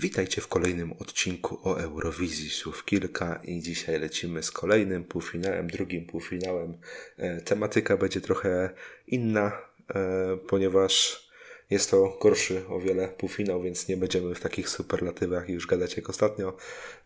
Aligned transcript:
Witajcie 0.00 0.40
w 0.40 0.48
kolejnym 0.48 0.92
odcinku 0.92 1.58
o 1.68 1.80
Eurowizji 1.80 2.50
Słów 2.50 2.84
Kilka 2.84 3.40
i 3.44 3.60
dzisiaj 3.60 4.00
lecimy 4.00 4.42
z 4.42 4.50
kolejnym 4.50 5.04
półfinałem, 5.04 5.66
drugim 5.66 6.06
półfinałem. 6.06 6.78
E, 7.16 7.40
tematyka 7.40 7.96
będzie 7.96 8.20
trochę 8.20 8.70
inna, 9.06 9.52
e, 9.94 10.36
ponieważ 10.48 11.26
jest 11.70 11.90
to 11.90 12.18
gorszy 12.22 12.66
o 12.68 12.80
wiele 12.80 13.08
półfinał, 13.08 13.62
więc 13.62 13.88
nie 13.88 13.96
będziemy 13.96 14.34
w 14.34 14.40
takich 14.40 14.68
superlatywach 14.68 15.48
już 15.48 15.66
gadać 15.66 15.96
jak 15.96 16.10
ostatnio. 16.10 16.56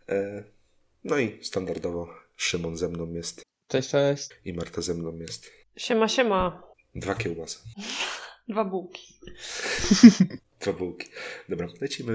E, 0.08 0.44
no 1.04 1.18
i 1.18 1.44
standardowo 1.44 2.08
Szymon 2.36 2.76
ze 2.76 2.88
mną 2.88 3.12
jest 3.12 3.42
Cześć, 3.68 3.88
cześć. 3.90 4.28
i 4.44 4.52
Marta 4.52 4.82
ze 4.82 4.94
mną 4.94 5.18
jest. 5.18 5.50
Siema, 5.76 6.08
siema. 6.08 6.62
Dwa 6.94 7.14
kiełbasy. 7.14 7.58
Dwa 8.48 8.64
bułki. 8.64 9.02
Dwa 10.62 10.72
bułki. 10.72 11.08
Dobra, 11.48 11.68
lecimy 11.80 12.12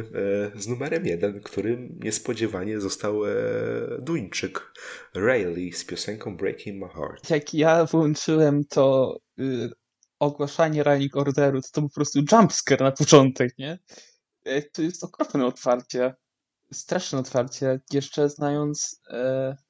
e, 0.56 0.60
z 0.62 0.68
numerem 0.68 1.06
jeden, 1.06 1.42
którym 1.42 2.00
niespodziewanie 2.04 2.80
został 2.80 3.26
e, 3.26 3.32
Duńczyk 4.00 4.74
Rayleigh 5.16 5.78
z 5.78 5.86
piosenką 5.86 6.38
Breaking 6.38 6.82
My 6.82 6.90
Heart. 6.90 7.30
Jak 7.30 7.54
ja 7.54 7.86
włączyłem 7.86 8.66
to 8.66 9.18
y, 9.40 9.70
ogłaszanie 10.20 10.84
running 10.84 11.18
orderu, 11.18 11.62
to 11.62 11.68
to 11.72 11.82
po 11.82 11.90
prostu 11.90 12.20
jumpscare 12.32 12.82
na 12.82 12.92
początek, 12.92 13.58
nie? 13.58 13.80
E, 14.46 14.62
To 14.62 14.82
jest 14.82 15.04
okropne 15.04 15.46
otwarcie. 15.46 16.16
Straszne 16.72 17.20
otwarcie. 17.20 17.80
Jeszcze 17.94 18.30
znając, 18.30 19.02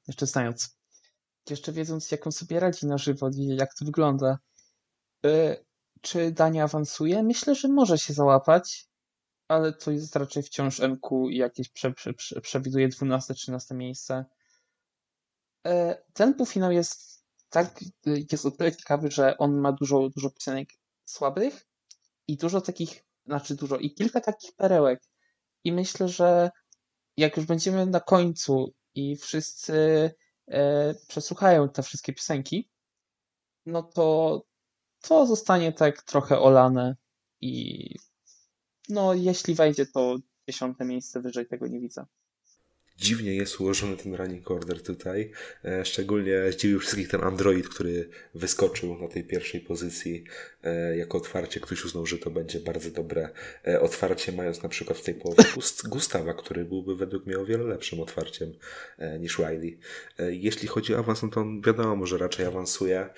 jeszcze 0.08 0.26
znając, 0.26 0.78
jeszcze 1.50 1.72
wiedząc, 1.72 2.10
jak 2.10 2.26
on 2.26 2.32
sobie 2.32 2.60
radzi 2.60 2.86
na 2.86 2.98
żywo 2.98 3.30
i 3.36 3.56
jak 3.56 3.74
to 3.74 3.84
wygląda. 3.84 4.38
Czy 6.00 6.32
Dania 6.32 6.64
awansuje? 6.64 7.22
Myślę, 7.22 7.54
że 7.54 7.68
może 7.68 7.98
się 7.98 8.12
załapać, 8.14 8.88
ale 9.48 9.72
to 9.72 9.90
jest 9.90 10.16
raczej 10.16 10.42
wciąż 10.42 10.80
MQ 10.80 11.28
i 11.28 11.36
jakieś 11.36 11.68
prze, 11.68 11.92
prze, 11.92 12.14
prze, 12.14 12.40
przewiduje 12.40 12.88
12-13 12.88 13.74
miejsce. 13.74 14.24
E, 15.66 16.02
Ten 16.12 16.34
półfinał 16.34 16.72
jest 16.72 17.24
tak, 17.50 17.82
y, 18.06 18.26
jest 18.32 18.46
o 18.46 18.50
tyle 18.50 18.76
ciekawy, 18.76 19.10
że 19.10 19.38
on 19.38 19.56
ma 19.60 19.72
dużo, 19.72 20.08
dużo 20.08 20.30
piosenek 20.30 20.68
słabych 21.04 21.66
i 22.28 22.36
dużo 22.36 22.60
takich, 22.60 23.04
znaczy 23.26 23.54
dużo, 23.54 23.76
i 23.76 23.94
kilka 23.94 24.20
takich 24.20 24.52
perełek. 24.56 25.02
I 25.64 25.72
myślę, 25.72 26.08
że 26.08 26.50
jak 27.16 27.36
już 27.36 27.46
będziemy 27.46 27.86
na 27.86 28.00
końcu 28.00 28.74
i 28.94 29.16
wszyscy 29.16 30.10
e, 30.48 30.94
przesłuchają 31.08 31.68
te 31.68 31.82
wszystkie 31.82 32.12
piosenki, 32.12 32.70
no 33.66 33.82
to 33.82 34.42
to 35.02 35.26
zostanie 35.26 35.72
tak 35.72 36.02
trochę 36.02 36.38
olane 36.38 36.96
i 37.40 37.94
no 38.88 39.14
jeśli 39.14 39.54
wejdzie, 39.54 39.86
to 39.86 40.16
dziesiąte 40.48 40.84
miejsce 40.84 41.20
wyżej 41.20 41.46
tego 41.46 41.66
nie 41.66 41.80
widzę. 41.80 42.06
Dziwnie 43.00 43.34
jest 43.34 43.60
ułożony 43.60 43.96
ten 43.96 44.14
running 44.14 44.50
order 44.50 44.82
tutaj. 44.82 45.30
E, 45.64 45.84
szczególnie 45.84 46.52
zdziwił 46.52 46.80
wszystkich 46.80 47.08
ten 47.08 47.24
Android, 47.24 47.68
który 47.68 48.08
wyskoczył 48.34 48.98
na 48.98 49.08
tej 49.08 49.24
pierwszej 49.24 49.60
pozycji 49.60 50.24
e, 50.62 50.96
jako 50.96 51.18
otwarcie. 51.18 51.60
Ktoś 51.60 51.84
uznał, 51.84 52.06
że 52.06 52.18
to 52.18 52.30
będzie 52.30 52.60
bardzo 52.60 52.90
dobre 52.90 53.28
e, 53.66 53.80
otwarcie, 53.80 54.32
mając 54.32 54.62
na 54.62 54.68
przykład 54.68 54.98
w 54.98 55.02
tej 55.02 55.14
połowie 55.14 55.42
Gust- 55.56 55.88
Gustawa, 55.88 56.34
który 56.34 56.64
byłby 56.64 56.96
według 56.96 57.26
mnie 57.26 57.38
o 57.38 57.44
wiele 57.44 57.64
lepszym 57.64 58.00
otwarciem 58.00 58.52
niż 59.20 59.38
Riley. 59.38 59.78
Jeśli 60.18 60.68
chodzi 60.68 60.94
o 60.94 60.98
awans, 60.98 61.22
no 61.22 61.28
to 61.28 61.44
wiadomo, 61.66 62.06
że 62.06 62.18
raczej 62.18 62.46
awansuje. 62.46 63.10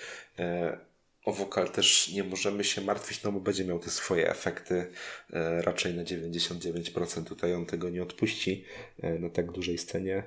O 1.25 1.33
wokal 1.33 1.69
też 1.71 2.09
nie 2.09 2.25
możemy 2.25 2.65
się 2.65 2.81
martwić, 2.81 3.23
no 3.23 3.33
bo 3.33 3.41
będzie 3.41 3.65
miał 3.65 3.79
te 3.79 3.91
swoje 3.91 4.31
efekty. 4.31 4.87
E, 5.33 5.63
raczej 5.63 5.95
na 5.95 6.05
99% 6.05 7.25
tutaj 7.25 7.55
on 7.55 7.67
tego 7.67 7.91
nie 7.91 8.03
odpuści 8.03 8.65
e, 9.03 9.19
na 9.19 9.31
tak 9.31 9.53
dużej 9.53 9.79
scenie. 9.79 10.23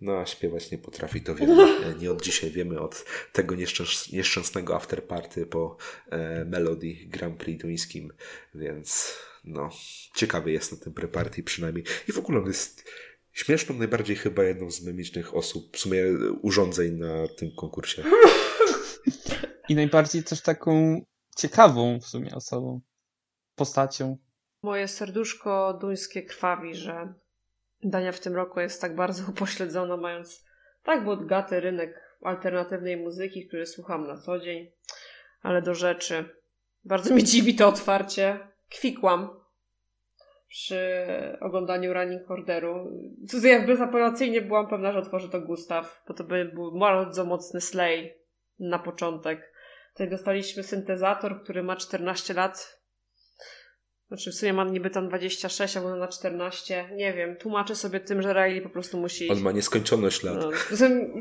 No 0.00 0.18
a 0.18 0.26
śpiewać 0.26 0.70
nie 0.70 0.78
potrafi, 0.78 1.20
to 1.20 1.34
wiemy. 1.34 1.62
E, 1.62 1.94
Nie 1.98 2.10
od 2.10 2.22
dzisiaj 2.22 2.50
wiemy, 2.50 2.80
od 2.80 3.04
tego 3.32 3.54
nieszczęs- 3.54 4.12
nieszczęsnego 4.12 4.76
afterparty 4.76 5.46
po 5.46 5.76
e, 6.10 6.44
Melody 6.44 6.94
Grand 7.06 7.36
Prix 7.36 7.62
duńskim, 7.62 8.12
więc 8.54 9.14
no, 9.44 9.70
ciekawy 10.14 10.52
jest 10.52 10.72
na 10.72 10.78
tym 10.78 10.92
preparty 10.92 11.42
przynajmniej. 11.42 11.84
I 12.08 12.12
w 12.12 12.18
ogóle 12.18 12.38
on 12.40 12.46
jest 12.46 12.84
śmieszną, 13.32 13.76
najbardziej 13.78 14.16
chyba 14.16 14.44
jedną 14.44 14.70
z 14.70 14.82
memicznych 14.82 15.34
osób, 15.34 15.76
w 15.76 15.80
sumie 15.80 16.02
urządzeń 16.42 16.92
na 16.92 17.28
tym 17.28 17.50
konkursie. 17.56 18.02
I 19.68 19.74
najbardziej 19.74 20.22
też 20.22 20.40
taką 20.40 21.00
ciekawą 21.36 22.00
w 22.00 22.06
sumie 22.06 22.34
osobą, 22.34 22.80
postacią. 23.54 24.18
Moje 24.62 24.88
serduszko 24.88 25.78
duńskie 25.80 26.22
krwawi, 26.22 26.74
że 26.74 27.14
Dania 27.82 28.12
w 28.12 28.20
tym 28.20 28.34
roku 28.34 28.60
jest 28.60 28.80
tak 28.80 28.94
bardzo 28.94 29.24
upośledzona, 29.30 29.96
mając 29.96 30.44
tak 30.82 31.04
bogaty 31.04 31.60
rynek 31.60 32.06
alternatywnej 32.22 32.96
muzyki, 32.96 33.46
który 33.46 33.66
słucham 33.66 34.06
na 34.06 34.16
co 34.16 34.38
dzień. 34.38 34.70
Ale 35.42 35.62
do 35.62 35.74
rzeczy. 35.74 36.24
Bardzo 36.84 37.14
mi 37.14 37.24
dziwi 37.24 37.54
to 37.54 37.68
otwarcie. 37.68 38.38
Kwikłam 38.70 39.40
przy 40.48 41.06
oglądaniu 41.40 41.92
running 41.92 42.30
orderu. 42.30 42.90
Tutaj 43.30 43.50
ja 43.50 43.66
bezapelacyjnie 43.66 44.42
byłam 44.42 44.68
pewna, 44.68 44.92
że 44.92 44.98
otworzy 44.98 45.28
to 45.28 45.40
Gustaw, 45.40 46.02
bo 46.08 46.14
to 46.14 46.24
by 46.24 46.44
był 46.44 46.78
bardzo 46.78 47.24
mocny 47.24 47.60
slay 47.60 48.14
na 48.58 48.78
początek. 48.78 49.52
Tutaj 49.96 50.10
dostaliśmy 50.10 50.62
syntezator, 50.62 51.42
który 51.42 51.62
ma 51.62 51.76
14 51.76 52.34
lat. 52.34 52.80
Znaczy 54.08 54.30
w 54.30 54.34
sumie 54.34 54.52
ma 54.52 54.64
niby 54.64 54.90
tam 54.90 55.08
26, 55.08 55.76
a 55.76 55.80
ona 55.82 55.96
na 55.96 56.08
14. 56.08 56.88
Nie 56.94 57.12
wiem, 57.12 57.36
tłumaczę 57.36 57.74
sobie 57.76 58.00
tym, 58.00 58.22
że 58.22 58.32
Riley 58.32 58.60
po 58.60 58.68
prostu 58.68 58.98
musi 58.98 59.28
On 59.28 59.40
ma 59.40 59.52
nieskończoność 59.52 60.22
lat. 60.22 60.36
no, 60.36 60.50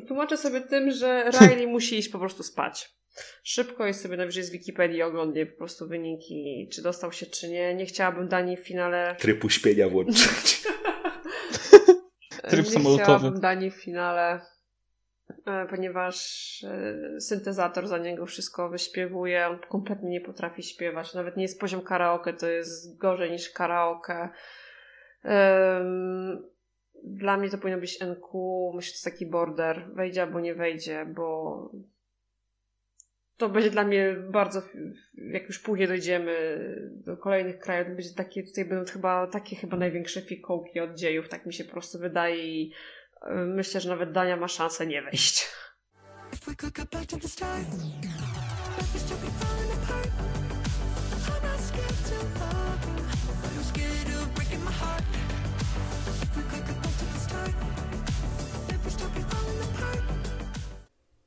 tłumaczę 0.07 0.37
sobie 0.37 0.61
tym, 0.61 0.91
że 0.91 1.31
Riley 1.41 1.67
musi 1.67 1.97
iść 1.97 2.09
po 2.09 2.19
prostu 2.19 2.43
spać. 2.43 2.89
Szybko 3.43 3.87
i 3.87 3.93
sobie 3.93 4.17
najwyżej 4.17 4.43
z 4.43 4.49
Wikipedii 4.49 5.01
oglądnie 5.03 5.45
po 5.45 5.57
prostu 5.57 5.87
wyniki, 5.87 6.69
czy 6.73 6.81
dostał 6.81 7.11
się, 7.11 7.25
czy 7.25 7.49
nie. 7.49 7.75
Nie 7.75 7.85
chciałabym 7.85 8.27
Danii 8.27 8.57
w 8.57 8.67
finale. 8.67 9.15
Tryb 9.19 9.43
uśpienia 9.43 9.89
włączyć. 9.89 10.63
Tryb 12.49 12.65
nie 12.65 12.71
samolotowy. 12.71 13.03
chciałabym 13.03 13.39
Danii 13.39 13.71
w 13.71 13.75
finale, 13.75 14.41
ponieważ 15.69 16.15
e, 16.63 17.21
syntezator 17.21 17.87
za 17.87 17.97
niego 17.97 18.25
wszystko 18.25 18.69
wyśpiewuje. 18.69 19.47
On 19.47 19.59
kompletnie 19.59 20.09
nie 20.09 20.21
potrafi 20.21 20.63
śpiewać. 20.63 21.13
Nawet 21.13 21.37
nie 21.37 21.43
jest 21.43 21.59
poziom 21.59 21.81
karaoke, 21.81 22.33
to 22.33 22.49
jest 22.49 22.97
gorzej 22.97 23.31
niż 23.31 23.49
karaoke. 23.49 24.29
Dla 27.03 27.37
mnie 27.37 27.49
to 27.49 27.57
powinno 27.57 27.79
być 27.79 28.01
NQ, 28.01 28.27
myślę, 28.75 28.87
że 28.87 28.91
to 28.91 28.95
jest 28.95 29.03
taki 29.03 29.25
border. 29.25 29.85
Wejdzie 29.93 30.21
albo 30.21 30.39
nie 30.39 30.55
wejdzie, 30.55 31.05
bo 31.05 31.69
to 33.37 33.49
będzie 33.49 33.69
dla 33.69 33.83
mnie 33.83 34.15
bardzo, 34.29 34.61
jak 35.13 35.47
już 35.47 35.59
później 35.59 35.87
dojdziemy 35.87 36.65
do 36.91 37.17
kolejnych 37.17 37.59
krajów, 37.59 37.87
to 37.87 37.95
będzie 37.95 38.13
takie, 38.13 38.43
tutaj 38.43 38.65
będą 38.65 38.91
chyba 38.91 39.27
takie 39.27 39.55
chyba 39.55 39.77
największe 39.77 40.21
fikołki 40.21 40.79
od 40.79 40.95
dziejów, 40.95 41.29
tak 41.29 41.45
mi 41.45 41.53
się 41.53 41.63
po 41.63 41.71
prostu 41.71 41.99
wydaje 41.99 42.45
i 42.45 42.71
e, 42.71 42.73
myślę, 43.25 43.81
że 43.81 43.89
nawet 43.89 44.11
Dania 44.11 44.37
ma 44.37 44.47
szansę 44.47 44.87
nie 44.87 45.01
wejść. 45.01 45.47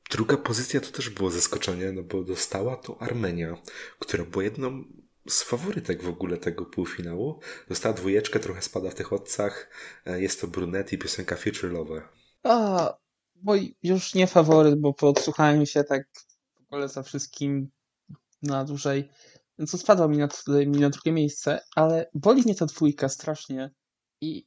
Druga 0.09 0.37
pozycja 0.37 0.81
to 0.81 0.91
też 0.91 1.09
było 1.09 1.29
zaskoczenie, 1.29 1.91
no 1.91 2.03
bo 2.03 2.23
dostała 2.23 2.75
to 2.75 3.01
Armenia, 3.01 3.57
która 3.99 4.25
była 4.25 4.43
jedną 4.43 4.83
z 5.29 5.43
faworytek 5.43 6.03
w 6.03 6.09
ogóle 6.09 6.37
tego 6.37 6.65
półfinału. 6.65 7.39
Dostała 7.69 7.95
dwójeczkę, 7.95 8.39
trochę 8.39 8.61
spada 8.61 8.89
w 8.89 8.95
tych 8.95 9.13
odcach. 9.13 9.69
E, 10.05 10.21
Jest 10.21 10.41
to 10.41 10.47
Brunetti, 10.47 10.97
piosenka 10.97 11.35
Future 11.35 11.71
Lover. 11.71 12.09
A, 12.43 12.93
mój 13.43 13.77
już 13.83 14.15
nie 14.15 14.27
faworyt, 14.27 14.79
bo 14.79 14.93
podsłuchałem 14.93 15.65
się 15.65 15.83
tak 15.83 16.03
w 16.55 16.61
ogóle 16.73 16.89
za 16.89 17.03
wszystkim 17.03 17.69
na 18.41 18.65
dłużej, 18.65 19.09
więc 19.59 19.71
to 19.71 19.77
spadło 19.77 20.07
mi 20.07 20.17
na, 20.17 20.27
mi 20.47 20.79
na 20.79 20.89
drugie 20.89 21.11
miejsce, 21.11 21.59
ale 21.75 22.09
boli 22.13 22.41
mnie 22.41 22.55
ta 22.55 22.65
dwójka 22.65 23.09
strasznie 23.09 23.71
i 24.21 24.45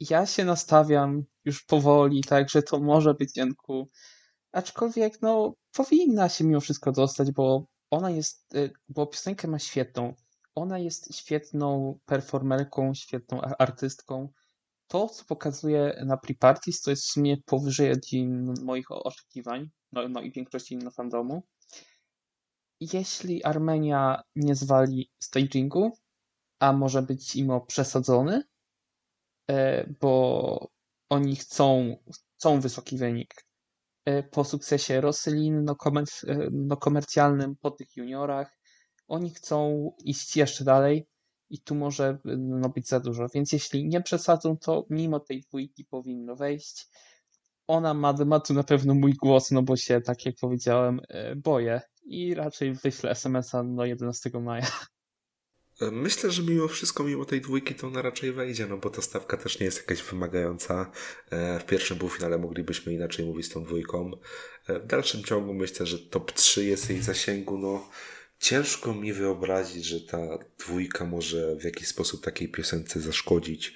ja 0.00 0.26
się 0.26 0.44
nastawiam 0.44 1.24
już 1.44 1.64
powoli, 1.64 2.24
tak, 2.24 2.50
że 2.50 2.62
to 2.62 2.80
może 2.80 3.14
być 3.14 3.36
Janku, 3.36 3.88
aczkolwiek 4.52 5.22
no 5.22 5.54
powinna 5.72 6.28
się 6.28 6.44
mimo 6.44 6.60
wszystko 6.60 6.92
dostać, 6.92 7.32
bo 7.32 7.66
ona 7.90 8.10
jest, 8.10 8.54
y, 8.54 8.72
bo 8.88 9.06
piosenkę 9.06 9.48
ma 9.48 9.58
świetną, 9.58 10.14
ona 10.54 10.78
jest 10.78 11.16
świetną 11.16 11.98
performerką, 12.06 12.94
świetną 12.94 13.40
artystką, 13.40 14.28
to, 14.88 15.08
co 15.08 15.24
pokazuje 15.24 16.02
na 16.06 16.16
pre-parties, 16.16 16.82
to 16.82 16.90
jest 16.90 17.04
w 17.04 17.10
sumie 17.10 17.36
powyżej 17.46 17.92
moich 18.62 18.90
oczekiwań, 18.90 19.70
no, 19.92 20.08
no 20.08 20.20
i 20.20 20.32
większości 20.32 20.76
na 20.76 20.90
fandomu. 20.90 21.42
Jeśli 22.80 23.44
Armenia 23.44 24.22
nie 24.36 24.54
zwali 24.54 25.10
stagingu, 25.18 25.92
a 26.60 26.72
może 26.72 27.02
być 27.02 27.36
imo 27.36 27.60
przesadzony, 27.60 28.42
e, 29.50 29.86
bo 30.00 30.70
oni 31.08 31.36
chcą, 31.36 31.96
chcą 32.36 32.60
wysoki 32.60 32.96
wynik. 32.96 33.47
E, 34.08 34.22
po 34.22 34.44
sukcesie 34.44 35.00
Roslin, 35.00 35.64
no, 35.64 35.74
komer- 35.74 36.24
e, 36.28 36.48
no 36.52 36.76
komercjalnym, 36.76 37.56
po 37.56 37.70
tych 37.70 37.96
juniorach, 37.96 38.58
oni 39.08 39.30
chcą 39.30 39.90
iść 40.04 40.36
jeszcze 40.36 40.64
dalej 40.64 41.06
i 41.50 41.60
tu 41.60 41.74
może 41.74 42.18
no, 42.36 42.68
być 42.68 42.88
za 42.88 43.00
dużo. 43.00 43.26
Więc 43.34 43.52
jeśli 43.52 43.88
nie 43.88 44.00
przesadzą, 44.00 44.56
to 44.56 44.86
mimo 44.90 45.20
tej 45.20 45.40
dwójki 45.40 45.84
powinno 45.84 46.36
wejść. 46.36 46.86
Ona 47.66 47.94
ma, 47.94 48.12
ma 48.12 48.40
tu 48.40 48.54
na 48.54 48.62
pewno 48.62 48.94
mój 48.94 49.12
głos, 49.12 49.50
no 49.50 49.62
bo 49.62 49.76
się, 49.76 50.00
tak 50.00 50.26
jak 50.26 50.34
powiedziałem, 50.40 51.00
e, 51.08 51.36
boję 51.36 51.80
i 52.04 52.34
raczej 52.34 52.74
wyślę 52.74 53.10
SMS-a 53.10 53.62
no 53.62 53.84
11 53.84 54.30
maja. 54.40 54.66
Myślę, 55.80 56.30
że 56.30 56.42
mimo 56.42 56.68
wszystko, 56.68 57.04
mimo 57.04 57.24
tej 57.24 57.40
dwójki, 57.40 57.74
to 57.74 57.86
ona 57.86 58.02
raczej 58.02 58.32
wejdzie, 58.32 58.66
no 58.66 58.76
bo 58.76 58.90
ta 58.90 59.02
stawka 59.02 59.36
też 59.36 59.60
nie 59.60 59.66
jest 59.66 59.78
jakaś 59.78 60.02
wymagająca. 60.02 60.90
E, 61.30 61.58
W 61.60 61.64
pierwszym 61.64 61.98
półfinale 61.98 62.38
moglibyśmy 62.38 62.92
inaczej 62.94 63.26
mówić 63.26 63.46
z 63.46 63.48
tą 63.48 63.64
dwójką. 63.64 64.10
E, 64.68 64.80
W 64.80 64.86
dalszym 64.86 65.24
ciągu 65.24 65.54
myślę, 65.54 65.86
że 65.86 65.98
top 65.98 66.32
3 66.32 66.64
jest 66.64 66.90
jej 66.90 67.02
zasięgu. 67.02 67.58
No, 67.58 67.88
ciężko 68.38 68.94
mi 68.94 69.12
wyobrazić, 69.12 69.84
że 69.84 70.00
ta 70.00 70.18
dwójka 70.58 71.04
może 71.04 71.56
w 71.56 71.64
jakiś 71.64 71.88
sposób 71.88 72.24
takiej 72.24 72.48
piosence 72.48 73.00
zaszkodzić. 73.00 73.74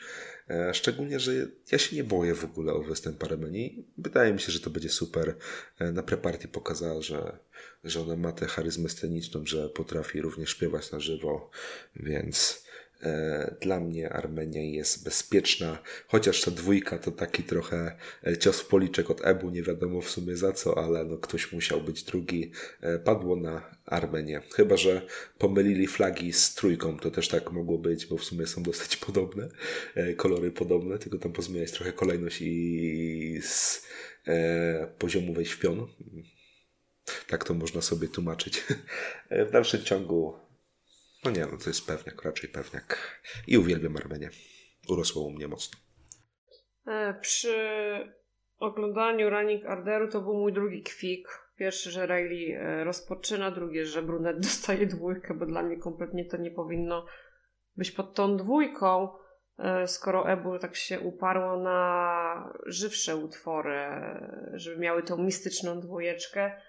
E, 0.50 0.74
Szczególnie, 0.74 1.20
że 1.20 1.32
ja 1.72 1.78
się 1.78 1.96
nie 1.96 2.04
boję 2.04 2.34
w 2.34 2.44
ogóle 2.44 2.72
o 2.72 2.82
występ 2.82 3.24
Armenii. 3.24 3.86
Wydaje 3.98 4.32
mi 4.32 4.40
się, 4.40 4.52
że 4.52 4.60
to 4.60 4.70
będzie 4.70 4.88
super. 4.88 5.34
E, 5.78 5.92
Na 5.92 6.02
prepartii 6.02 6.48
pokazała, 6.48 7.02
że, 7.02 7.38
że 7.84 8.00
ona 8.00 8.16
ma 8.16 8.32
tę 8.32 8.46
charyzmę 8.46 8.88
sceniczną, 8.88 9.46
że 9.46 9.68
potrafi 9.68 10.20
również 10.20 10.50
śpiewać 10.50 10.92
na 10.92 11.00
żywo, 11.00 11.50
więc 11.96 12.64
dla 13.60 13.80
mnie 13.80 14.12
Armenia 14.12 14.62
jest 14.62 15.04
bezpieczna, 15.04 15.78
chociaż 16.08 16.40
ta 16.40 16.50
dwójka 16.50 16.98
to 16.98 17.10
taki 17.10 17.42
trochę 17.42 17.96
e, 18.26 18.38
cios 18.38 18.60
w 18.60 18.66
policzek 18.66 19.10
od 19.10 19.26
Ebu, 19.26 19.50
nie 19.50 19.62
wiadomo 19.62 20.00
w 20.00 20.10
sumie 20.10 20.36
za 20.36 20.52
co, 20.52 20.78
ale 20.78 21.04
no 21.04 21.18
ktoś 21.18 21.52
musiał 21.52 21.80
być 21.80 22.02
drugi. 22.02 22.50
E, 22.80 22.98
Padło 22.98 23.36
na 23.36 23.76
Armenię. 23.86 24.42
Chyba, 24.54 24.76
że 24.76 25.02
pomylili 25.38 25.86
flagi 25.86 26.32
z 26.32 26.54
trójką, 26.54 26.98
to 26.98 27.10
też 27.10 27.28
tak 27.28 27.52
mogło 27.52 27.78
być, 27.78 28.06
bo 28.06 28.18
w 28.18 28.24
sumie 28.24 28.46
są 28.46 28.62
dosyć 28.62 28.96
podobne, 28.96 29.48
e, 29.94 30.14
kolory 30.14 30.50
podobne, 30.50 30.98
tylko 30.98 31.18
tam 31.18 31.32
pozmieniać 31.32 31.72
trochę 31.72 31.92
kolejność 31.92 32.38
i 32.40 33.38
z 33.42 33.86
e, 34.26 34.86
poziomu 34.98 35.34
wejść 35.34 35.52
w 35.52 35.58
pion. 35.58 35.86
Tak 37.26 37.44
to 37.44 37.54
można 37.54 37.80
sobie 37.82 38.08
tłumaczyć. 38.08 38.64
E, 39.28 39.44
W 39.46 39.50
dalszym 39.50 39.82
ciągu, 39.82 40.34
no 41.24 41.30
nie, 41.30 41.40
no 41.40 41.58
to 41.58 41.70
jest 41.70 41.86
pewniak, 41.86 42.22
raczej 42.22 42.50
pewniak. 42.50 43.20
I 43.46 43.58
uwielbiam 43.58 43.96
Armenię. 43.96 44.30
Urosło 44.88 45.22
u 45.22 45.30
mnie 45.30 45.48
mocno. 45.48 45.78
E, 46.86 47.14
Przy 47.20 47.56
oglądaniu 48.58 49.30
Running 49.30 49.66
Orderu 49.66 50.08
to 50.08 50.20
był 50.20 50.34
mój 50.34 50.52
drugi 50.52 50.82
kwik. 50.82 51.28
Pierwszy, 51.56 51.90
że 51.90 52.06
Riley 52.06 52.52
e, 52.52 52.84
rozpoczyna, 52.84 53.50
drugie, 53.50 53.86
że 53.86 54.02
Brunet 54.02 54.40
dostaje 54.46 54.86
dwójkę, 54.86 55.34
bo 55.34 55.46
dla 55.46 55.62
mnie 55.62 55.76
kompletnie 55.76 56.24
to 56.24 56.36
nie 56.36 56.50
powinno 56.50 57.06
być 57.76 57.90
pod 57.90 58.14
tą 58.14 58.36
dwójką, 58.36 59.08
e, 59.58 59.86
skoro 59.86 60.30
Ebu 60.30 60.58
tak 60.58 60.76
się 60.76 61.00
uparło 61.00 61.56
na 61.56 62.52
żywsze 62.66 63.16
utwory, 63.16 63.90
żeby 64.52 64.78
miały 64.78 65.02
tą 65.02 65.18
mistyczną 65.18 65.80
dwójeczkę. 65.80 66.60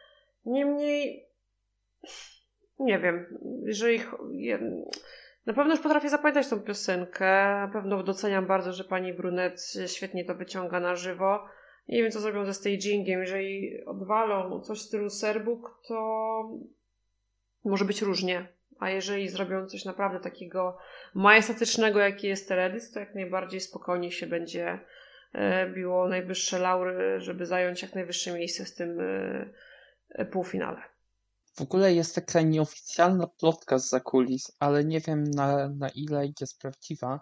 Niemniej, 0.45 1.29
nie 2.79 2.99
wiem, 2.99 3.25
jeżeli. 3.63 3.99
Na 5.45 5.53
pewno 5.53 5.73
już 5.73 5.83
potrafię 5.83 6.09
zapamiętać 6.09 6.49
tą 6.49 6.59
piosenkę. 6.59 7.25
Na 7.45 7.69
pewno 7.73 8.03
doceniam 8.03 8.45
bardzo, 8.45 8.73
że 8.73 8.83
pani 8.83 9.13
Brunet 9.13 9.73
świetnie 9.87 10.25
to 10.25 10.35
wyciąga 10.35 10.79
na 10.79 10.95
żywo. 10.95 11.45
Nie 11.87 12.01
wiem, 12.01 12.11
co 12.11 12.19
zrobią 12.19 12.45
ze 12.45 12.53
stagingiem. 12.53 13.21
Jeżeli 13.21 13.83
odwalą 13.85 14.61
coś 14.61 14.79
w 14.79 14.81
stylu 14.81 15.09
Serbuk, 15.09 15.81
to 15.87 15.97
może 17.65 17.85
być 17.85 18.01
różnie. 18.01 18.47
A 18.79 18.89
jeżeli 18.89 19.29
zrobią 19.29 19.67
coś 19.67 19.85
naprawdę 19.85 20.19
takiego 20.19 20.77
majestatycznego, 21.13 21.99
jaki 21.99 22.27
jest 22.27 22.47
Teledys, 22.47 22.91
to 22.91 22.99
jak 22.99 23.15
najbardziej 23.15 23.59
spokojnie 23.59 24.11
się 24.11 24.27
będzie 24.27 24.79
e, 25.33 25.69
biło 25.69 26.07
najwyższe 26.07 26.59
laury, 26.59 27.19
żeby 27.19 27.45
zająć 27.45 27.81
jak 27.81 27.95
najwyższe 27.95 28.33
miejsce 28.33 28.65
w 28.65 28.75
tym 28.75 28.99
e, 28.99 29.49
e, 30.09 30.25
półfinale. 30.25 30.92
W 31.55 31.61
ogóle 31.61 31.93
jest 31.93 32.15
taka 32.15 32.41
nieoficjalna 32.41 33.27
plotka 33.27 33.79
z 33.79 33.89
zakulis, 33.89 34.51
ale 34.59 34.85
nie 34.85 34.99
wiem 34.99 35.23
na, 35.23 35.69
na 35.69 35.89
ile 35.89 36.27
jest 36.41 36.59
prawdziwa, 36.59 37.19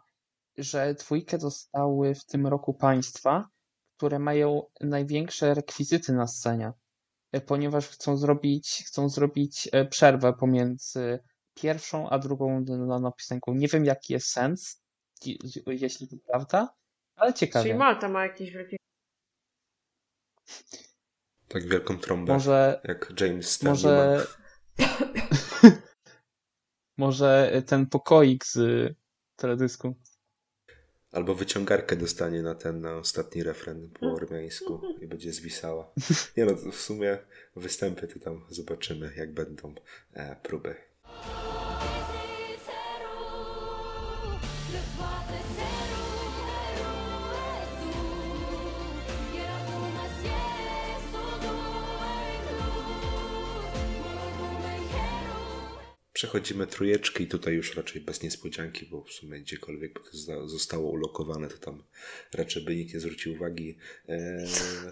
że 0.58 0.94
dwójkę 0.94 1.38
dostały 1.38 2.16
w 2.16 2.26
tym 2.26 2.48
roku 2.48 2.74
państwa, 2.74 3.50
które 3.98 4.20
mają 4.20 4.62
największe 4.82 5.54
rekwizyty 5.54 6.14
na 6.14 6.28
scenie, 6.28 6.74
e, 7.32 7.42
ponieważ 7.42 7.88
chcą 7.88 8.18
zrobić, 8.18 8.84
chcą 8.88 9.10
zrobić 9.10 9.70
e, 9.72 9.86
przerwę 9.86 10.34
pomiędzy 10.34 11.20
pierwszą 11.54 12.10
a 12.10 12.20
drugą 12.20 12.66
no, 13.02 13.12
piosenką. 13.12 13.54
Nie 13.54 13.68
wiem, 13.68 13.86
jaki 13.86 14.14
jest 14.14 14.28
sens, 14.28 14.84
je- 15.26 15.36
jeśli 15.68 16.08
to 16.08 16.16
prawda, 16.28 16.76
ale 17.16 17.34
ciekawe. 17.34 17.66
Czyli 17.66 17.78
Malta 17.78 18.10
ma 18.10 18.24
jakieś 18.24 18.52
wielkie 18.52 18.78
Tak 21.54 21.68
wielką 21.68 21.98
trąbę, 21.98 22.34
Może, 22.34 22.82
jak 22.84 23.14
James 23.22 23.52
Stanley 23.52 23.76
może, 23.76 24.28
może 26.98 27.62
ten 27.66 27.86
pokoik 27.86 28.46
z 28.46 28.60
teledysku. 29.36 29.96
Albo 31.12 31.36
wyciągarkę 31.36 31.96
dostanie 31.96 32.42
na 32.44 32.56
ten 32.56 32.82
na 32.82 32.96
ostatni 32.96 33.44
refren 33.44 33.90
po 34.00 34.14
ormiańsku 34.14 34.82
i 35.02 35.08
będzie 35.08 35.34
zwisała. 35.34 35.94
Nie 36.38 36.46
no, 36.46 36.56
w 36.72 36.76
sumie 36.76 37.18
występy 37.56 38.08
to 38.08 38.20
tam 38.20 38.46
zobaczymy, 38.50 39.14
jak 39.18 39.34
będą 39.34 39.76
e, 40.14 40.36
próby. 40.44 40.76
Przechodzimy 56.22 56.68
trójeczki 56.68 57.24
i 57.24 57.28
tutaj 57.28 57.54
już 57.54 57.76
raczej 57.76 58.02
bez 58.02 58.24
niespodzianki, 58.24 58.86
bo 58.86 59.04
w 59.04 59.12
sumie 59.12 59.40
gdziekolwiek 59.40 60.00
to 60.00 60.48
zostało 60.48 60.92
ulokowane, 60.92 61.48
to 61.48 61.58
tam 61.58 61.84
raczej 62.34 62.66
by 62.66 62.76
nikt 62.76 62.94
nie 62.94 63.00
zwrócił 63.00 63.34
uwagi. 63.34 63.78
E, 64.10 64.46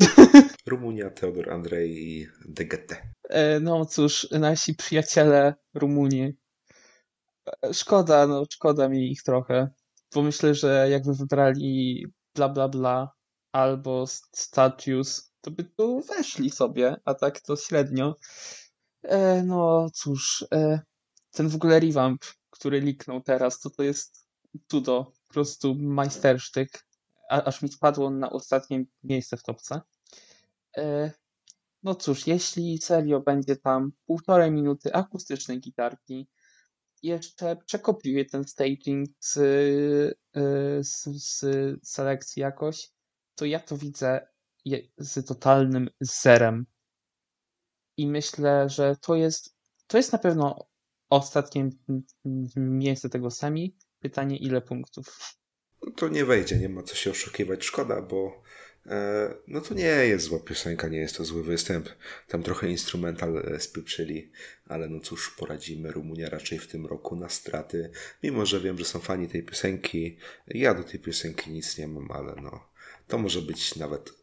Rumunia, 0.67 1.09
Teodor 1.09 1.49
Andrzej 1.49 2.07
i 2.07 2.27
DGT. 2.45 3.01
E, 3.29 3.59
No 3.59 3.85
cóż, 3.85 4.27
nasi 4.31 4.75
przyjaciele 4.75 5.53
Rumunii. 5.73 6.33
E, 7.63 7.73
Szkoda, 7.73 8.27
no 8.27 8.45
szkoda 8.51 8.89
mi 8.89 9.11
ich 9.11 9.23
trochę, 9.23 9.69
bo 10.15 10.21
myślę, 10.21 10.55
że 10.55 10.87
jakby 10.89 11.13
wybrali 11.13 12.05
bla 12.35 12.49
bla 12.49 12.67
bla 12.67 13.11
albo 13.51 14.05
Statius, 14.35 15.31
to 15.41 15.51
by 15.51 15.63
tu 15.63 16.01
weszli 16.01 16.49
sobie, 16.49 16.95
a 17.05 17.13
tak 17.13 17.41
to 17.41 17.55
średnio. 17.55 18.15
E, 19.03 19.43
No 19.43 19.89
cóż, 19.93 20.45
e, 20.53 20.79
ten 21.31 21.49
w 21.49 21.55
ogóle 21.55 21.79
revamp, 21.79 22.21
który 22.49 22.79
liknął 22.79 23.21
teraz, 23.21 23.59
to 23.59 23.69
to 23.69 23.83
jest 23.83 24.25
cudo, 24.67 25.13
po 25.27 25.33
prostu 25.33 25.75
majstersztyk, 25.75 26.85
a, 27.29 27.43
aż 27.43 27.61
mi 27.61 27.69
spadło 27.69 28.09
na 28.09 28.29
ostatnie 28.29 28.85
miejsce 29.03 29.37
w 29.37 29.43
topce. 29.43 29.81
E, 30.77 31.11
no 31.83 31.95
cóż, 31.95 32.27
jeśli 32.27 32.77
serio 32.77 33.19
będzie 33.19 33.55
tam 33.55 33.91
półtorej 34.05 34.51
minuty 34.51 34.93
akustycznej 34.93 35.59
gitarki, 35.59 36.27
jeszcze 37.03 37.55
przekopiuję 37.65 38.25
ten 38.25 38.43
staging 38.43 39.09
z, 39.19 39.37
y, 39.37 40.83
z, 40.83 41.03
z 41.03 41.45
selekcji 41.83 42.41
jakoś, 42.41 42.91
to 43.35 43.45
ja 43.45 43.59
to 43.59 43.77
widzę 43.77 44.27
z 44.97 45.27
totalnym 45.27 45.89
zerem. 46.01 46.65
I 47.97 48.07
myślę, 48.07 48.69
że 48.69 48.95
to 49.01 49.15
jest, 49.15 49.55
to 49.87 49.97
jest 49.97 50.11
na 50.11 50.19
pewno 50.19 50.68
ostatnie 51.09 51.69
miejsce 52.55 53.09
tego 53.09 53.31
semi. 53.31 53.75
Pytanie, 53.99 54.37
ile 54.37 54.61
punktów? 54.61 55.35
No 55.81 55.91
to 55.91 56.07
nie 56.07 56.25
wejdzie, 56.25 56.57
nie 56.57 56.69
ma 56.69 56.83
co 56.83 56.95
się 56.95 57.11
oszukiwać. 57.11 57.63
Szkoda, 57.63 58.01
bo 58.01 58.43
e, 58.85 59.33
no 59.47 59.61
to 59.61 59.73
nie 59.73 59.83
jest 59.83 60.25
zła 60.25 60.39
piosenka, 60.39 60.87
nie 60.87 60.97
jest 60.97 61.17
to 61.17 61.25
zły 61.25 61.43
występ. 61.43 61.89
Tam 62.27 62.43
trochę 62.43 62.69
instrumental 62.69 63.37
e, 63.37 63.59
spieprzyli, 63.59 64.31
ale 64.65 64.89
no 64.89 64.99
cóż, 64.99 65.35
poradzimy. 65.37 65.91
Rumunia 65.91 66.29
raczej 66.29 66.59
w 66.59 66.67
tym 66.67 66.85
roku 66.85 67.15
na 67.15 67.29
straty. 67.29 67.91
Mimo, 68.23 68.45
że 68.45 68.59
wiem, 68.59 68.77
że 68.77 68.85
są 68.85 68.99
fani 68.99 69.27
tej 69.27 69.43
piosenki. 69.43 70.17
Ja 70.47 70.73
do 70.73 70.83
tej 70.83 70.99
piosenki 70.99 71.51
nic 71.51 71.77
nie 71.77 71.87
mam, 71.87 72.11
ale 72.11 72.35
no 72.41 72.69
to 73.07 73.17
może 73.17 73.41
być 73.41 73.75
nawet 73.75 74.18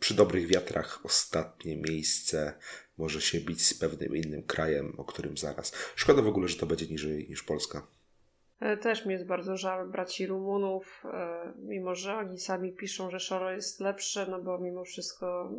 przy 0.00 0.14
dobrych 0.14 0.46
wiatrach 0.46 1.00
ostatnie 1.04 1.76
miejsce. 1.76 2.54
Może 2.98 3.20
się 3.20 3.40
bić 3.40 3.66
z 3.66 3.74
pewnym 3.74 4.16
innym 4.16 4.42
krajem, 4.42 4.94
o 4.96 5.04
którym 5.04 5.36
zaraz. 5.36 5.72
Szkoda 5.96 6.22
w 6.22 6.26
ogóle, 6.26 6.48
że 6.48 6.56
to 6.56 6.66
będzie 6.66 6.86
niżej 6.86 7.28
niż 7.28 7.42
Polska. 7.42 7.86
E, 8.60 8.76
Też 8.76 9.06
mi 9.06 9.12
jest 9.12 9.26
bardzo 9.26 9.56
żal 9.56 9.88
braci 9.88 10.26
Rumunów, 10.26 11.02
e, 11.04 11.52
mimo 11.58 11.94
że 11.94 12.14
oni 12.14 12.38
sami 12.38 12.72
piszą, 12.72 13.10
że 13.10 13.20
Szoro 13.20 13.50
jest 13.52 13.80
lepsze, 13.80 14.26
no 14.30 14.42
bo 14.42 14.58
mimo 14.58 14.84
wszystko 14.84 15.50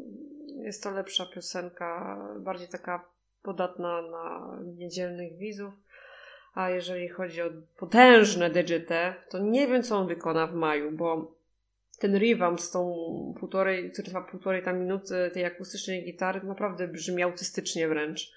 jest 0.64 0.84
to 0.84 0.92
lepsza 0.92 1.26
piosenka, 1.26 2.18
bardziej 2.40 2.68
taka 2.68 3.06
podatna 3.44 4.02
na 4.02 4.58
niedzielnych 4.78 5.38
widzów. 5.38 5.74
A 6.54 6.70
jeżeli 6.70 7.10
chodzi 7.10 7.42
o 7.42 7.50
potężne 7.78 8.50
DGT, 8.50 9.16
to 9.30 9.40
nie 9.40 9.68
wiem, 9.68 9.84
co 9.84 9.98
on 9.98 10.08
wykona 10.08 10.48
w 10.48 10.54
maju, 10.54 10.92
bo 10.92 11.36
ten 12.00 12.16
revamp 12.16 12.62
z 12.62 12.72
tą 12.72 12.94
półtorej, 13.40 13.92
który 13.92 14.08
trwa 14.08 14.22
półtorej 14.22 14.64
tam 14.64 14.80
minuty 14.80 15.32
tej 15.34 15.46
akustycznej 15.46 16.06
gitary, 16.06 16.42
naprawdę 16.44 16.88
brzmi 16.88 17.24
autystycznie 17.24 17.88
wręcz. 17.88 18.32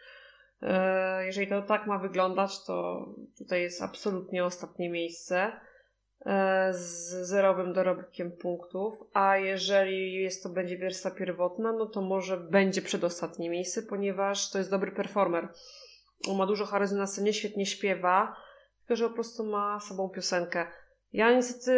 E, 0.62 1.26
Jeżeli 1.26 1.46
to 1.46 1.62
tak 1.62 1.86
ma 1.86 1.98
wyglądać, 1.98 2.64
to 2.64 3.06
tutaj 3.38 3.62
jest 3.62 3.82
absolutnie 3.82 4.44
ostatnie 4.44 4.90
miejsce 4.90 5.52
e, 6.26 6.68
z 6.74 7.10
zerowym 7.28 7.72
dorobkiem 7.72 8.32
punktów, 8.32 8.94
a 9.12 9.36
jeżeli 9.36 10.14
jest 10.14 10.42
to 10.42 10.48
będzie 10.48 10.78
wersja 10.78 11.10
pierwotna, 11.10 11.72
no 11.72 11.86
to 11.86 12.00
może 12.00 12.36
będzie 12.36 12.82
przedostatnie 12.82 13.50
miejsce, 13.50 13.82
ponieważ 13.82 14.50
to 14.50 14.58
jest 14.58 14.70
dobry 14.70 14.92
performer. 14.92 15.48
On 16.28 16.36
ma 16.36 16.46
dużo 16.46 16.66
charyzmy 16.66 16.98
na 16.98 17.06
scenie, 17.06 17.32
świetnie 17.32 17.66
śpiewa, 17.66 18.36
tylko 18.78 18.96
że 18.96 19.08
po 19.08 19.14
prostu 19.14 19.44
ma 19.44 19.80
sobą 19.80 20.08
piosenkę. 20.08 20.66
Ja 21.16 21.32
niestety 21.32 21.72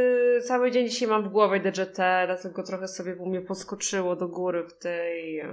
cały 0.47 0.71
dzień 0.71 0.89
dzisiaj 0.89 1.09
mam 1.09 1.25
w 1.25 1.33
głowie 1.33 1.61
DGT, 1.61 2.27
dlatego 2.27 2.63
trochę 2.63 2.89
sobie 2.89 3.15
mnie 3.15 3.41
podskoczyło 3.41 4.17
do 4.17 4.29
góry 4.29 4.65
w 4.65 4.79
tej 4.79 5.39
e, 5.39 5.49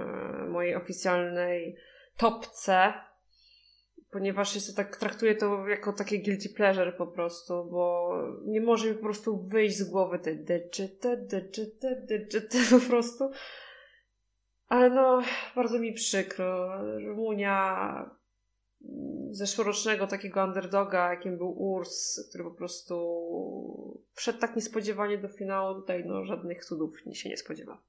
mojej 0.48 0.74
oficjalnej 0.74 1.76
topce, 2.16 2.92
ponieważ 4.10 4.54
jest 4.54 4.70
to 4.70 4.82
tak, 4.82 4.96
traktuję 4.96 5.34
to 5.34 5.68
jako 5.68 5.92
takie 5.92 6.18
guilty 6.18 6.48
pleasure 6.48 6.92
po 6.92 7.06
prostu, 7.06 7.64
bo 7.70 8.12
nie 8.44 8.60
może 8.60 8.88
mi 8.88 8.94
po 8.94 9.02
prostu 9.02 9.46
wyjść 9.46 9.76
z 9.76 9.90
głowy 9.90 10.18
te 10.18 10.34
DGT, 10.34 11.16
DGT, 11.16 12.06
DGT 12.08 12.58
po 12.70 12.80
prostu. 12.90 13.30
Ale 14.68 14.90
no, 14.90 15.22
bardzo 15.56 15.78
mi 15.78 15.92
przykro. 15.92 16.82
Rumunia 17.06 18.10
zeszłorocznego 19.30 20.06
takiego 20.06 20.44
underdoga, 20.44 21.10
jakim 21.10 21.38
był 21.38 21.50
Urs, 21.62 22.28
który 22.28 22.44
po 22.44 22.50
prostu 22.50 22.96
wszedł 24.12 24.38
tak 24.38 24.56
niespodziewanie 24.56 25.18
do 25.18 25.28
finału, 25.28 25.74
tutaj 25.74 26.04
no 26.04 26.24
żadnych 26.24 26.64
cudów 26.64 27.00
się 27.12 27.28
nie 27.28 27.36
spodziewa. 27.36 27.82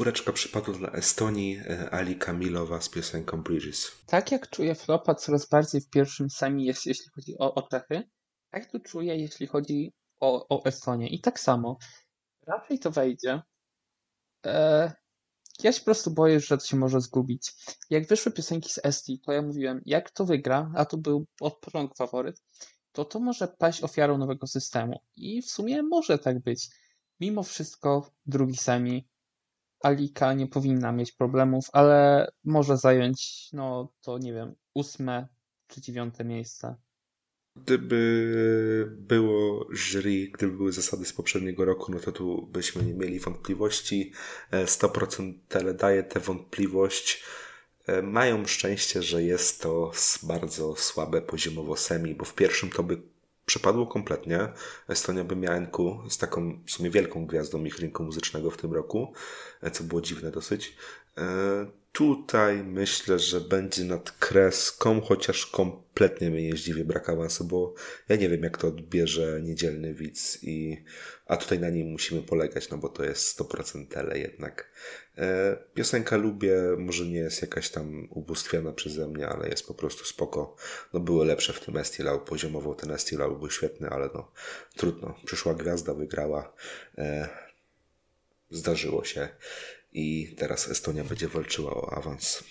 Czwóreczka 0.00 0.32
przypadła 0.32 0.74
dla 0.74 0.92
Estonii, 0.92 1.60
e, 1.68 1.90
Ali 1.90 2.16
Kamilowa 2.16 2.80
z 2.80 2.88
piosenką 2.88 3.42
Bridges. 3.42 3.90
Tak 4.06 4.32
jak 4.32 4.50
czuję 4.50 4.74
flopa 4.74 5.14
coraz 5.14 5.48
bardziej 5.48 5.80
w 5.80 5.90
pierwszym 5.90 6.30
semi, 6.30 6.64
jest, 6.64 6.86
jeśli 6.86 7.06
chodzi 7.14 7.38
o, 7.38 7.54
o 7.54 7.68
Czechy, 7.68 8.02
tak 8.50 8.70
tu 8.70 8.80
czuję, 8.80 9.16
jeśli 9.16 9.46
chodzi 9.46 9.92
o, 10.20 10.48
o 10.48 10.64
Estonię. 10.64 11.08
I 11.08 11.20
tak 11.20 11.40
samo. 11.40 11.78
Raczej 12.46 12.78
to 12.78 12.90
wejdzie. 12.90 13.42
E, 14.46 14.92
ja 15.62 15.72
się 15.72 15.78
po 15.80 15.84
prostu 15.84 16.10
boję, 16.10 16.40
że 16.40 16.58
to 16.58 16.64
się 16.64 16.76
może 16.76 17.00
zgubić. 17.00 17.52
Jak 17.90 18.06
wyszły 18.06 18.32
piosenki 18.32 18.72
z 18.72 18.80
Estii, 18.84 19.20
to 19.20 19.32
ja 19.32 19.42
mówiłem, 19.42 19.82
jak 19.86 20.10
to 20.10 20.24
wygra, 20.24 20.72
a 20.76 20.84
to 20.84 20.96
był 20.96 21.26
od 21.40 21.58
początku 21.58 21.96
faworyt, 21.96 22.42
to 22.92 23.04
to 23.04 23.20
może 23.20 23.48
paść 23.48 23.82
ofiarą 23.82 24.18
nowego 24.18 24.46
systemu. 24.46 25.00
I 25.16 25.42
w 25.42 25.50
sumie 25.50 25.82
może 25.82 26.18
tak 26.18 26.42
być. 26.42 26.68
Mimo 27.20 27.42
wszystko 27.42 28.10
drugi 28.26 28.56
semi 28.56 29.09
Alika 29.80 30.32
nie 30.32 30.46
powinna 30.46 30.92
mieć 30.92 31.12
problemów, 31.12 31.64
ale 31.72 32.28
może 32.44 32.76
zająć, 32.76 33.48
no 33.52 33.92
to 34.00 34.18
nie 34.18 34.32
wiem, 34.32 34.54
ósme 34.74 35.28
czy 35.66 35.80
dziewiąte 35.80 36.24
miejsce. 36.24 36.76
Gdyby 37.56 38.86
było 38.98 39.66
jury, 39.72 40.28
gdyby 40.34 40.56
były 40.56 40.72
zasady 40.72 41.04
z 41.04 41.12
poprzedniego 41.12 41.64
roku, 41.64 41.92
no 41.92 42.00
to 42.00 42.12
tu 42.12 42.46
byśmy 42.46 42.82
nie 42.82 42.94
mieli 42.94 43.20
wątpliwości. 43.20 44.12
E, 44.50 44.64
100% 44.64 45.34
tele 45.48 45.74
daje 45.74 46.02
tę 46.02 46.20
wątpliwość. 46.20 47.24
E, 47.86 48.02
Mają 48.02 48.46
szczęście, 48.46 49.02
że 49.02 49.22
jest 49.22 49.62
to 49.62 49.92
bardzo 50.22 50.76
słabe 50.76 51.22
poziomowo 51.22 51.76
semi, 51.76 52.14
bo 52.14 52.24
w 52.24 52.34
pierwszym 52.34 52.70
to 52.70 52.82
by 52.82 53.02
przepadło 53.50 53.86
kompletnie. 53.86 54.48
Estonia 54.88 55.24
by 55.24 55.36
miała 55.36 55.56
NQ 55.56 56.02
z 56.08 56.18
taką 56.18 56.60
w 56.66 56.70
sumie 56.70 56.90
wielką 56.90 57.26
gwiazdą 57.26 57.64
ich 57.64 57.78
rynku 57.78 58.02
muzycznego 58.04 58.50
w 58.50 58.56
tym 58.56 58.72
roku, 58.74 59.12
co 59.72 59.84
było 59.84 60.00
dziwne 60.00 60.30
dosyć. 60.30 60.76
E, 61.20 61.80
Tutaj 61.92 62.64
myślę, 62.64 63.18
że 63.18 63.40
będzie 63.40 63.84
nad 63.84 64.10
kreską, 64.12 65.00
chociaż 65.00 65.46
kompletnie 65.46 66.30
mnie 66.30 66.42
nie 66.42 66.56
zdziwię 66.56 66.84
brak 66.84 67.08
awansu, 67.08 67.44
bo 67.44 67.74
ja 68.08 68.16
nie 68.16 68.28
wiem, 68.28 68.42
jak 68.42 68.58
to 68.58 68.68
odbierze 68.68 69.40
niedzielny 69.42 69.94
widz, 69.94 70.38
i, 70.42 70.84
a 71.26 71.36
tutaj 71.36 71.58
na 71.58 71.70
nim 71.70 71.86
musimy 71.88 72.22
polegać, 72.22 72.70
no 72.70 72.78
bo 72.78 72.88
to 72.88 73.04
jest 73.04 73.40
100% 73.40 73.86
tele 73.86 74.18
jednak. 74.18 74.70
E, 75.18 75.56
piosenka 75.74 76.16
lubię, 76.16 76.56
może 76.78 77.04
nie 77.04 77.18
jest 77.18 77.42
jakaś 77.42 77.70
tam 77.70 78.08
ubóstwiana 78.10 78.72
przeze 78.72 79.08
mnie, 79.08 79.28
ale 79.28 79.48
jest 79.48 79.66
po 79.66 79.74
prostu 79.74 80.04
spoko. 80.04 80.56
No 80.92 81.00
były 81.00 81.26
lepsze 81.26 81.52
w 81.52 81.60
tym 81.60 81.76
Estilau, 81.76 82.20
poziomowo 82.20 82.74
ten 82.74 82.90
Estilau 82.90 83.36
był 83.36 83.50
świetny, 83.50 83.88
ale 83.88 84.10
no 84.14 84.32
trudno. 84.76 85.14
Przyszła 85.24 85.54
gwiazda, 85.54 85.94
wygrała. 85.94 86.52
E, 86.98 87.28
zdarzyło 88.50 89.04
się 89.04 89.28
i 89.92 90.36
teraz 90.38 90.70
Estonia 90.70 91.04
będzie 91.04 91.28
walczyła 91.28 91.74
o 91.74 91.92
awans. 91.92 92.44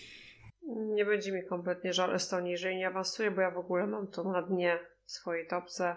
Nie 0.68 1.06
będzie 1.06 1.32
mi 1.32 1.46
kompletnie 1.46 1.94
żal 1.94 2.16
Estonii, 2.16 2.52
jeżeli 2.52 2.78
nie 2.78 2.88
awansuje, 2.88 3.32
bo 3.32 3.42
ja 3.42 3.52
w 3.52 3.58
ogóle 3.58 3.88
mam 3.88 4.08
to 4.08 4.24
na 4.24 4.42
dnie 4.42 4.80
swojej 5.06 5.48
topce. 5.48 5.96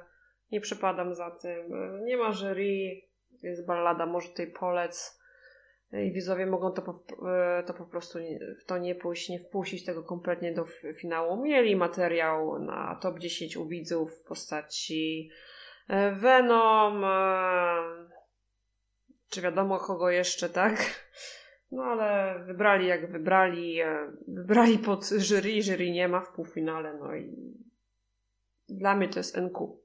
Nie 0.52 0.61
przepadam 0.61 1.14
za 1.14 1.30
tym. 1.30 1.72
Nie 2.04 2.16
ma 2.16 2.32
jury, 2.32 3.02
jest 3.42 3.66
ballada, 3.66 4.06
może 4.06 4.28
tutaj 4.28 4.46
polec 4.46 5.22
i 5.92 6.12
widzowie 6.12 6.46
mogą 6.46 6.72
to 6.72 6.82
po, 6.82 7.04
to 7.66 7.75
po 7.75 7.84
prostu 7.84 8.18
w 8.61 8.64
to 8.64 8.78
nie 8.78 8.94
pójść, 8.94 9.28
nie 9.28 9.38
wpuścić 9.38 9.84
tego 9.84 10.02
kompletnie 10.02 10.52
do 10.52 10.64
finału. 11.00 11.42
Mieli 11.42 11.76
materiał 11.76 12.58
na 12.58 12.99
top 13.02 13.18
10 13.18 13.56
u 13.56 13.66
widzów 13.66 14.18
w 14.18 14.25
postaci 14.25 15.30
e, 15.88 16.12
Venom, 16.12 17.04
e, 17.04 17.08
czy 19.33 19.41
wiadomo 19.41 19.79
kogo 19.79 20.11
jeszcze, 20.11 20.49
tak? 20.49 21.03
No 21.71 21.83
ale 21.83 22.39
wybrali 22.45 22.87
jak 22.87 23.12
wybrali, 23.12 23.81
e, 23.81 24.12
wybrali 24.29 24.79
pod 24.79 25.05
jury, 25.05 25.62
jury 25.62 25.91
nie 25.91 26.09
ma 26.09 26.21
w 26.21 26.33
półfinale, 26.33 26.95
no 26.95 27.15
i 27.15 27.37
dla 28.69 28.97
mnie 28.97 29.09
to 29.09 29.19
jest 29.19 29.37
NQ. 29.37 29.83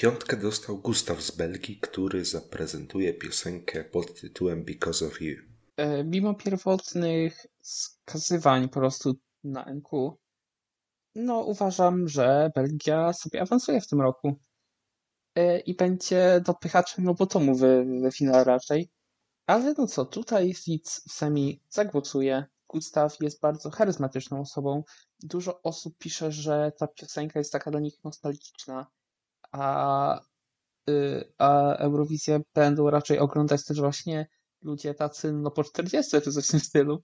Piątkę 0.00 0.36
dostał 0.36 0.78
Gustaw 0.78 1.22
z 1.22 1.30
Belgii, 1.30 1.80
który 1.80 2.24
zaprezentuje 2.24 3.14
piosenkę 3.14 3.84
pod 3.84 4.20
tytułem 4.20 4.64
Because 4.64 5.06
of 5.06 5.20
You. 5.22 5.36
E, 5.76 6.04
Mimo 6.04 6.34
pierwotnych 6.34 7.46
wskazywań 7.62 8.68
po 8.68 8.80
prostu 8.80 9.14
na 9.44 9.64
NQ, 9.64 10.18
no 11.14 11.40
uważam, 11.40 12.08
że 12.08 12.50
Belgia 12.54 13.12
sobie 13.12 13.42
awansuje 13.42 13.80
w 13.80 13.86
tym 13.86 14.00
roku 14.00 14.36
E, 15.34 15.58
i 15.58 15.74
będzie 15.74 16.40
dopychaczem 16.46 17.06
Robotomu 17.06 17.54
w, 17.54 17.60
we 18.02 18.12
finale 18.12 18.44
raczej. 18.44 18.90
Ale 19.46 19.74
no 19.78 19.86
co, 19.86 20.04
tutaj 20.04 20.54
widz 20.66 21.02
w 21.08 21.12
semi 21.12 21.62
zagłosuje. 21.68 22.44
Gustaw 22.68 23.16
jest 23.20 23.40
bardzo 23.40 23.70
charyzmatyczną 23.70 24.40
osobą. 24.40 24.82
Dużo 25.22 25.62
osób 25.62 25.98
pisze, 25.98 26.32
że 26.32 26.72
ta 26.78 26.86
piosenka 26.86 27.38
jest 27.38 27.52
taka 27.52 27.70
dla 27.70 27.80
nich 27.80 28.04
nostalgiczna, 28.04 28.86
a, 29.52 30.20
y, 30.90 31.32
a 31.38 31.74
Eurowizję 31.74 32.40
będą 32.54 32.90
raczej 32.90 33.18
oglądać 33.18 33.64
też 33.64 33.80
właśnie 33.80 34.26
ludzie 34.62 34.94
tacy 34.94 35.32
no 35.32 35.50
po 35.50 35.64
40 35.64 36.20
czy 36.20 36.32
coś 36.32 36.48
w 36.48 36.50
tym 36.50 36.60
stylu. 36.60 37.02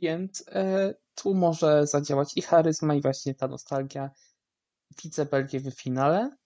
Więc 0.00 0.44
e, 0.48 0.94
tu 1.14 1.34
może 1.34 1.86
zadziałać 1.86 2.36
i 2.36 2.42
charyzma, 2.42 2.94
i 2.94 3.02
właśnie 3.02 3.34
ta 3.34 3.48
nostalgia. 3.48 4.10
Widzę 5.02 5.26
Belgię 5.26 5.60
w 5.60 5.80
finale. 5.80 6.36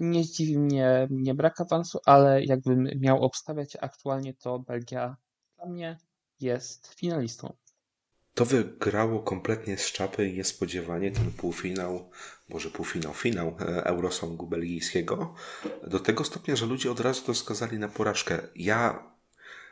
Nie 0.00 0.24
zdziwi 0.24 0.58
mnie, 0.58 1.08
mnie 1.10 1.34
brak 1.34 1.60
awansu, 1.60 1.98
ale 2.06 2.44
jakbym 2.44 2.88
miał 3.00 3.22
obstawiać 3.22 3.76
aktualnie, 3.80 4.34
to 4.34 4.58
Belgia 4.58 5.16
dla 5.56 5.66
mnie 5.66 5.98
jest 6.40 6.94
finalistą. 6.94 7.56
To 8.34 8.44
wygrało 8.44 9.20
kompletnie 9.20 9.78
z 9.78 9.92
czapy 9.92 10.28
i 10.28 10.36
niespodziewanie 10.36 11.10
ten 11.10 11.32
półfinał, 11.32 12.10
może 12.48 12.70
półfinał, 12.70 13.14
finał 13.14 13.56
e, 13.60 13.84
Eurosongu 13.84 14.46
belgijskiego, 14.46 15.34
do 15.86 16.00
tego 16.00 16.24
stopnia, 16.24 16.56
że 16.56 16.66
ludzie 16.66 16.90
od 16.90 17.00
razu 17.00 17.22
to 17.22 17.34
skazali 17.34 17.78
na 17.78 17.88
porażkę. 17.88 18.38
Ja 18.54 19.10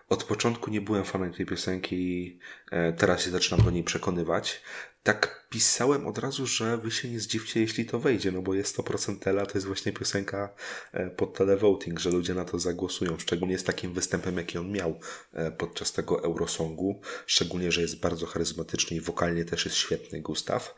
od 0.09 0.25
początku 0.25 0.71
nie 0.71 0.81
byłem 0.81 1.05
fanem 1.05 1.33
tej 1.33 1.47
piosenki 1.47 1.97
i 1.97 2.39
e, 2.71 2.93
teraz 2.93 3.23
się 3.23 3.31
zaczynam 3.31 3.65
do 3.65 3.71
niej 3.71 3.85
przekonywać. 3.85 4.63
Tak 5.03 5.47
pisałem 5.51 6.07
od 6.07 6.19
razu, 6.19 6.47
że 6.47 6.79
wy 6.79 6.91
się 6.91 7.11
nie 7.11 7.21
zdziwcie, 7.21 7.61
jeśli 7.61 7.85
to 7.85 7.99
wejdzie, 7.99 8.33
no 8.33 8.43
bo 8.43 8.55
jest 8.55 8.79
100% 8.79 9.19
tela, 9.19 9.47
to 9.47 9.53
jest 9.55 9.67
właśnie 9.67 9.93
piosenka 9.93 10.55
e, 10.93 11.11
pod 11.11 11.35
televoting, 11.35 12.01
że 12.01 12.11
ludzie 12.11 12.35
na 12.35 12.45
to 12.45 12.59
zagłosują, 12.59 13.19
szczególnie 13.19 13.59
z 13.59 13.65
takim 13.65 13.93
występem, 13.93 14.37
jaki 14.37 14.59
on 14.59 14.73
miał 14.73 15.01
e, 15.33 15.51
podczas 15.51 15.93
tego 15.93 16.25
Eurosongu, 16.25 17.01
szczególnie, 17.27 17.73
że 17.73 17.81
jest 17.81 18.01
bardzo 18.01 18.27
charyzmatyczny 18.27 18.97
i 18.97 19.01
wokalnie 19.01 19.45
też 19.45 19.65
jest 19.65 19.77
świetny 19.77 20.21
Gustaw. 20.21 20.75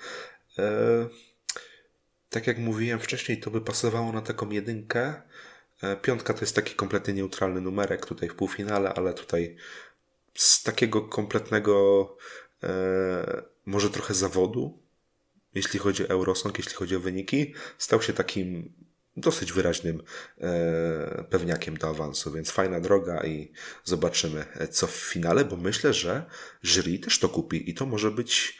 Tak 2.31 2.47
jak 2.47 2.59
mówiłem 2.59 3.01
wcześniej, 3.01 3.41
to 3.41 3.51
by 3.51 3.61
pasowało 3.61 4.13
na 4.13 4.23
taką 4.23 4.51
jedynkę, 4.51 5.23
piątka 6.03 6.35
to 6.35 6.41
jest 6.41 6.57
taki 6.57 6.75
kompletnie 6.75 7.15
neutralny 7.15 7.61
numerek 7.61 8.07
tutaj 8.07 8.29
w 8.29 8.35
półfinale, 8.35 8.95
ale 8.95 9.15
tutaj 9.15 9.57
z 10.35 10.63
takiego 10.63 11.03
kompletnego 11.03 12.17
e, 12.63 13.43
może 13.67 13.91
trochę 13.91 14.15
zawodu, 14.15 14.79
jeśli 15.55 15.79
chodzi 15.79 16.05
o 16.05 16.09
Eurosong, 16.09 16.59
jeśli 16.59 16.75
chodzi 16.75 16.97
o 16.97 17.01
wyniki, 17.01 17.55
stał 17.79 18.03
się 18.03 18.13
takim 18.13 18.73
dosyć 19.17 19.53
wyraźnym 19.53 20.03
e, 20.41 21.25
pewniakiem 21.31 21.77
do 21.77 21.89
awansu, 21.89 22.33
więc 22.33 22.51
fajna 22.51 22.81
droga 22.81 23.25
i 23.25 23.53
zobaczymy 23.85 24.45
co 24.71 24.87
w 24.87 24.97
finale, 24.97 25.45
bo 25.45 25.57
myślę, 25.57 25.95
że 25.95 26.25
jury 26.63 26.99
też 26.99 27.19
to 27.19 27.29
kupi 27.29 27.71
i 27.71 27.75
to 27.75 27.87
może 27.87 28.11
być 28.11 28.59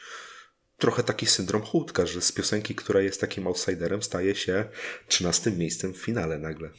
trochę 0.77 1.03
taki 1.03 1.25
syndrom 1.25 1.61
chłódka, 1.61 2.05
że 2.05 2.21
z 2.21 2.31
piosenki, 2.31 2.75
która 2.75 3.01
jest 3.01 3.21
takim 3.21 3.47
outsiderem, 3.47 4.03
staje 4.03 4.35
się 4.35 4.69
trzynastym 5.07 5.57
miejscem 5.57 5.93
w 5.93 5.97
finale 5.97 6.39
nagle. 6.39 6.69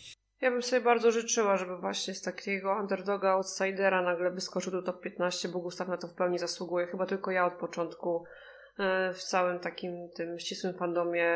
Ja 0.42 0.50
bym 0.50 0.62
sobie 0.62 0.82
bardzo 0.82 1.10
życzyła, 1.10 1.56
żeby 1.56 1.76
właśnie 1.76 2.14
z 2.14 2.22
takiego 2.22 2.76
underdoga, 2.80 3.30
outsidera 3.30 4.02
nagle 4.02 4.30
wyskoczył 4.30 4.72
do 4.72 4.82
top 4.82 5.00
15, 5.00 5.48
bo 5.48 5.58
Gustaw 5.58 5.88
na 5.88 5.96
to 5.96 6.08
w 6.08 6.14
pełni 6.14 6.38
zasługuje. 6.38 6.86
Chyba 6.86 7.06
tylko 7.06 7.30
ja 7.30 7.46
od 7.46 7.52
początku 7.52 8.24
e, 8.78 9.12
w 9.12 9.22
całym 9.22 9.58
takim 9.58 10.08
tym 10.14 10.38
ścisłym 10.38 10.74
fandomie 10.74 11.30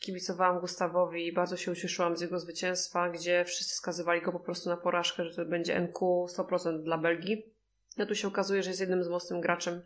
kibicowałam 0.00 0.60
Gustawowi 0.60 1.26
i 1.26 1.32
bardzo 1.32 1.56
się 1.56 1.72
ucieszyłam 1.72 2.16
z 2.16 2.20
jego 2.20 2.38
zwycięstwa, 2.38 3.10
gdzie 3.10 3.44
wszyscy 3.44 3.76
skazywali 3.76 4.22
go 4.22 4.32
po 4.32 4.40
prostu 4.40 4.70
na 4.70 4.76
porażkę, 4.76 5.24
że 5.24 5.36
to 5.36 5.44
będzie 5.44 5.76
NQ 5.76 6.26
100% 6.38 6.82
dla 6.82 6.98
Belgii. 6.98 7.54
No 7.98 8.06
tu 8.06 8.14
się 8.14 8.28
okazuje, 8.28 8.62
że 8.62 8.70
jest 8.70 8.80
jednym 8.80 9.04
z 9.04 9.08
mocnym 9.08 9.40
graczem 9.40 9.82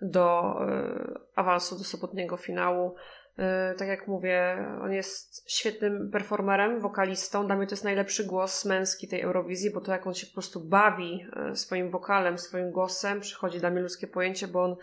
do 0.00 0.56
e, 0.60 1.20
awansu 1.34 1.78
do 1.78 1.84
sobotniego 1.84 2.36
finału. 2.36 2.94
E, 3.38 3.74
tak 3.74 3.88
jak 3.88 4.08
mówię, 4.08 4.66
on 4.82 4.92
jest 4.92 5.50
świetnym 5.50 6.10
performerem, 6.10 6.80
wokalistą. 6.80 7.46
Dla 7.46 7.56
mnie 7.56 7.66
to 7.66 7.72
jest 7.72 7.84
najlepszy 7.84 8.24
głos 8.24 8.64
męski 8.64 9.08
tej 9.08 9.20
Eurowizji, 9.20 9.70
bo 9.70 9.80
to 9.80 9.92
jak 9.92 10.06
on 10.06 10.14
się 10.14 10.26
po 10.26 10.32
prostu 10.32 10.60
bawi 10.60 11.26
e, 11.36 11.56
swoim 11.56 11.90
wokalem, 11.90 12.38
swoim 12.38 12.70
głosem, 12.70 13.20
przychodzi 13.20 13.60
dla 13.60 13.70
mnie 13.70 13.80
ludzkie 13.80 14.06
pojęcie, 14.06 14.48
bo 14.48 14.64
on 14.64 14.76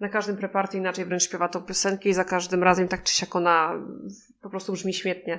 na 0.00 0.08
każdym 0.08 0.36
preparty 0.36 0.78
inaczej 0.78 1.04
wręcz 1.04 1.22
śpiewa 1.22 1.48
tą 1.48 1.62
piosenkę 1.62 2.08
i 2.08 2.14
za 2.14 2.24
każdym 2.24 2.62
razem 2.62 2.88
tak 2.88 3.02
czy 3.02 3.12
siak 3.14 3.36
ona 3.36 3.74
po 4.42 4.50
prostu 4.50 4.72
brzmi 4.72 4.94
świetnie. 4.94 5.38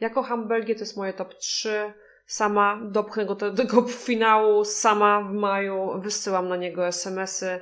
Ja 0.00 0.10
kocham 0.10 0.48
Belgię, 0.48 0.74
to 0.74 0.80
jest 0.80 0.96
moje 0.96 1.12
top 1.12 1.34
3. 1.34 1.92
Sama 2.26 2.80
dopchnę 2.90 3.26
go 3.26 3.34
do 3.34 3.54
tego 3.54 3.82
finału, 4.06 4.64
sama 4.64 5.20
w 5.20 5.32
maju 5.32 6.00
wysyłam 6.00 6.48
na 6.48 6.56
niego 6.56 6.86
SMS-y 6.86 7.60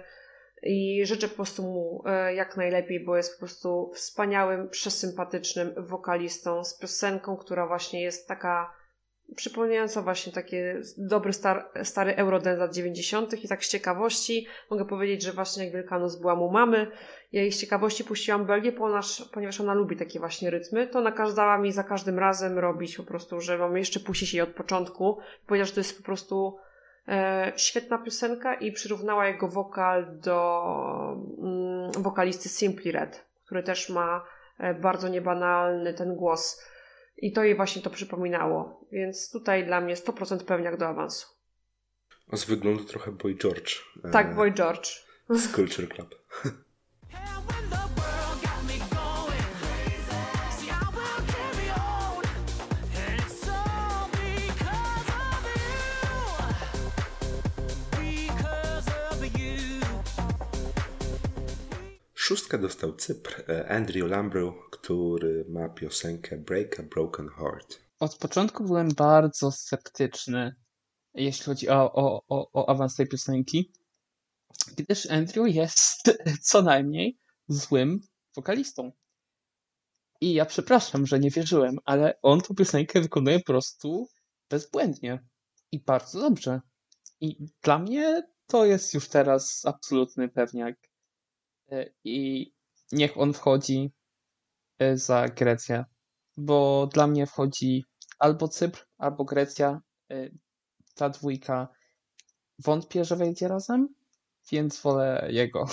i 0.63 1.07
życzę 1.07 1.29
po 1.29 1.35
prostu 1.35 1.63
mu 1.63 2.03
e, 2.07 2.35
jak 2.35 2.57
najlepiej, 2.57 3.05
bo 3.05 3.17
jest 3.17 3.33
po 3.33 3.39
prostu 3.39 3.91
wspaniałym, 3.95 4.69
przesympatycznym 4.69 5.75
wokalistą 5.77 6.65
z 6.65 6.79
piosenką, 6.79 7.37
która 7.37 7.67
właśnie 7.67 8.03
jest 8.03 8.29
taka 8.29 8.77
przypominająca 9.37 10.03
właśnie 10.03 10.33
takie 10.33 10.81
dobry 10.99 11.33
star, 11.33 11.71
stary 11.83 12.17
Eurodance 12.17 12.61
lat 12.61 12.75
90. 12.75 13.45
i 13.45 13.49
tak 13.49 13.65
z 13.65 13.69
ciekawości 13.69 14.47
mogę 14.71 14.85
powiedzieć, 14.85 15.23
że 15.23 15.33
właśnie 15.33 15.65
jak 15.65 15.73
Wielkanoc 15.73 16.17
była 16.17 16.35
mu 16.35 16.51
mamy, 16.51 16.87
ja 17.33 17.43
jej 17.43 17.53
z 17.53 17.61
ciekawości 17.61 18.05
puściłam 18.05 18.47
Belgię, 18.47 18.73
ponieważ, 18.73 19.29
ponieważ 19.33 19.61
ona 19.61 19.75
lubi 19.75 19.97
takie 19.97 20.19
właśnie 20.19 20.51
rytmy, 20.51 20.87
to 20.87 20.99
ona 20.99 21.13
kazała 21.13 21.59
mi 21.59 21.73
za 21.73 21.85
każdym 21.85 22.19
razem 22.19 22.59
robić 22.59 22.97
po 22.97 23.03
prostu, 23.03 23.41
że 23.41 23.59
mam 23.59 23.77
jeszcze 23.77 24.01
puścić 24.01 24.35
jej 24.35 24.43
od 24.43 24.55
początku, 24.55 25.19
że 25.51 25.73
to 25.73 25.81
jest 25.81 25.99
po 25.99 26.05
prostu 26.05 26.57
świetna 27.57 27.99
piosenka 27.99 28.55
i 28.55 28.73
przyrównała 28.73 29.27
jego 29.27 29.49
wokal 29.49 30.21
do 30.21 30.63
mm, 31.39 31.93
wokalisty 31.93 32.49
Simply 32.49 32.93
Red, 32.93 33.25
który 33.45 33.63
też 33.63 33.89
ma 33.89 34.25
e, 34.59 34.75
bardzo 34.75 35.09
niebanalny 35.09 35.95
ten 35.95 36.17
głos. 36.17 36.63
I 37.17 37.33
to 37.33 37.45
jej 37.45 37.55
właśnie 37.55 37.83
to 37.83 37.91
przypominało. 37.91 38.81
Więc 38.93 39.31
tutaj 39.31 39.67
dla 39.67 39.81
mnie 39.81 39.95
100% 39.95 40.45
pewniak 40.45 40.77
do 40.77 40.89
awansu. 40.89 41.27
A 42.33 42.37
z 42.37 42.45
wyglądu 42.45 42.85
trochę 42.85 43.13
Boy 43.13 43.35
George. 43.35 43.75
Tak, 44.13 44.35
Boy 44.35 44.53
George. 44.53 44.89
Z 45.29 45.53
Culture 45.53 45.89
Club. 45.89 46.15
Szóstkę 62.27 62.59
dostał 62.59 62.97
Cypr, 62.97 63.45
e, 63.51 63.69
Andrew 63.69 64.11
Lambrew, 64.11 64.55
który 64.71 65.45
ma 65.49 65.69
piosenkę 65.69 66.37
Break 66.37 66.81
a 66.81 66.83
Broken 66.83 67.29
Heart. 67.29 67.81
Od 68.01 68.19
początku 68.19 68.65
byłem 68.65 68.89
bardzo 68.89 69.53
sceptyczny, 69.53 70.55
jeśli 71.15 71.45
chodzi 71.45 71.69
o, 71.69 71.93
o, 71.93 72.23
o, 72.29 72.51
o 72.53 72.69
awans 72.69 72.95
tej 72.95 73.09
piosenki, 73.09 73.73
gdyż 74.77 75.11
Andrew 75.11 75.55
jest 75.55 76.19
co 76.49 76.63
najmniej 76.63 77.19
złym 77.49 78.01
wokalistą. 78.37 78.93
I 80.21 80.35
ja 80.35 80.47
przepraszam, 80.47 81.07
że 81.07 81.19
nie 81.19 81.31
wierzyłem, 81.31 81.77
ale 81.85 82.19
on 82.23 82.41
tą 82.41 82.55
piosenkę 82.55 83.01
wykonuje 83.01 83.39
po 83.39 83.47
prostu 83.47 84.09
bezbłędnie 84.51 85.25
i 85.73 85.85
bardzo 85.85 86.21
dobrze. 86.21 86.61
I 87.21 87.47
dla 87.63 87.79
mnie 87.79 88.23
to 88.47 88.65
jest 88.65 88.95
już 88.95 89.09
teraz 89.09 89.63
absolutny 89.65 90.29
pewniak. 90.29 90.86
E, 91.73 91.91
i 92.05 92.47
niech 92.93 93.19
on 93.19 93.33
wchodzi 93.33 93.91
e, 94.79 94.97
za 94.97 95.29
Grecję, 95.29 95.85
bo 96.37 96.89
dla 96.93 97.07
mnie 97.07 97.27
wchodzi 97.27 97.85
albo 98.19 98.49
Cypr, 98.49 98.87
albo 98.99 99.25
Grecja. 99.25 99.81
E, 100.11 100.31
ta 100.95 101.09
dwójka 101.09 101.69
wątpię, 102.59 103.05
że 103.05 103.17
wejdzie 103.17 103.49
razem, 103.49 103.89
więc 104.53 104.81
wolę 104.81 105.29
jego. 105.31 105.67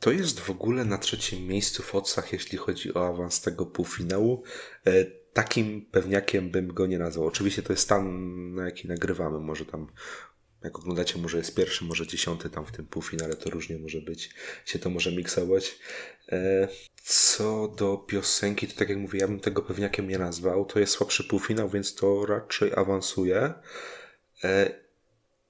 To 0.00 0.10
jest 0.10 0.40
w 0.40 0.50
ogóle 0.50 0.84
na 0.84 0.98
trzecim 0.98 1.46
miejscu 1.46 1.82
w 1.82 1.94
Otsach, 1.94 2.32
jeśli 2.32 2.58
chodzi 2.58 2.94
o 2.94 3.06
awans 3.06 3.40
tego 3.40 3.66
półfinału. 3.66 4.42
Takim 5.32 5.86
pewniakiem 5.90 6.50
bym 6.50 6.68
go 6.74 6.86
nie 6.86 6.98
nazwał. 6.98 7.26
Oczywiście 7.26 7.62
to 7.62 7.72
jest 7.72 7.82
stan, 7.82 8.54
na 8.54 8.64
jaki 8.64 8.88
nagrywamy. 8.88 9.40
Może 9.40 9.66
tam 9.66 9.86
jak 10.64 10.78
oglądacie, 10.78 11.18
może 11.18 11.38
jest 11.38 11.54
pierwszy, 11.54 11.84
może 11.84 12.06
dziesiąty 12.06 12.50
tam 12.50 12.66
w 12.66 12.72
tym 12.72 12.86
półfinale, 12.86 13.36
to 13.36 13.50
różnie 13.50 13.78
może 13.78 14.00
być, 14.00 14.30
się 14.64 14.78
to 14.78 14.90
może 14.90 15.12
miksować. 15.12 15.78
E, 16.32 16.68
co 17.02 17.68
do 17.68 17.96
piosenki, 17.96 18.68
to 18.68 18.78
tak 18.78 18.88
jak 18.88 18.98
mówię, 18.98 19.18
ja 19.18 19.28
bym 19.28 19.40
tego 19.40 19.62
pewniakiem 19.62 20.08
nie 20.08 20.18
nazwał. 20.18 20.64
To 20.64 20.80
jest 20.80 20.92
słabszy 20.92 21.24
półfinał, 21.24 21.68
więc 21.68 21.94
to 21.94 22.26
raczej 22.26 22.72
awansuje. 22.74 23.54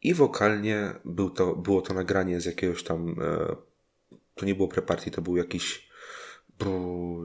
I 0.02 0.14
wokalnie 0.14 0.94
był 1.04 1.30
to, 1.30 1.56
było 1.56 1.82
to 1.82 1.94
nagranie 1.94 2.40
z 2.40 2.44
jakiegoś 2.44 2.82
tam. 2.82 3.16
E, 3.22 3.56
to 4.34 4.46
nie 4.46 4.54
było 4.54 4.68
preparty, 4.68 5.10
to 5.10 5.22
był 5.22 5.36
jakiś. 5.36 5.88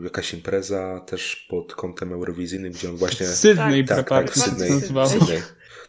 Jakaś 0.03 0.33
impreza 0.33 0.99
też 0.99 1.47
pod 1.49 1.75
kątem 1.75 2.13
eurowizyjnym, 2.13 2.71
gdzie 2.71 2.89
on 2.89 2.95
właśnie. 2.95 3.27
Sydney 3.27 3.85
tak, 3.85 3.97
preparty. 3.97 4.39
Tak, 4.39 4.49
Sydney, 4.49 4.81
Sydney. 5.07 5.41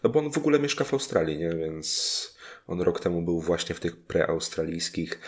No 0.03 0.11
bo 0.11 0.21
on 0.21 0.33
w 0.33 0.39
ogóle 0.39 0.59
mieszka 0.59 0.85
w 0.85 0.93
Australii, 0.95 1.39
nie? 1.39 1.51
Więc 1.51 2.37
on 2.67 2.81
rok 2.81 3.01
temu 3.01 3.23
był 3.23 3.41
właśnie 3.41 3.75
w 3.75 3.81
tych 3.81 3.97
preaustralijskich, 3.97 5.21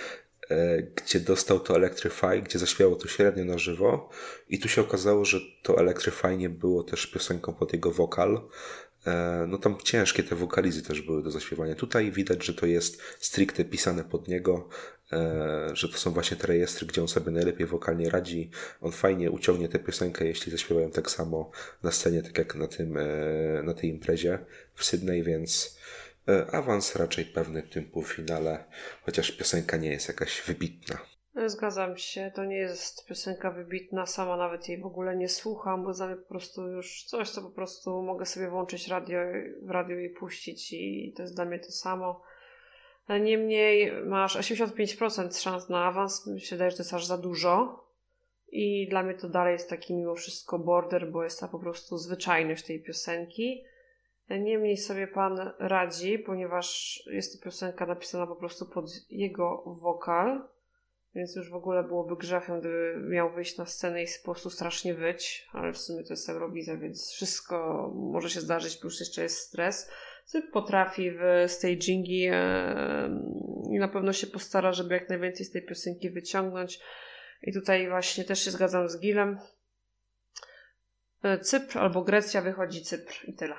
e, 0.51 0.83
gdzie 0.83 1.21
dostał 1.21 1.61
to 1.61 1.77
Electrify, 1.77 2.43
gdzie 2.43 2.59
zaśpiewało 2.59 2.97
to 2.97 3.09
średnio 3.09 3.45
na 3.45 3.59
żywo 3.59 4.11
i 4.49 4.59
tu 4.59 4.69
się 4.69 4.81
okazało, 4.81 5.25
że 5.25 5.41
to 5.63 5.79
Electrify 5.79 6.37
nie 6.37 6.49
było 6.49 6.83
też 6.83 7.07
piosenką 7.07 7.55
pod 7.55 7.73
jego 7.73 7.91
wokal. 7.91 8.41
E, 9.07 9.45
no 9.49 9.59
tam 9.59 9.77
ciężkie 9.85 10.23
te 10.23 10.37
wokalizy 10.37 10.83
też 10.83 11.03
były 11.03 11.23
do 11.23 11.31
zaśpiewania. 11.31 11.75
Tutaj 11.75 12.13
widać, 12.13 12.45
że 12.45 12.55
to 12.55 12.67
jest 12.67 13.03
stricte 13.21 13.65
pisane 13.65 14.05
pod 14.05 14.29
niego, 14.29 14.69
że 15.73 15.89
to 15.89 15.99
są 15.99 16.11
właśnie 16.11 16.37
te 16.37 16.47
rejestry, 16.47 16.87
gdzie 16.87 17.01
on 17.01 17.09
sobie 17.09 17.31
najlepiej 17.31 17.67
wokalnie 17.67 18.11
radzi. 18.11 18.51
On 18.81 18.93
fajnie 18.93 19.31
uciągnie 19.31 19.69
tę 19.69 19.79
piosenkę, 19.79 20.27
jeśli 20.27 20.53
zaśpiewają 20.53 20.91
tak 20.91 21.11
samo 21.11 21.51
na 21.83 21.91
scenie, 21.91 22.23
tak 22.23 22.39
jak 22.39 22.55
na, 22.55 22.67
tym, 22.67 22.97
e, 22.97 23.63
na 23.63 23.75
tej 23.75 23.91
imprezie 23.91 24.39
w 24.75 24.85
Sydney, 24.85 25.23
więc 25.23 25.77
E, 26.29 26.47
awans 26.55 26.97
raczej 26.97 27.25
pewny 27.25 27.63
w 27.63 27.71
tym 27.71 27.85
półfinale, 27.85 28.65
chociaż 29.03 29.33
piosenka 29.33 29.77
nie 29.77 29.91
jest 29.91 30.09
jakaś 30.09 30.43
wybitna. 30.43 30.99
Zgadzam 31.47 31.97
się, 31.97 32.33
to 32.35 32.45
nie 32.45 32.57
jest 32.57 33.07
piosenka 33.07 33.51
wybitna, 33.51 34.07
sama 34.07 34.37
nawet 34.37 34.69
jej 34.69 34.81
w 34.81 34.87
ogóle 34.87 35.17
nie 35.17 35.29
słucham, 35.29 35.85
bo 35.85 35.95
mnie 35.95 36.17
po 36.17 36.29
prostu 36.29 36.69
już 36.69 37.05
coś, 37.05 37.31
co 37.31 37.43
po 37.43 37.51
prostu 37.51 38.03
mogę 38.03 38.27
sobie 38.27 38.51
włączyć 38.51 38.89
radio, 38.89 39.19
w 39.63 39.71
radio 39.71 39.99
i 39.99 40.11
puścić 40.11 40.73
i 40.73 41.13
to 41.17 41.23
jest 41.23 41.35
dla 41.35 41.45
mnie 41.45 41.59
to 41.59 41.73
samo. 41.73 42.23
Niemniej 43.09 43.93
masz 44.05 44.37
85% 44.37 45.43
szans 45.43 45.69
na 45.69 45.85
awans, 45.85 46.27
mi 46.27 46.41
się 46.41 46.57
wydaje, 46.57 46.71
że 46.71 46.77
to 46.77 46.83
jest 46.83 46.95
aż 46.95 47.07
za 47.07 47.19
dużo 47.19 47.87
i 48.49 48.89
dla 48.89 49.03
mnie 49.03 49.15
to 49.15 49.29
dalej 49.29 49.53
jest 49.53 49.71
taki 49.71 49.95
mimo 49.95 50.15
wszystko 50.15 50.59
border, 50.59 51.11
bo 51.11 51.25
jest 51.25 51.41
ta 51.41 51.49
po 51.49 51.59
prostu 51.59 51.99
zwyczajność 51.99 52.65
tej 52.65 52.83
piosenki. 52.83 53.65
Niemniej 54.31 54.77
sobie 54.77 55.07
pan 55.07 55.53
radzi, 55.59 56.19
ponieważ 56.19 57.03
jest 57.07 57.39
to 57.39 57.45
piosenka 57.45 57.87
napisana 57.87 58.27
po 58.27 58.37
prostu 58.37 58.67
pod 58.67 58.91
jego 59.11 59.63
wokal, 59.81 60.49
więc 61.15 61.37
już 61.37 61.51
w 61.51 61.55
ogóle 61.55 61.85
byłoby 61.85 62.17
grzechem, 62.17 62.61
gdyby 62.61 62.97
miał 63.09 63.33
wyjść 63.33 63.59
na 63.59 63.67
scenę 63.67 64.03
i 64.03 64.07
po 64.25 64.33
prostu 64.33 64.51
strasznie 64.51 64.95
wyć, 64.95 65.49
ale 65.53 65.73
w 65.73 65.79
sumie 65.79 66.05
to 66.05 66.13
jest 66.13 66.29
Eurowizja, 66.29 66.77
więc 66.77 67.11
wszystko 67.11 67.89
może 67.95 68.31
się 68.31 68.41
zdarzyć, 68.41 68.77
plus 68.77 69.01
jeszcze 69.01 69.23
jest 69.23 69.39
stres. 69.39 69.91
Potrafi 70.53 71.11
w 71.11 71.45
stagingi 71.49 72.31
i 73.71 73.79
na 73.79 73.89
pewno 73.89 74.13
się 74.13 74.27
postara, 74.27 74.73
żeby 74.73 74.95
jak 74.95 75.09
najwięcej 75.09 75.47
z 75.47 75.51
tej 75.51 75.63
piosenki 75.63 76.11
wyciągnąć. 76.11 76.81
I 77.43 77.53
tutaj 77.53 77.89
właśnie 77.89 78.25
też 78.25 78.45
się 78.45 78.51
zgadzam 78.51 78.89
z 78.89 79.01
Gilem. 79.01 79.39
E, 81.23 81.39
Cypr 81.39 81.79
albo 81.79 82.03
Grecja 82.03 82.43
wychodzi 82.43 82.83
Cypr 82.83 83.25
i 83.25 83.35
tyle. 83.35 83.55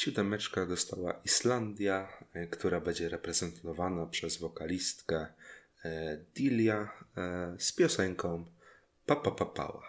Siódemeczka 0.00 0.66
dostała 0.66 1.12
Islandia, 1.24 2.08
e, 2.32 2.46
która 2.46 2.80
będzie 2.80 3.08
reprezentowana 3.08 4.06
przez 4.06 4.36
wokalistkę 4.36 5.26
e, 5.84 6.16
Dilia 6.34 6.90
e, 7.16 7.56
z 7.58 7.72
piosenką 7.72 8.44
Papa 9.06 9.30
Papała. 9.30 9.82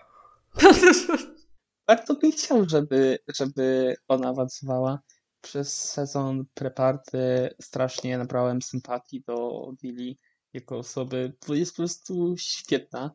Bardzo 1.88 2.16
bym 2.16 2.32
chciał, 2.32 2.70
żeby, 2.70 3.20
żeby 3.36 3.96
ona 4.08 4.30
awansowała. 4.30 5.00
Przez 5.42 5.92
sezon 5.92 6.46
preparty 6.54 7.50
strasznie 7.62 8.18
nabrałem 8.18 8.62
sympatii 8.62 9.24
do 9.28 9.68
Dili 9.82 10.20
jako 10.54 10.78
osoby, 10.78 11.34
bo 11.48 11.56
jest 11.56 11.72
po 11.72 11.78
prostu 11.78 12.36
świetna. 12.38 13.12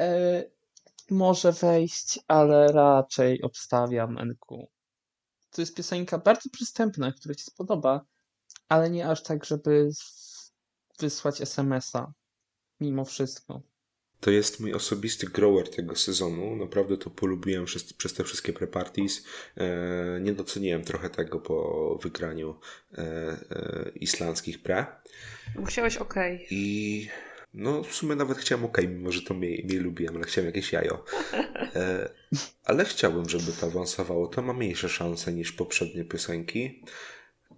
E, 0.00 0.44
może 1.10 1.52
wejść, 1.52 2.20
ale 2.28 2.72
raczej 2.72 3.42
obstawiam 3.42 4.18
NQ. 4.18 4.68
To 5.50 5.62
jest 5.62 5.74
piosenka 5.74 6.18
bardzo 6.18 6.50
przystępna, 6.50 7.12
która 7.12 7.34
ci 7.34 7.44
spodoba, 7.44 8.04
ale 8.68 8.90
nie 8.90 9.08
aż 9.08 9.22
tak, 9.22 9.44
żeby 9.44 9.90
wysłać 11.00 11.40
SMS-a. 11.40 12.12
Mimo 12.80 13.04
wszystko. 13.04 13.62
To 14.20 14.30
jest 14.30 14.60
mój 14.60 14.74
osobisty 14.74 15.26
grower 15.26 15.70
tego 15.70 15.96
sezonu. 15.96 16.56
Naprawdę 16.56 16.96
to 16.96 17.10
polubiłem 17.10 17.64
przez, 17.64 17.92
przez 17.92 18.14
te 18.14 18.24
wszystkie 18.24 18.52
pre-parties. 18.52 19.24
E, 19.56 20.20
nie 20.20 20.32
doceniłem 20.32 20.84
trochę 20.84 21.10
tego 21.10 21.40
po 21.40 21.98
wygraniu 22.02 22.60
e, 22.92 22.98
e, 23.00 23.90
islandzkich 23.94 24.62
pre. 24.62 24.86
Musiałeś 25.56 25.96
ok. 25.96 26.14
I 26.50 27.08
no 27.54 27.82
w 27.82 27.94
sumie 27.94 28.16
nawet 28.16 28.38
chciałem 28.38 28.64
ok, 28.64 28.78
mimo 28.88 29.12
że 29.12 29.22
to 29.22 29.34
mniej, 29.34 29.64
mniej 29.64 29.78
lubiłem, 29.78 30.16
ale 30.16 30.24
chciałem 30.24 30.46
jakieś 30.46 30.72
jajo. 30.72 31.04
E, 31.74 32.08
ale 32.64 32.84
chciałbym, 32.84 33.28
żeby 33.28 33.52
to 33.52 33.66
awansowało. 33.66 34.26
To 34.26 34.42
ma 34.42 34.52
mniejsze 34.52 34.88
szanse 34.88 35.32
niż 35.32 35.52
poprzednie 35.52 36.04
piosenki. 36.04 36.82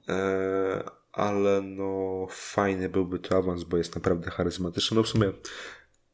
E, 0.09 0.91
ale 1.13 1.61
no 1.63 2.27
fajny 2.31 2.89
byłby 2.89 3.19
to 3.19 3.37
awans, 3.37 3.65
bo 3.65 3.77
jest 3.77 3.95
naprawdę 3.95 4.31
charyzmatyczny. 4.31 4.97
No 4.97 5.03
w 5.03 5.09
sumie 5.09 5.33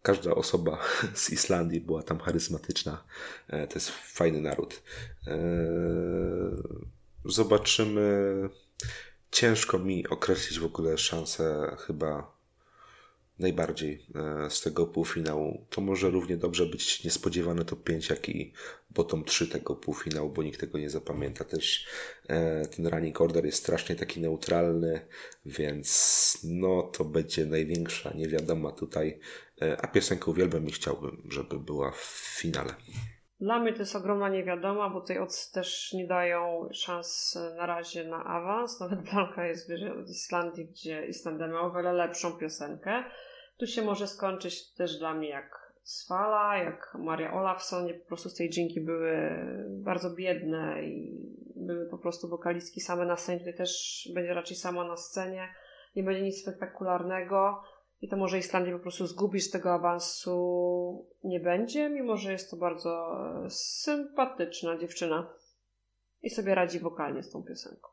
każda 0.02 0.34
osoba 0.34 0.78
z 1.14 1.30
Islandii 1.30 1.80
była 1.80 2.02
tam 2.02 2.18
charyzmatyczna. 2.18 3.04
E, 3.48 3.66
to 3.66 3.74
jest 3.74 3.90
fajny 3.90 4.40
naród. 4.40 4.82
E, 5.26 5.38
zobaczymy. 7.24 8.48
Ciężko 9.30 9.78
mi 9.78 10.08
określić 10.08 10.58
w 10.58 10.64
ogóle 10.64 10.98
szanse 10.98 11.76
chyba 11.86 12.35
najbardziej 13.38 14.06
e, 14.14 14.50
z 14.50 14.60
tego 14.60 14.86
półfinału. 14.86 15.66
To 15.70 15.80
może 15.80 16.10
równie 16.10 16.36
dobrze 16.36 16.66
być 16.66 17.04
niespodziewane 17.04 17.64
top 17.64 17.82
5, 17.82 18.10
jak 18.10 18.28
i 18.28 18.52
bottom 18.90 19.24
3 19.24 19.48
tego 19.48 19.76
półfinału, 19.76 20.30
bo 20.30 20.42
nikt 20.42 20.60
tego 20.60 20.78
nie 20.78 20.90
zapamięta. 20.90 21.44
Też 21.44 21.86
e, 22.28 22.66
ten 22.66 22.86
running 22.86 23.20
order 23.20 23.44
jest 23.44 23.58
strasznie 23.58 23.96
taki 23.96 24.20
neutralny, 24.20 25.00
więc 25.46 26.38
no 26.44 26.82
to 26.82 27.04
będzie 27.04 27.46
największa 27.46 28.12
niewiadoma 28.14 28.72
tutaj. 28.72 29.20
E, 29.62 29.80
a 29.80 29.86
piosenkę 29.86 30.30
uwielbiam 30.30 30.66
i 30.66 30.72
chciałbym, 30.72 31.28
żeby 31.30 31.58
była 31.58 31.90
w 31.90 32.36
finale. 32.40 32.74
Dla 33.40 33.58
mnie 33.58 33.72
to 33.72 33.78
jest 33.78 33.96
ogromna 33.96 34.28
niewiadoma, 34.28 34.90
bo 34.90 35.00
tej 35.00 35.18
odcy 35.18 35.52
też 35.52 35.92
nie 35.92 36.06
dają 36.06 36.68
szans 36.72 37.38
na 37.56 37.66
razie 37.66 38.04
na 38.04 38.24
awans. 38.24 38.80
Nawet 38.80 39.02
Blanka 39.02 39.46
jest 39.46 39.68
wyżej 39.68 39.90
od 39.90 40.08
Islandii, 40.08 40.66
gdzie 40.66 41.06
Islandia 41.06 41.46
miała 41.46 41.62
o 41.62 41.72
wiele 41.72 41.92
lepszą 41.92 42.32
piosenkę. 42.32 43.04
Tu 43.58 43.66
się 43.66 43.82
może 43.82 44.06
skończyć 44.06 44.72
też 44.72 44.98
dla 44.98 45.14
mnie 45.14 45.28
jak 45.28 45.66
Svala, 45.86 46.56
jak 46.56 46.96
Maria 46.98 47.32
Olafson, 47.32 47.88
po 47.88 48.08
prostu 48.08 48.28
tej 48.36 48.50
dżinki 48.50 48.80
były 48.80 49.12
bardzo 49.68 50.10
biedne 50.10 50.84
i 50.84 51.26
były 51.56 51.86
po 51.86 51.98
prostu 51.98 52.28
wokalistki 52.28 52.80
same 52.80 53.06
na 53.06 53.16
scenie. 53.16 53.38
Tutaj 53.38 53.56
też 53.56 54.02
będzie 54.14 54.34
raczej 54.34 54.56
sama 54.56 54.84
na 54.84 54.96
scenie. 54.96 55.48
Nie 55.96 56.02
będzie 56.02 56.22
nic 56.22 56.42
spektakularnego 56.42 57.62
i 58.00 58.08
to 58.08 58.16
może 58.16 58.38
Islandii 58.38 58.72
po 58.72 58.78
prostu 58.78 59.06
zgubić 59.06 59.50
tego 59.50 59.72
awansu 59.72 61.06
nie 61.24 61.40
będzie, 61.40 61.90
mimo 61.90 62.16
że 62.16 62.32
jest 62.32 62.50
to 62.50 62.56
bardzo 62.56 63.16
sympatyczna 63.48 64.78
dziewczyna 64.78 65.32
i 66.22 66.30
sobie 66.30 66.54
radzi 66.54 66.80
wokalnie 66.80 67.22
z 67.22 67.30
tą 67.30 67.42
piosenką. 67.42 67.88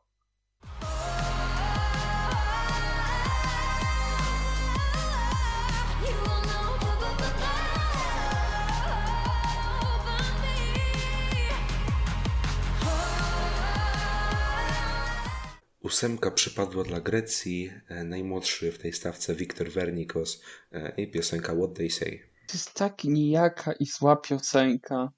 Ósemka 15.84 16.30
przypadła 16.30 16.84
dla 16.84 17.00
Grecji, 17.00 17.70
e, 17.88 18.04
najmłodszy 18.04 18.72
w 18.72 18.78
tej 18.78 18.92
stawce 18.92 19.34
Wiktor 19.34 19.70
Wernikos 19.70 20.42
e, 20.72 20.94
i 20.96 21.10
piosenka 21.10 21.54
What 21.54 21.74
They 21.74 21.90
Say. 21.90 22.30
To 22.46 22.54
jest 22.54 22.74
tak 22.74 23.04
nijaka 23.04 23.72
i 23.72 23.86
zła 23.86 24.16
piosenka. 24.16 25.12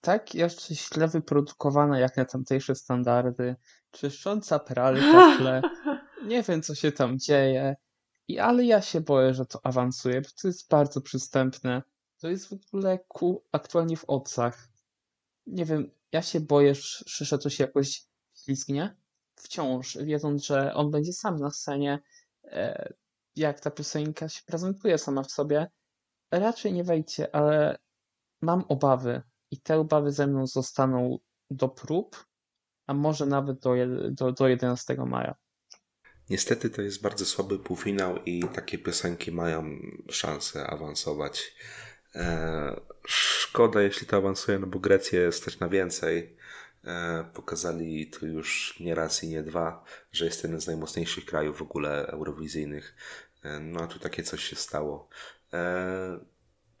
Tak 0.00 0.34
jeszcze 0.34 0.74
źle 0.74 1.08
wyprodukowana 1.08 1.98
jak 1.98 2.16
na 2.16 2.24
tamtejsze 2.24 2.74
standardy. 2.74 3.56
Czyszcząca 3.90 4.58
pralka 4.58 5.34
w 5.34 5.38
tle. 5.38 5.62
Nie 6.30 6.42
wiem 6.42 6.62
co 6.62 6.74
się 6.74 6.92
tam 6.92 7.18
dzieje. 7.18 7.76
I, 8.28 8.38
ale 8.38 8.64
ja 8.64 8.82
się 8.82 9.00
boję, 9.00 9.34
że 9.34 9.46
to 9.46 9.60
awansuje, 9.66 10.20
bo 10.20 10.28
to 10.42 10.48
jest 10.48 10.68
bardzo 10.68 11.00
przystępne. 11.00 11.82
To 12.20 12.28
jest 12.28 12.48
w 12.48 12.52
ogóle 12.52 12.98
ku 13.08 13.44
aktualnie 13.52 13.96
w 13.96 14.04
ocach. 14.04 14.68
Nie 15.46 15.64
wiem, 15.64 15.90
ja 16.12 16.22
się 16.22 16.40
boję, 16.40 16.74
że 17.06 17.38
to 17.38 17.50
się 17.50 17.64
jakoś 17.64 18.04
ślizgnie 18.44 18.96
wciąż, 19.36 19.96
wiedząc, 19.96 20.44
że 20.44 20.74
on 20.74 20.90
będzie 20.90 21.12
sam 21.12 21.40
na 21.40 21.50
scenie, 21.50 22.02
e, 22.44 22.92
jak 23.36 23.60
ta 23.60 23.70
piosenka 23.70 24.28
się 24.28 24.42
prezentuje 24.46 24.98
sama 24.98 25.22
w 25.22 25.30
sobie, 25.30 25.66
raczej 26.30 26.72
nie 26.72 26.84
wejdzie, 26.84 27.34
ale 27.34 27.78
mam 28.42 28.64
obawy 28.68 29.22
i 29.50 29.60
te 29.60 29.78
obawy 29.78 30.12
ze 30.12 30.26
mną 30.26 30.46
zostaną 30.46 31.18
do 31.50 31.68
prób, 31.68 32.26
a 32.86 32.94
może 32.94 33.26
nawet 33.26 33.58
do, 33.58 33.74
do, 34.10 34.32
do 34.32 34.48
11 34.48 34.96
maja. 35.06 35.34
Niestety 36.30 36.70
to 36.70 36.82
jest 36.82 37.02
bardzo 37.02 37.24
słaby 37.26 37.58
półfinał 37.58 38.16
i 38.24 38.42
takie 38.54 38.78
piosenki 38.78 39.32
mają 39.32 39.64
szansę 40.10 40.66
awansować. 40.66 41.54
E, 42.14 42.80
szkoda, 43.06 43.82
jeśli 43.82 44.06
to 44.06 44.16
awansuje, 44.16 44.58
no 44.58 44.66
bo 44.66 44.78
Grecja 44.78 45.20
jest 45.20 45.44
też 45.44 45.60
na 45.60 45.68
więcej. 45.68 46.36
E, 46.86 47.24
pokazali 47.34 48.06
to 48.06 48.26
już 48.26 48.80
nie 48.80 48.94
raz 48.94 49.24
i 49.24 49.28
nie 49.28 49.42
dwa, 49.42 49.84
że 50.12 50.24
jest 50.24 50.42
jeden 50.42 50.60
z 50.60 50.66
najmocniejszych 50.66 51.24
krajów 51.24 51.58
w 51.58 51.62
ogóle 51.62 52.06
eurowizyjnych. 52.06 52.96
E, 53.42 53.60
no 53.60 53.80
a 53.80 53.86
tu 53.86 53.98
takie 53.98 54.22
coś 54.22 54.44
się 54.44 54.56
stało. 54.56 55.08
E, 55.52 56.20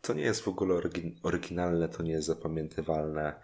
to 0.00 0.14
nie 0.14 0.22
jest 0.22 0.40
w 0.40 0.48
ogóle 0.48 0.80
oryginalne, 1.22 1.88
to 1.88 2.02
nie 2.02 2.12
jest 2.12 2.26
zapamiętywalne, 2.26 3.40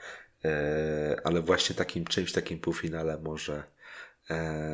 ale 1.25 1.42
właśnie 1.42 1.77
takim 1.77 2.05
czymś, 2.05 2.33
takim 2.33 2.59
półfinale 2.59 3.18
może, 3.18 3.62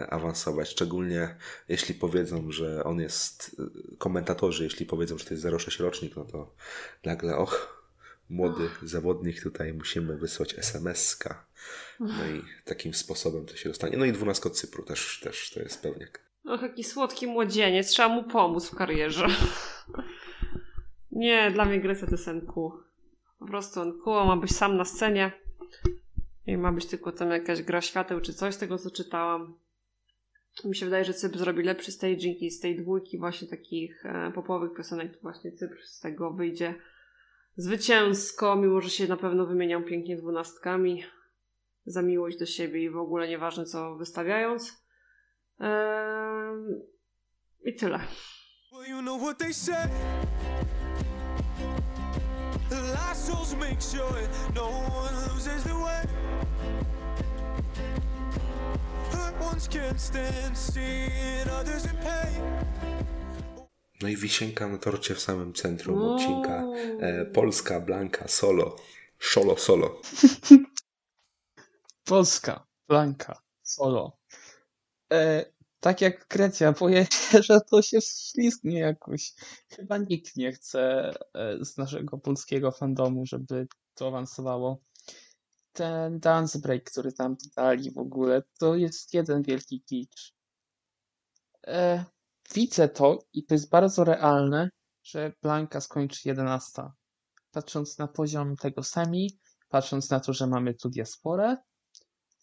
awansować. 0.08 0.68
Szczególnie 0.68 1.36
jeśli 1.68 1.94
powiedzą, 1.94 2.52
że 2.52 2.84
on 2.84 3.00
jest, 3.00 3.56
komentatorzy, 3.98 4.64
jeśli 4.64 4.86
powiedzą, 4.86 5.18
że 5.18 5.24
to 5.24 5.34
jest 5.34 5.46
06 5.58 5.78
rocznik, 5.78 6.16
no 6.16 6.24
to 6.24 6.54
nagle, 7.04 7.36
och, 7.36 7.77
młody 8.30 8.68
zawodnik, 8.82 9.42
tutaj 9.42 9.72
musimy 9.72 10.16
wysłać 10.16 10.58
SMS-ka. 10.58 11.44
No 12.00 12.26
i 12.26 12.42
takim 12.64 12.94
sposobem 12.94 13.46
to 13.46 13.56
się 13.56 13.68
dostanie. 13.68 13.96
No 13.96 14.04
i 14.04 14.12
dwunastka 14.12 14.48
od 14.48 14.56
Cypru 14.56 14.82
też, 14.82 15.20
też 15.20 15.50
to 15.50 15.60
jest 15.60 15.82
pewniak. 15.82 16.20
Och, 16.44 16.62
jaki 16.62 16.84
słodki 16.84 17.26
młodzieniec, 17.26 17.88
trzeba 17.88 18.08
mu 18.08 18.24
pomóc 18.24 18.70
w 18.70 18.74
karierze. 18.74 19.26
Nie, 21.12 21.50
dla 21.50 21.64
mnie 21.64 21.80
Grecja 21.80 22.06
to 22.06 22.12
jest 22.12 22.28
NQ. 22.28 22.72
Po 23.38 23.46
prostu 23.46 23.80
NQ 23.80 24.26
ma 24.26 24.36
być 24.36 24.56
sam 24.56 24.76
na 24.76 24.84
scenie 24.84 25.32
i 26.46 26.56
ma 26.56 26.72
być 26.72 26.86
tylko 26.86 27.12
tam 27.12 27.30
jakaś 27.30 27.62
gra 27.62 27.80
świateł 27.80 28.20
czy 28.20 28.34
coś 28.34 28.54
z 28.54 28.58
tego, 28.58 28.78
co 28.78 28.90
czytałam. 28.90 29.58
Mi 30.64 30.76
się 30.76 30.86
wydaje, 30.86 31.04
że 31.04 31.14
Cypr 31.14 31.38
zrobi 31.38 31.62
lepszy 31.62 31.92
staging 31.92 32.42
i 32.42 32.50
z 32.50 32.60
tej 32.60 32.76
dwójki 32.76 33.18
właśnie 33.18 33.48
takich 33.48 34.06
e, 34.06 34.32
popowych 34.34 34.76
piosenek 34.76 35.14
to 35.14 35.20
właśnie 35.22 35.52
Cypr 35.52 35.82
z 35.84 36.00
tego 36.00 36.32
wyjdzie 36.32 36.74
zwycięsko, 37.58 38.56
mimo 38.56 38.80
że 38.80 38.90
się 38.90 39.06
na 39.06 39.16
pewno 39.16 39.46
wymienią 39.46 39.84
pięknie 39.84 40.16
dwunastkami 40.16 41.04
za 41.86 42.02
miłość 42.02 42.38
do 42.38 42.46
siebie 42.46 42.82
i 42.82 42.90
w 42.90 42.96
ogóle 42.96 43.28
nieważne 43.28 43.64
co 43.64 43.96
wystawiając. 43.96 44.84
Ehm, 45.60 46.82
I 47.64 47.74
tyle. 47.74 48.00
Well, 48.72 49.02
no 49.02 49.18
can't 59.68 60.00
stand 60.00 60.56
seeing 60.56 61.48
others 61.50 61.84
in 61.84 61.96
pain. 61.98 63.07
No 64.02 64.08
i 64.08 64.16
wisienka 64.16 64.68
na 64.68 64.78
torcie 64.78 65.14
w 65.14 65.20
samym 65.20 65.52
centrum 65.52 66.02
odcinka. 66.02 66.64
E, 67.00 67.24
Polska, 67.24 67.80
Blanka, 67.80 68.28
solo. 68.28 68.76
Solo, 69.20 69.56
solo. 69.56 70.00
Polska, 72.04 72.66
Blanka, 72.88 73.42
solo. 73.62 74.18
E, 75.12 75.44
tak 75.80 76.00
jak 76.00 76.26
Grecja, 76.28 76.72
boję 76.72 77.06
się, 77.06 77.42
że 77.48 77.60
to 77.60 77.82
się 77.82 78.00
wślizgnie 78.00 78.78
jakoś. 78.78 79.34
Chyba 79.70 79.98
nikt 79.98 80.36
nie 80.36 80.52
chce 80.52 81.12
e, 81.34 81.64
z 81.64 81.76
naszego 81.76 82.18
polskiego 82.18 82.72
fandomu, 82.72 83.26
żeby 83.26 83.68
to 83.94 84.08
awansowało. 84.08 84.80
Ten 85.72 86.20
dance 86.20 86.58
break, 86.58 86.84
który 86.90 87.12
tam 87.12 87.36
dali 87.56 87.90
w 87.90 87.98
ogóle, 87.98 88.42
to 88.58 88.74
jest 88.74 89.14
jeden 89.14 89.42
wielki 89.42 89.82
kicz. 89.82 90.34
E, 91.66 92.04
widzę 92.54 92.88
to 92.88 93.18
i 93.32 93.44
to 93.44 93.54
jest 93.54 93.70
bardzo 93.70 94.04
realne, 94.04 94.70
że 95.02 95.32
Blanka 95.42 95.80
skończy 95.80 96.28
11. 96.28 96.82
Patrząc 97.50 97.98
na 97.98 98.08
poziom 98.08 98.56
tego 98.56 98.82
semi, 98.82 99.38
patrząc 99.68 100.10
na 100.10 100.20
to, 100.20 100.32
że 100.32 100.46
mamy 100.46 100.74
tu 100.74 100.88
diasporę, 100.88 101.56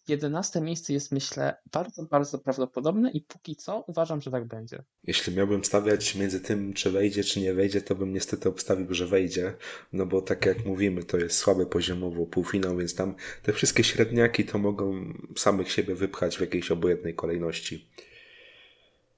11 0.08 0.60
miejsce 0.60 0.92
jest 0.92 1.12
myślę 1.12 1.54
bardzo, 1.72 2.02
bardzo 2.02 2.38
prawdopodobne 2.38 3.10
i 3.10 3.20
póki 3.20 3.56
co 3.56 3.84
uważam, 3.86 4.20
że 4.20 4.30
tak 4.30 4.44
będzie. 4.44 4.84
Jeśli 5.02 5.36
miałbym 5.36 5.64
stawiać 5.64 6.14
między 6.14 6.40
tym, 6.40 6.72
czy 6.72 6.90
wejdzie, 6.90 7.24
czy 7.24 7.40
nie 7.40 7.54
wejdzie, 7.54 7.80
to 7.80 7.94
bym 7.94 8.12
niestety 8.12 8.48
obstawił, 8.48 8.94
że 8.94 9.06
wejdzie. 9.06 9.54
No 9.92 10.06
bo 10.06 10.22
tak 10.22 10.46
jak 10.46 10.66
mówimy, 10.66 11.04
to 11.04 11.16
jest 11.16 11.38
słabe 11.38 11.66
poziomowo 11.66 12.26
półfinał, 12.26 12.76
więc 12.76 12.94
tam 12.94 13.14
te 13.42 13.52
wszystkie 13.52 13.84
średniaki 13.84 14.44
to 14.44 14.58
mogą 14.58 15.14
samych 15.36 15.72
siebie 15.72 15.94
wypchać 15.94 16.36
w 16.36 16.40
jakiejś 16.40 16.70
obojętnej 16.70 17.14
kolejności. 17.14 17.88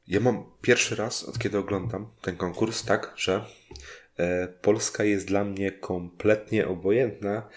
Ja 0.08 0.20
mam 0.20 0.44
pierwszy 0.62 0.96
raz, 0.96 1.24
od 1.24 1.38
kiedy 1.38 1.58
oglądam 1.58 2.10
ten 2.22 2.36
konkurs, 2.36 2.84
tak, 2.84 3.12
że 3.16 3.44
e, 4.16 4.48
Polska 4.48 5.04
jest 5.04 5.26
dla 5.26 5.44
mnie 5.44 5.72
kompletnie 5.72 6.68
obojętna. 6.68 7.48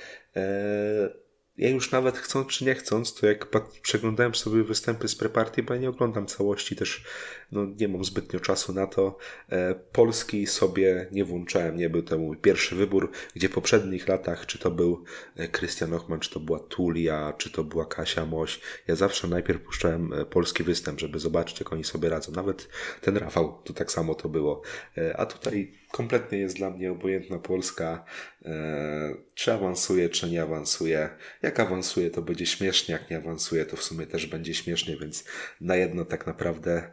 E, 1.62 1.66
ja 1.66 1.70
już 1.70 1.92
nawet 1.92 2.18
chcąc 2.18 2.48
czy 2.48 2.66
nie 2.66 2.76
chcąc, 2.76 3.14
to 3.14 3.28
jak 3.28 3.48
przeglądałem 3.82 4.36
sobie 4.36 4.64
występy 4.64 5.08
z 5.08 5.16
preparty, 5.16 5.64
bo 5.64 5.74
ja 5.74 5.80
nie 5.80 5.90
oglądam 5.90 6.28
całości, 6.28 6.76
też 6.76 7.04
no, 7.52 7.66
nie 7.80 7.88
mam 7.88 8.06
zbytnio 8.06 8.40
czasu 8.40 8.74
na 8.74 8.88
to. 8.88 9.18
E, 9.50 9.76
Polski 9.76 10.48
sobie 10.48 11.08
nie 11.12 11.26
włączałem, 11.26 11.78
nie 11.78 11.90
był 11.90 12.04
to 12.04 12.18
mój 12.18 12.38
pierwszy 12.38 12.76
wybór, 12.76 13.12
gdzie 13.36 13.50
w 13.50 13.54
poprzednich 13.54 14.08
latach, 14.08 14.46
czy 14.46 14.60
to 14.60 14.72
był 14.72 15.04
e, 15.36 15.48
Krystian 15.48 15.94
Ochman, 15.94 16.20
czy 16.20 16.30
to 16.30 16.40
była 16.40 16.60
Tulia, 16.60 17.34
czy 17.38 17.52
to 17.52 17.64
była 17.64 17.86
Kasia 17.86 18.26
Moś, 18.26 18.60
ja 18.88 18.96
zawsze 18.96 19.28
najpierw 19.28 19.62
puszczałem 19.62 20.14
e, 20.14 20.26
polski 20.26 20.64
występ, 20.64 21.00
żeby 21.00 21.20
zobaczyć, 21.20 21.60
jak 21.60 21.74
oni 21.74 21.84
sobie 21.84 22.10
radzą. 22.10 22.32
Nawet 22.32 22.68
ten 23.02 23.18
Rafał, 23.18 23.62
to 23.64 23.74
tak 23.74 23.92
samo 23.92 24.16
to 24.16 24.30
było. 24.30 24.62
E, 24.98 25.18
A 25.18 25.26
tutaj 25.26 25.81
kompletnie 25.92 26.38
jest 26.38 26.56
dla 26.56 26.70
mnie 26.70 26.92
obojętna 26.92 27.40
Polska. 27.40 28.06
E, 28.46 29.16
Czy 29.34 29.54
awansuje, 29.54 30.10
czy 30.10 30.30
nie 30.30 30.42
awansuje. 30.44 31.10
Jak 31.42 31.60
awansuje, 31.60 32.12
to 32.12 32.22
będzie 32.22 32.46
śmiesznie, 32.46 32.94
jak 32.94 33.10
nie 33.10 33.18
awansuje, 33.18 33.66
to 33.66 33.78
w 33.78 33.84
sumie 33.84 34.08
też 34.08 34.28
będzie 34.28 34.54
śmiesznie, 34.54 34.98
więc 34.98 35.24
na 35.62 35.76
jedno 35.76 36.06
tak 36.06 36.28
naprawdę 36.28 36.92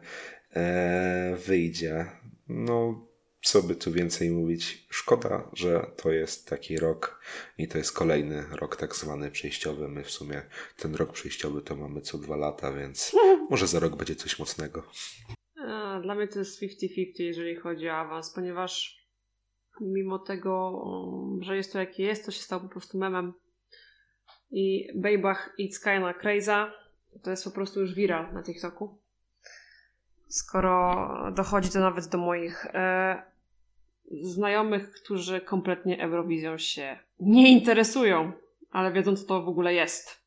e, 0.55 1.37
wyjdzie. 1.45 2.05
No, 2.47 3.09
co 3.41 3.63
by 3.63 3.75
tu 3.75 3.91
więcej 3.91 4.31
mówić? 4.31 4.87
Szkoda, 4.89 5.49
że 5.53 5.91
to 5.95 6.11
jest 6.11 6.47
taki 6.47 6.77
rok 6.79 7.19
i 7.57 7.67
to 7.67 7.77
jest 7.77 7.91
kolejny 7.91 8.45
rok 8.51 8.75
tak 8.75 8.95
zwany 8.95 9.31
przejściowy. 9.31 9.87
My 9.87 10.03
w 10.03 10.11
sumie 10.11 10.41
ten 10.77 10.95
rok 10.95 11.13
przejściowy 11.13 11.61
to 11.61 11.75
mamy 11.75 12.01
co 12.01 12.17
dwa 12.17 12.35
lata, 12.35 12.71
więc 12.71 13.15
może 13.49 13.67
za 13.67 13.79
rok 13.79 13.95
będzie 13.95 14.15
coś 14.15 14.39
mocnego. 14.39 14.83
Dla 16.01 16.15
mnie 16.15 16.27
to 16.27 16.39
jest 16.39 16.61
50-50, 16.61 17.05
jeżeli 17.19 17.55
chodzi 17.55 17.89
o 17.89 17.93
awans, 17.93 18.33
ponieważ 18.33 18.99
mimo 19.81 20.19
tego, 20.19 20.71
um, 20.71 21.43
że 21.43 21.57
jest 21.57 21.73
to 21.73 21.79
jakie 21.79 22.03
jest, 22.03 22.25
to 22.25 22.31
się 22.31 22.41
stało 22.41 22.61
po 22.61 22.69
prostu 22.69 22.97
memem. 22.97 23.33
I 24.51 24.87
Bejbach 24.95 25.55
It's 25.59 25.83
Kinda 25.83 26.13
Crazy 26.13 26.51
to 27.23 27.31
jest 27.31 27.43
po 27.43 27.51
prostu 27.51 27.79
już 27.79 27.93
viral 27.93 28.33
na 28.33 28.43
TikToku. 28.43 28.97
Skoro 30.27 31.07
dochodzi 31.35 31.69
to 31.69 31.79
nawet 31.79 32.07
do 32.07 32.17
moich 32.17 32.65
e, 32.65 33.23
znajomych, 34.21 34.91
którzy 34.91 35.41
kompletnie 35.41 36.03
Eurowizją 36.03 36.57
się 36.57 36.99
nie 37.19 37.51
interesują, 37.51 38.31
ale 38.71 38.91
wiedzą, 38.91 39.15
co 39.15 39.27
to 39.27 39.41
w 39.41 39.49
ogóle 39.49 39.73
jest. 39.73 40.18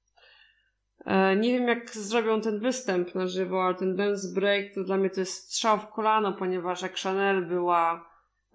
E, 1.04 1.36
Nie 1.36 1.58
wiem, 1.58 1.68
jak 1.68 1.90
zrobią 1.90 2.40
ten 2.40 2.58
występ 2.58 3.14
na 3.14 3.26
żywo, 3.26 3.64
ale 3.64 3.74
ten 3.74 3.96
dance 3.96 4.34
break 4.34 4.74
to 4.74 4.84
dla 4.84 4.96
mnie 4.96 5.10
to 5.10 5.20
jest 5.20 5.44
strzał 5.44 5.78
w 5.78 5.88
kolano, 5.88 6.32
ponieważ 6.32 6.82
jak 6.82 6.96
Chanel 6.96 7.46
była 7.46 8.12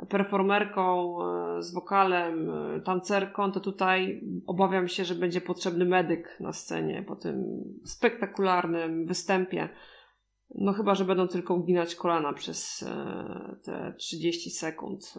performerką 0.09 1.17
e, 1.21 1.61
z 1.61 1.73
wokalem, 1.73 2.49
e, 2.49 2.81
tancerką, 2.81 3.51
to 3.51 3.59
tutaj 3.59 4.21
obawiam 4.47 4.87
się, 4.87 5.05
że 5.05 5.15
będzie 5.15 5.41
potrzebny 5.41 5.85
medyk 5.85 6.37
na 6.39 6.53
scenie 6.53 7.03
po 7.07 7.15
tym 7.15 7.43
spektakularnym 7.85 9.05
występie. 9.05 9.69
No 10.55 10.73
chyba, 10.73 10.95
że 10.95 11.05
będą 11.05 11.27
tylko 11.27 11.53
uginać 11.53 11.95
kolana 11.95 12.33
przez 12.33 12.85
te 13.63 13.93
30 13.97 14.49
sekund. 14.49 15.13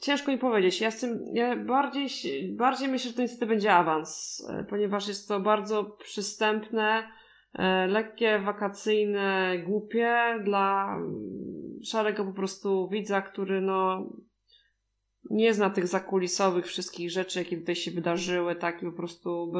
Ciężko 0.00 0.32
mi 0.32 0.38
powiedzieć. 0.38 0.80
Ja, 0.80 0.90
z 0.90 1.00
tym, 1.00 1.24
ja 1.32 1.56
bardziej, 1.56 2.08
bardziej 2.52 2.88
myślę, 2.88 3.10
że 3.10 3.16
to 3.16 3.22
niestety 3.22 3.46
będzie 3.46 3.72
awans, 3.72 4.42
e, 4.50 4.64
ponieważ 4.64 5.08
jest 5.08 5.28
to 5.28 5.40
bardzo 5.40 5.84
przystępne, 5.84 7.08
e, 7.54 7.86
lekkie, 7.86 8.38
wakacyjne, 8.38 9.58
głupie 9.66 10.40
dla 10.44 10.96
mm, 10.96 11.80
szarego 11.84 12.24
po 12.24 12.32
prostu 12.32 12.88
widza, 12.88 13.22
który 13.22 13.60
no 13.60 14.10
nie 15.30 15.54
zna 15.54 15.70
tych 15.70 15.86
zakulisowych 15.86 16.66
wszystkich 16.66 17.10
rzeczy, 17.10 17.38
jakie 17.38 17.58
tutaj 17.58 17.76
się 17.76 17.90
wydarzyły, 17.90 18.56
tak 18.56 18.82
i 18.82 18.86
po 18.86 18.92
prostu 18.92 19.52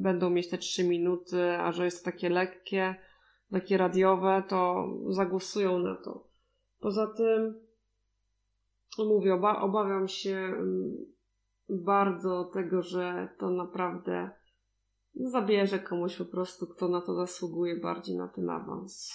będą 0.00 0.30
mieć 0.30 0.50
te 0.50 0.58
trzy 0.58 0.84
minuty, 0.84 1.50
a 1.50 1.72
że 1.72 1.84
jest 1.84 2.04
to 2.04 2.10
takie 2.10 2.28
lekkie, 2.28 2.94
takie 3.52 3.76
radiowe, 3.76 4.42
to 4.48 4.88
zagłosują 5.08 5.78
na 5.78 5.94
to. 5.94 6.28
Poza 6.80 7.06
tym 7.06 7.69
no 9.04 9.14
mówię, 9.14 9.34
oba, 9.34 9.60
obawiam 9.60 10.08
się 10.08 10.36
mm, 10.36 10.96
bardzo 11.68 12.44
tego, 12.44 12.82
że 12.82 13.28
to 13.38 13.50
naprawdę 13.50 14.30
zabierze 15.14 15.78
komuś 15.78 16.16
po 16.16 16.24
prostu, 16.24 16.66
kto 16.66 16.88
na 16.88 17.00
to 17.00 17.14
zasługuje 17.14 17.76
bardziej 17.76 18.16
na 18.16 18.28
ten 18.28 18.50
awans. 18.50 19.12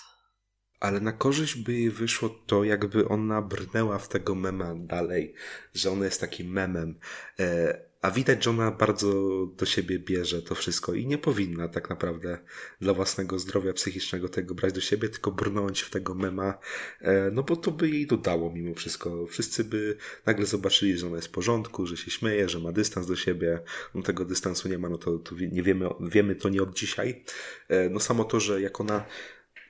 Ale 0.79 0.99
na 0.99 1.11
korzyść 1.11 1.63
by 1.63 1.73
jej 1.73 1.89
wyszło 1.89 2.29
to, 2.29 2.63
jakby 2.63 3.07
ona 3.07 3.41
brnęła 3.41 3.97
w 3.97 4.07
tego 4.07 4.35
mema 4.35 4.75
dalej, 4.75 5.33
że 5.73 5.91
ona 5.91 6.05
jest 6.05 6.21
takim 6.21 6.47
memem. 6.47 6.99
E, 7.39 7.79
a 8.05 8.11
widać, 8.11 8.43
że 8.43 8.49
ona 8.49 8.71
bardzo 8.71 9.11
do 9.57 9.65
siebie 9.65 9.99
bierze 9.99 10.41
to 10.41 10.55
wszystko 10.55 10.93
i 10.93 11.07
nie 11.07 11.17
powinna 11.17 11.67
tak 11.67 11.89
naprawdę 11.89 12.37
dla 12.81 12.93
własnego 12.93 13.39
zdrowia 13.39 13.73
psychicznego 13.73 14.29
tego 14.29 14.55
brać 14.55 14.73
do 14.73 14.81
siebie, 14.81 15.09
tylko 15.09 15.31
brnąć 15.31 15.81
w 15.81 15.89
tego 15.89 16.15
mema, 16.15 16.57
e, 17.01 17.31
no 17.31 17.43
bo 17.43 17.55
to 17.55 17.71
by 17.71 17.89
jej 17.89 18.07
dodało 18.07 18.51
mimo 18.51 18.75
wszystko. 18.75 19.27
Wszyscy 19.27 19.63
by 19.63 19.97
nagle 20.25 20.45
zobaczyli, 20.45 20.97
że 20.97 21.07
ona 21.07 21.15
jest 21.15 21.27
w 21.27 21.31
porządku, 21.31 21.85
że 21.85 21.97
się 21.97 22.11
śmieje, 22.11 22.49
że 22.49 22.59
ma 22.59 22.71
dystans 22.71 23.07
do 23.07 23.15
siebie. 23.15 23.59
No 23.95 24.01
tego 24.01 24.25
dystansu 24.25 24.69
nie 24.69 24.77
ma, 24.77 24.89
no 24.89 24.97
to, 24.97 25.17
to 25.17 25.35
nie 25.51 25.63
wiemy, 25.63 25.89
wiemy 25.99 26.35
to 26.35 26.49
nie 26.49 26.63
od 26.63 26.73
dzisiaj. 26.73 27.23
E, 27.67 27.89
no 27.89 27.99
samo 27.99 28.23
to, 28.23 28.39
że 28.39 28.61
jak 28.61 28.81
ona 28.81 29.05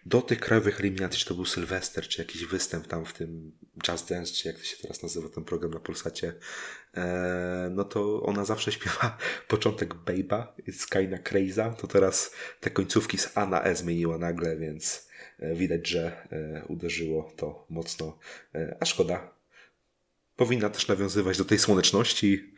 do 0.06 0.22
tych 0.22 0.40
krajowych 0.40 0.80
eliminacji, 0.80 1.20
czy 1.20 1.26
to 1.26 1.36
był 1.36 1.46
Sylwester, 1.46 2.08
czy 2.08 2.22
jakiś 2.22 2.46
występ 2.46 2.88
tam 2.88 3.06
w 3.06 3.14
tym 3.14 3.52
Just 3.88 4.10
Dance, 4.10 4.34
czy 4.34 4.48
jak 4.48 4.58
to 4.58 4.64
się 4.64 4.78
teraz 4.82 5.04
nazywa 5.04 5.30
ten 5.30 5.44
program 5.44 5.72
na 5.72 5.80
Polsacie, 5.80 6.34
e, 6.94 7.70
no 7.72 7.84
to 7.84 8.24
ona 8.24 8.46
zawsze 8.46 8.72
śpiewa 8.78 9.18
początek 9.48 9.94
Babe'a, 9.94 10.48
It's 10.68 10.90
kinda 10.90 11.18
crazy, 11.18 11.78
to 11.78 11.88
teraz 11.88 12.32
te 12.60 12.70
końcówki 12.70 13.18
z 13.18 13.38
A 13.38 13.46
na 13.46 13.64
E 13.64 13.76
zmieniła 13.76 14.18
nagle, 14.18 14.58
więc 14.58 15.10
e, 15.40 15.56
widać, 15.56 15.88
że 15.88 16.28
e, 16.32 16.66
uderzyło 16.68 17.32
to 17.36 17.66
mocno, 17.70 18.20
a 18.80 18.86
szkoda. 18.86 19.36
Powinna 20.36 20.70
też 20.70 20.88
nawiązywać 20.88 21.38
do 21.38 21.46
tej 21.46 21.60
słoneczności, 21.60 22.54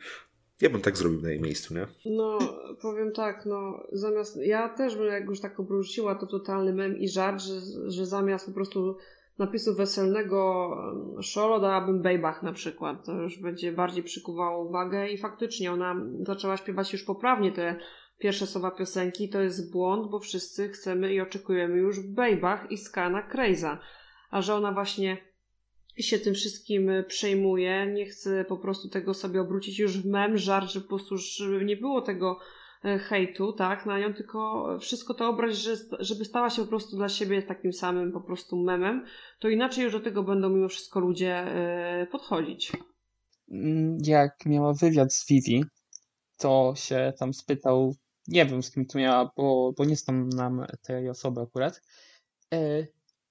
ja 0.60 0.70
bym 0.70 0.80
tak 0.80 0.96
zrobił 0.96 1.20
na 1.20 1.30
jej 1.30 1.40
miejscu, 1.40 1.74
nie? 1.74 1.86
No, 2.06 2.38
powiem 2.82 3.12
tak, 3.12 3.46
no, 3.46 3.86
zamiast, 3.92 4.36
ja 4.36 4.68
też 4.68 4.96
bym 4.96 5.06
jak 5.06 5.26
już 5.26 5.40
tak 5.40 5.60
obróciła 5.60 6.14
to 6.14 6.26
totalny 6.26 6.72
mem 6.72 6.98
i 6.98 7.08
żart, 7.08 7.42
że, 7.42 7.60
że 7.90 8.06
zamiast 8.06 8.46
po 8.46 8.52
prostu 8.52 8.96
napisu 9.38 9.74
weselnego 9.74 10.70
szolo 11.22 11.60
dałabym 11.60 12.02
Bejbach 12.02 12.42
na 12.42 12.52
przykład, 12.52 13.04
to 13.04 13.12
już 13.12 13.38
będzie 13.42 13.72
bardziej 13.72 14.02
przykuwało 14.02 14.64
uwagę 14.64 15.08
i 15.08 15.18
faktycznie 15.18 15.72
ona 15.72 15.96
zaczęła 16.26 16.56
śpiewać 16.56 16.92
już 16.92 17.04
poprawnie 17.04 17.52
te 17.52 17.76
pierwsze 18.18 18.46
słowa 18.46 18.70
piosenki, 18.70 19.28
to 19.28 19.40
jest 19.40 19.72
błąd, 19.72 20.10
bo 20.10 20.18
wszyscy 20.18 20.68
chcemy 20.68 21.14
i 21.14 21.20
oczekujemy 21.20 21.76
już 21.76 22.00
Bejbach 22.00 22.70
i 22.70 22.78
Skana 22.78 23.22
Krejza, 23.22 23.78
a 24.30 24.42
że 24.42 24.54
ona 24.54 24.72
właśnie 24.72 25.27
się 26.02 26.18
tym 26.18 26.34
wszystkim 26.34 26.90
przejmuje, 27.08 27.86
nie 27.86 28.06
chce 28.06 28.44
po 28.44 28.56
prostu 28.56 28.88
tego 28.88 29.14
sobie 29.14 29.40
obrócić 29.40 29.78
już 29.78 29.98
w 29.98 30.06
mem, 30.06 30.38
żart, 30.38 30.70
że 30.70 30.80
po 30.80 30.88
prostu 30.88 31.16
żeby 31.16 31.64
nie 31.64 31.76
było 31.76 32.02
tego 32.02 32.38
e, 32.84 32.98
hejtu, 32.98 33.52
tak, 33.52 33.86
na 33.86 33.98
nią, 33.98 34.14
tylko 34.14 34.68
wszystko 34.80 35.14
to 35.14 35.28
obrać, 35.28 35.56
że, 35.56 35.76
żeby 35.98 36.24
stała 36.24 36.50
się 36.50 36.62
po 36.62 36.68
prostu 36.68 36.96
dla 36.96 37.08
siebie 37.08 37.42
takim 37.42 37.72
samym 37.72 38.12
po 38.12 38.20
prostu 38.20 38.56
memem, 38.56 39.04
to 39.38 39.48
inaczej 39.48 39.84
już 39.84 39.92
do 39.92 40.00
tego 40.00 40.22
będą 40.22 40.48
mimo 40.48 40.68
wszystko 40.68 41.00
ludzie 41.00 41.34
e, 41.34 42.06
podchodzić. 42.06 42.72
Mm, 43.50 43.98
jak 44.04 44.46
miała 44.46 44.72
wywiad 44.72 45.14
z 45.14 45.28
Vivi, 45.28 45.64
to 46.38 46.72
się 46.76 47.12
tam 47.18 47.34
spytał, 47.34 47.94
nie 48.28 48.46
wiem 48.46 48.62
z 48.62 48.70
kim 48.70 48.86
tu 48.86 48.98
miała, 48.98 49.32
bo, 49.36 49.72
bo 49.78 49.84
nie 49.84 49.96
znam 49.96 50.28
nam 50.28 50.66
tej 50.82 51.08
osoby 51.08 51.40
akurat, 51.40 51.82
e, 52.54 52.86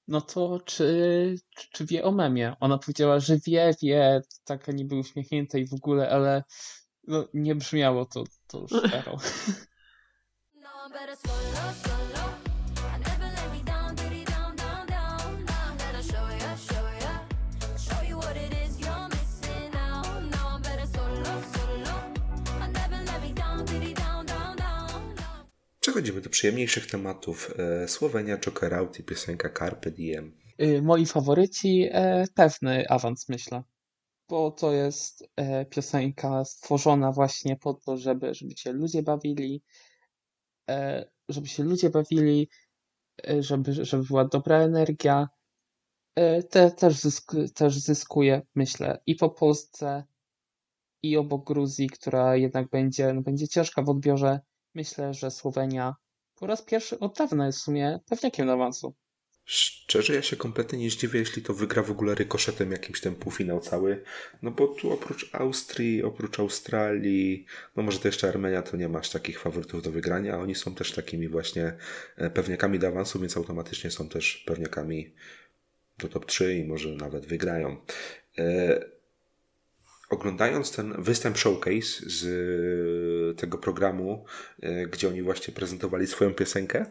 no 0.08 0.22
to 0.22 0.60
czy, 0.66 1.36
czy, 1.72 1.86
wie 1.86 2.04
o 2.04 2.12
memie? 2.12 2.56
Ona 2.60 2.78
powiedziała, 2.78 3.20
że 3.20 3.38
wie, 3.48 3.74
wie, 3.82 4.22
taka 4.44 4.72
niby 4.72 4.96
uśmiechnięta 4.96 5.58
i 5.58 5.68
w 5.68 5.74
ogóle, 5.74 6.10
ale 6.10 6.44
no, 7.08 7.28
nie 7.34 7.56
brzmiało 7.56 8.06
to, 8.06 8.24
to 8.48 8.68
szczero. 8.88 9.18
Przechodzimy 25.88 26.22
do 26.22 26.30
przyjemniejszych 26.30 26.88
tematów. 26.88 27.54
E, 27.60 27.88
Słowenia, 27.88 28.38
Joker 28.38 28.74
Out 28.74 29.00
i 29.00 29.04
piosenka 29.04 29.50
Carpe 29.50 29.92
Diem. 29.92 30.38
Y, 30.62 30.82
Moi 30.82 31.06
faworyci, 31.06 31.90
e, 31.92 32.26
pewny 32.36 32.90
awans 32.90 33.30
myślę, 33.30 33.64
bo 34.30 34.52
to 34.52 34.72
jest 34.72 35.24
e, 35.36 35.66
piosenka 35.66 36.46
stworzona 36.46 37.12
właśnie 37.12 37.56
po 37.56 37.74
to, 37.74 37.98
żeby, 37.98 38.34
żeby 38.34 38.58
się 38.58 38.72
ludzie 38.72 39.04
bawili, 39.04 39.64
żeby 41.30 41.48
się 41.48 41.64
ludzie 41.64 41.90
bawili, 41.90 42.50
żeby, 43.40 43.74
żeby 43.74 44.04
była 44.04 44.26
dobra 44.26 44.58
energia. 44.58 45.30
Te, 46.50 46.72
też, 46.72 46.96
zysk, 46.96 47.32
też 47.56 47.80
zyskuje, 47.80 48.42
myślę, 48.56 49.02
i 49.06 49.16
po 49.16 49.30
Polsce, 49.30 50.04
i 51.04 51.18
obok 51.18 51.48
Gruzji, 51.48 51.90
która 51.90 52.36
jednak 52.36 52.70
będzie, 52.70 53.14
no, 53.14 53.22
będzie 53.22 53.48
ciężka 53.48 53.82
w 53.82 53.90
odbiorze. 53.90 54.40
Myślę, 54.78 55.14
że 55.14 55.32
Słowenia 55.32 55.96
po 56.36 56.48
raz 56.48 56.62
pierwszy 56.62 57.00
od 57.00 57.18
dawna 57.18 57.46
jest 57.46 57.60
w 57.60 57.62
sumie 57.62 58.00
pewniakiem 58.10 58.50
awansu. 58.50 58.96
Szczerze, 59.46 60.16
ja 60.16 60.22
się 60.22 60.36
kompletnie 60.36 60.80
nie 60.80 60.90
zdziwię, 60.90 61.20
jeśli 61.20 61.42
to 61.42 61.54
wygra 61.54 61.84
w 61.84 61.92
ogóle 61.92 62.16
rykoszetem 62.16 62.72
jakimś 62.72 63.02
ten 63.02 63.16
półfinał 63.16 63.60
cały. 63.60 64.04
No 64.42 64.52
bo 64.52 64.68
tu 64.68 64.92
oprócz 64.92 65.36
Austrii, 65.36 66.04
oprócz 66.04 66.40
Australii, 66.40 67.46
no 67.76 67.84
może 67.84 68.00
to 68.00 68.08
jeszcze 68.08 68.30
Armenia, 68.30 68.62
to 68.62 68.78
nie 68.78 68.90
masz 68.90 69.10
takich 69.10 69.40
faworytów 69.40 69.84
do 69.84 69.92
wygrania, 69.92 70.34
a 70.34 70.38
oni 70.38 70.56
są 70.56 70.76
też 70.76 70.92
takimi 70.92 71.28
właśnie 71.28 71.78
e, 72.18 72.30
pewniakami 72.30 72.80
do 72.80 72.88
awansu, 72.88 73.20
więc 73.20 73.38
automatycznie 73.38 73.92
są 73.92 74.10
też 74.10 74.44
pewniakami 74.48 75.14
do 75.98 76.08
top 76.08 76.26
3 76.26 76.58
i 76.58 76.66
może 76.66 76.90
nawet 76.90 77.26
wygrają. 77.26 77.78
E, 78.38 78.97
oglądając 80.10 80.72
ten 80.72 80.94
występ 80.98 81.38
showcase 81.38 82.04
z 82.06 82.26
e, 82.26 83.36
tego 83.36 83.58
programu, 83.58 84.26
e, 84.62 84.88
gdzie 84.88 85.08
oni 85.08 85.22
właśnie 85.22 85.54
prezentowali 85.54 86.08
swoją 86.08 86.34
piosenkę, 86.34 86.86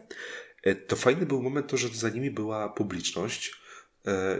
e, 0.63 0.75
to 0.75 0.95
fajny 0.95 1.25
był 1.25 1.41
moment 1.41 1.67
to, 1.67 1.77
że 1.77 1.87
za 1.87 2.09
nimi 2.09 2.31
była 2.31 2.69
publiczność. 2.69 3.67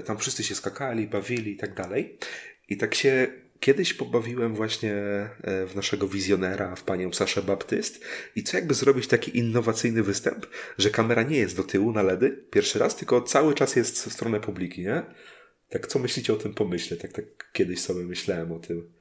Tam 0.06 0.18
wszyscy 0.18 0.44
się 0.44 0.56
skakali, 0.56 1.08
bawili 1.08 1.52
i 1.52 1.58
tak 1.58 1.74
dalej. 1.74 2.18
I 2.70 2.78
tak 2.78 2.96
się 2.96 3.28
kiedyś 3.60 3.94
pobawiłem 3.94 4.56
właśnie 4.56 4.96
w 5.44 5.72
naszego 5.76 6.08
wizjonera, 6.08 6.76
w 6.76 6.84
panią 6.84 7.14
Saszę 7.14 7.42
Baptyst. 7.44 8.06
I 8.36 8.44
co 8.44 8.58
jakby 8.58 8.74
zrobić 8.74 9.08
taki 9.08 9.38
innowacyjny 9.38 10.04
występ, 10.04 10.48
że 10.78 10.90
kamera 10.90 11.24
nie 11.24 11.38
jest 11.38 11.58
do 11.58 11.64
tyłu 11.64 11.92
na 11.92 12.04
LEDy 12.04 12.46
pierwszy 12.52 12.80
raz, 12.80 12.96
tylko 12.96 13.22
cały 13.22 13.54
czas 13.54 13.76
jest 13.76 14.10
w 14.10 14.14
stronę 14.14 14.40
publiki, 14.40 14.82
nie? 14.82 15.04
Tak 15.70 15.88
co 15.88 16.00
myślicie 16.00 16.34
o 16.34 16.36
tym 16.36 16.54
pomyśle? 16.54 16.98
Tak, 16.98 17.14
tak 17.14 17.52
kiedyś 17.54 17.82
sobie 17.82 18.04
myślałem 18.06 18.52
o 18.52 18.60
tym. 18.60 18.94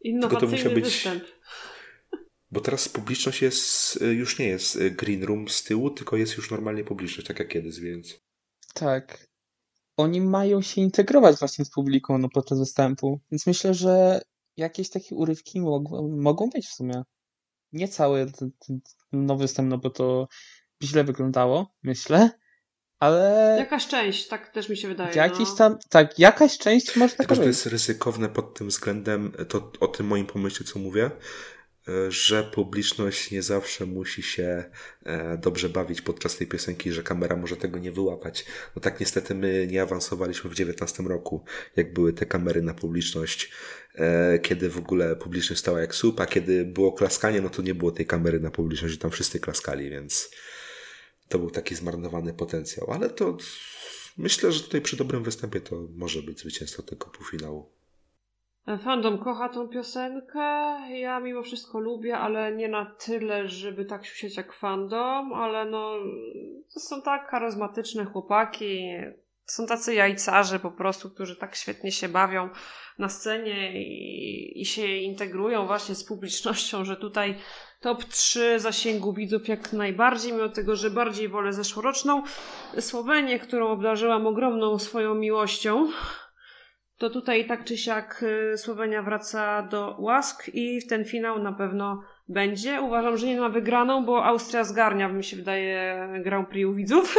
Innowacyjny 0.00 0.52
musiał 0.52 0.72
być- 0.72 0.84
występ. 0.84 1.24
Bo 2.50 2.60
teraz 2.60 2.88
publiczność 2.88 3.42
jest, 3.42 3.96
y, 4.02 4.14
już 4.14 4.38
nie 4.38 4.48
jest 4.48 4.76
y, 4.76 4.90
green 4.90 5.24
room 5.24 5.48
z 5.48 5.62
tyłu, 5.62 5.90
tylko 5.90 6.16
jest 6.16 6.36
już 6.36 6.50
normalnie 6.50 6.84
publiczność, 6.84 7.28
tak 7.28 7.38
jak 7.38 7.48
kiedyś, 7.48 7.80
więc. 7.80 8.20
Tak. 8.74 9.28
Oni 9.96 10.20
mają 10.20 10.62
się 10.62 10.80
integrować 10.80 11.36
właśnie 11.36 11.64
z 11.64 11.70
publiką 11.70 12.18
no, 12.18 12.28
podczas 12.28 12.58
występu, 12.58 13.20
więc 13.30 13.46
myślę, 13.46 13.74
że 13.74 14.20
jakieś 14.56 14.90
takie 14.90 15.14
urywki 15.14 15.60
mogą, 15.60 16.08
mogą 16.08 16.50
być 16.50 16.66
w 16.66 16.74
sumie. 16.74 17.02
Nie 17.72 17.88
cały 17.88 18.32
ten, 18.32 18.50
ten 18.66 18.80
nowy 19.12 19.42
występ, 19.42 19.68
no 19.68 19.78
bo 19.78 19.90
to 19.90 20.28
źle 20.82 21.04
wyglądało, 21.04 21.74
myślę, 21.82 22.30
ale 23.00 23.56
Jakaś 23.58 23.86
część, 23.86 24.28
tak 24.28 24.48
też 24.48 24.68
mi 24.68 24.76
się 24.76 24.88
wydaje. 24.88 25.16
jakiś 25.16 25.48
no. 25.48 25.56
tam, 25.56 25.78
tak, 25.88 26.18
jakaś 26.18 26.58
część 26.58 26.96
może 26.96 27.16
Tylko, 27.16 27.22
taka 27.22 27.34
że 27.34 27.40
to 27.40 27.46
być. 27.46 27.56
jest 27.56 27.66
ryzykowne 27.66 28.28
pod 28.28 28.54
tym 28.54 28.68
względem, 28.68 29.32
to 29.48 29.72
o 29.80 29.88
tym 29.88 30.06
moim 30.06 30.26
pomyśle, 30.26 30.66
co 30.66 30.78
mówię, 30.78 31.04
e, 31.88 32.10
że 32.10 32.44
publiczność 32.44 33.30
nie 33.30 33.42
zawsze 33.42 33.86
musi 33.86 34.22
się 34.22 34.64
e, 35.04 35.38
dobrze 35.38 35.68
bawić 35.68 36.00
podczas 36.00 36.36
tej 36.36 36.46
piosenki, 36.46 36.92
że 36.92 37.02
kamera 37.02 37.36
może 37.36 37.56
tego 37.56 37.78
nie 37.78 37.92
wyłapać. 37.92 38.46
No 38.76 38.82
tak 38.82 39.00
niestety 39.00 39.34
my 39.34 39.66
nie 39.70 39.82
awansowaliśmy 39.82 40.50
w 40.50 40.54
19 40.54 41.02
roku, 41.02 41.44
jak 41.76 41.92
były 41.92 42.12
te 42.12 42.26
kamery 42.26 42.62
na 42.62 42.74
publiczność, 42.74 43.50
e, 43.94 44.38
kiedy 44.38 44.70
w 44.70 44.78
ogóle 44.78 45.16
publiczność 45.16 45.60
stała 45.60 45.80
jak 45.80 45.94
słup, 45.94 46.20
a 46.20 46.26
kiedy 46.26 46.64
było 46.64 46.92
klaskanie, 46.92 47.40
no 47.40 47.50
to 47.50 47.62
nie 47.62 47.74
było 47.74 47.90
tej 47.92 48.06
kamery 48.06 48.40
na 48.40 48.50
publiczność, 48.50 48.94
że 48.94 49.00
tam 49.00 49.10
wszyscy 49.10 49.40
klaskali, 49.40 49.90
więc 49.90 50.30
to 51.28 51.38
był 51.38 51.50
taki 51.50 51.74
zmarnowany 51.74 52.34
potencjał. 52.34 52.90
Ale 52.92 53.10
to 53.10 53.36
myślę, 54.18 54.52
że 54.52 54.62
tutaj 54.62 54.80
przy 54.80 54.96
dobrym 54.96 55.22
występie 55.22 55.60
to 55.60 55.76
może 55.96 56.22
być 56.22 56.40
zwycięstwo 56.40 56.82
tego 56.82 57.06
półfinału. 57.06 57.78
Fandom 58.84 59.18
kocha 59.18 59.48
tą 59.48 59.68
piosenkę. 59.68 60.78
Ja 60.90 61.20
mimo 61.20 61.42
wszystko 61.42 61.80
lubię, 61.80 62.18
ale 62.18 62.56
nie 62.56 62.68
na 62.68 62.86
tyle, 62.86 63.48
żeby 63.48 63.84
tak 63.84 64.06
siusieć 64.06 64.36
jak 64.36 64.52
fandom, 64.52 65.32
ale 65.32 65.64
no 65.64 65.94
to 66.74 66.80
są 66.80 67.02
tak 67.02 67.30
charyzmatyczne 67.30 68.04
chłopaki. 68.04 68.88
Są 69.44 69.66
tacy 69.66 69.94
jajcarze 69.94 70.58
po 70.58 70.70
prostu, 70.70 71.10
którzy 71.10 71.36
tak 71.36 71.56
świetnie 71.56 71.92
się 71.92 72.08
bawią 72.08 72.48
na 72.98 73.08
scenie 73.08 73.82
i, 73.82 74.60
i 74.60 74.66
się 74.66 74.86
integrują 74.86 75.66
właśnie 75.66 75.94
z 75.94 76.04
publicznością, 76.04 76.84
że 76.84 76.96
tutaj 76.96 77.38
top 77.80 78.04
3 78.04 78.60
zasięgu 78.60 79.12
widzów 79.12 79.48
jak 79.48 79.72
najbardziej, 79.72 80.32
mimo 80.32 80.48
tego, 80.48 80.76
że 80.76 80.90
bardziej 80.90 81.28
wolę 81.28 81.52
zeszłoroczną 81.52 82.22
Słowenię, 82.80 83.38
którą 83.38 83.68
obdarzyłam 83.68 84.26
ogromną 84.26 84.78
swoją 84.78 85.14
miłością 85.14 85.88
to 86.98 87.10
tutaj 87.10 87.46
tak 87.46 87.64
czy 87.64 87.76
siak 87.76 88.22
y, 88.22 88.58
Słowenia 88.58 89.02
wraca 89.02 89.62
do 89.62 89.96
łask 89.98 90.50
i 90.54 90.86
ten 90.86 91.04
finał 91.04 91.42
na 91.42 91.52
pewno 91.52 92.02
będzie. 92.28 92.80
Uważam, 92.80 93.16
że 93.16 93.26
nie 93.26 93.40
ma 93.40 93.48
wygraną, 93.48 94.04
bo 94.04 94.24
Austria 94.24 94.64
zgarnia, 94.64 95.08
mi 95.08 95.24
się 95.24 95.36
wydaje, 95.36 96.08
Grand 96.24 96.48
Prix 96.48 96.68
u 96.68 96.74
widzów 96.74 97.14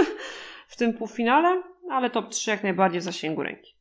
w 0.68 0.76
tym 0.76 0.94
półfinale, 0.94 1.64
ale 1.92 2.10
top 2.10 2.30
3 2.30 2.52
jak 2.52 2.64
najbardziej 2.64 3.02
w 3.02 3.04
zasięgu 3.04 3.44
ręki. 3.44 3.76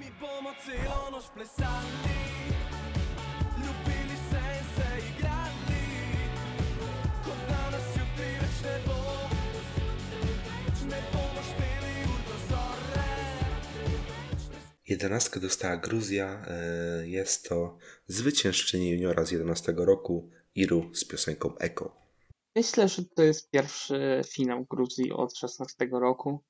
Mi 0.00 0.06
pomocy 0.20 0.72
Jedenastkę 14.88 15.40
dostała 15.40 15.76
Gruzja. 15.76 16.46
e, 16.46 17.08
Jest 17.08 17.48
to 17.48 17.78
zwyciężczyni 18.06 18.90
juniora 18.90 19.24
z 19.24 19.30
11 19.30 19.74
roku, 19.76 20.30
Iru 20.54 20.94
z 20.94 21.04
piosenką 21.04 21.58
Eko. 21.58 21.96
Myślę, 22.56 22.88
że 22.88 23.04
to 23.04 23.22
jest 23.22 23.50
pierwszy 23.50 24.22
finał 24.26 24.64
Gruzji 24.70 25.12
od 25.12 25.36
16 25.36 25.88
roku. 25.92 26.44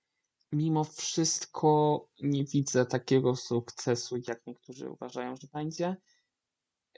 Mimo 0.53 0.85
wszystko 0.85 2.09
nie 2.23 2.45
widzę 2.45 2.87
takiego 2.87 3.37
sukcesu, 3.37 4.17
jak 4.29 4.47
niektórzy 4.47 4.91
uważają, 4.91 5.37
że 5.37 5.49
będzie. 5.53 5.97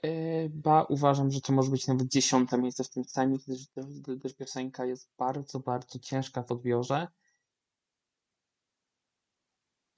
Yy, 0.03 0.49
Ba, 0.49 0.83
uważam, 0.83 1.31
że 1.31 1.41
to 1.41 1.53
może 1.53 1.71
być 1.71 1.87
nawet 1.87 2.07
dziesiąte 2.07 2.57
miejsce 2.57 2.83
w 2.83 2.89
tym 2.89 3.03
sami, 3.03 3.39
gdyż, 3.47 3.67
gdyż, 3.67 4.17
gdyż 4.17 4.33
piosenka 4.33 4.85
jest 4.85 5.09
bardzo, 5.17 5.59
bardzo 5.59 5.99
ciężka 5.99 6.43
w 6.43 6.51
odbiorze. 6.51 7.07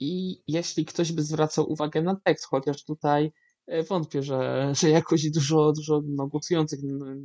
I 0.02 0.44
jeśli 0.48 0.86
ktoś 0.86 1.12
by 1.12 1.24
zwracał 1.24 1.72
uwagę 1.72 2.02
na 2.02 2.16
tekst, 2.16 2.46
chociaż 2.46 2.84
tutaj 2.86 3.32
e, 3.68 3.84
wątpię, 3.84 4.24
że, 4.24 4.70
że 4.80 4.90
jakoś 4.90 5.32
dużo, 5.32 5.72
dużo 5.72 6.02
no, 6.06 6.28
głosujących 6.28 6.80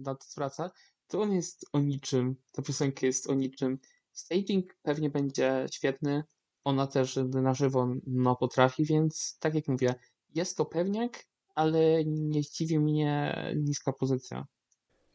na 0.05 0.14
to 0.14 0.24
zwraca, 0.29 0.70
to 1.09 1.20
on 1.20 1.33
jest 1.33 1.66
o 1.72 1.81
niczym. 1.81 2.37
Ta 2.53 2.62
piosenka 2.62 3.07
jest 3.07 3.31
o 3.31 3.35
niczym. 3.35 3.79
Staging 4.12 4.77
pewnie 4.83 5.11
będzie 5.11 5.66
świetny. 5.72 6.24
Ona 6.64 6.87
też 6.87 7.18
na 7.27 7.55
żywo 7.55 7.89
no, 8.07 8.37
potrafi, 8.37 8.85
więc 8.85 9.39
tak 9.41 9.55
jak 9.55 9.68
mówię, 9.68 9.95
jest 10.35 10.57
to 10.57 10.64
pewniak, 10.64 11.27
ale 11.55 12.05
nie 12.05 12.43
zdziwi 12.43 12.79
mnie 12.79 13.37
niska 13.57 13.93
pozycja. 13.93 14.47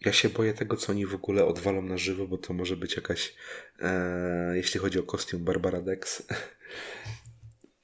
Ja 0.06 0.14
się 0.14 0.30
boję 0.30 0.54
tego, 0.54 0.78
co 0.78 0.92
oni 0.92 1.06
w 1.06 1.16
ogóle 1.16 1.46
odwalą 1.46 1.82
na 1.82 1.98
żywo, 1.98 2.28
bo 2.28 2.38
to 2.38 2.54
może 2.54 2.78
być 2.78 2.96
jakaś, 2.96 3.36
e, 3.80 4.54
jeśli 4.56 4.80
chodzi 4.80 5.00
o 5.00 5.04
kostium 5.04 5.44
Barbara 5.44 5.82
Dex. 5.82 6.24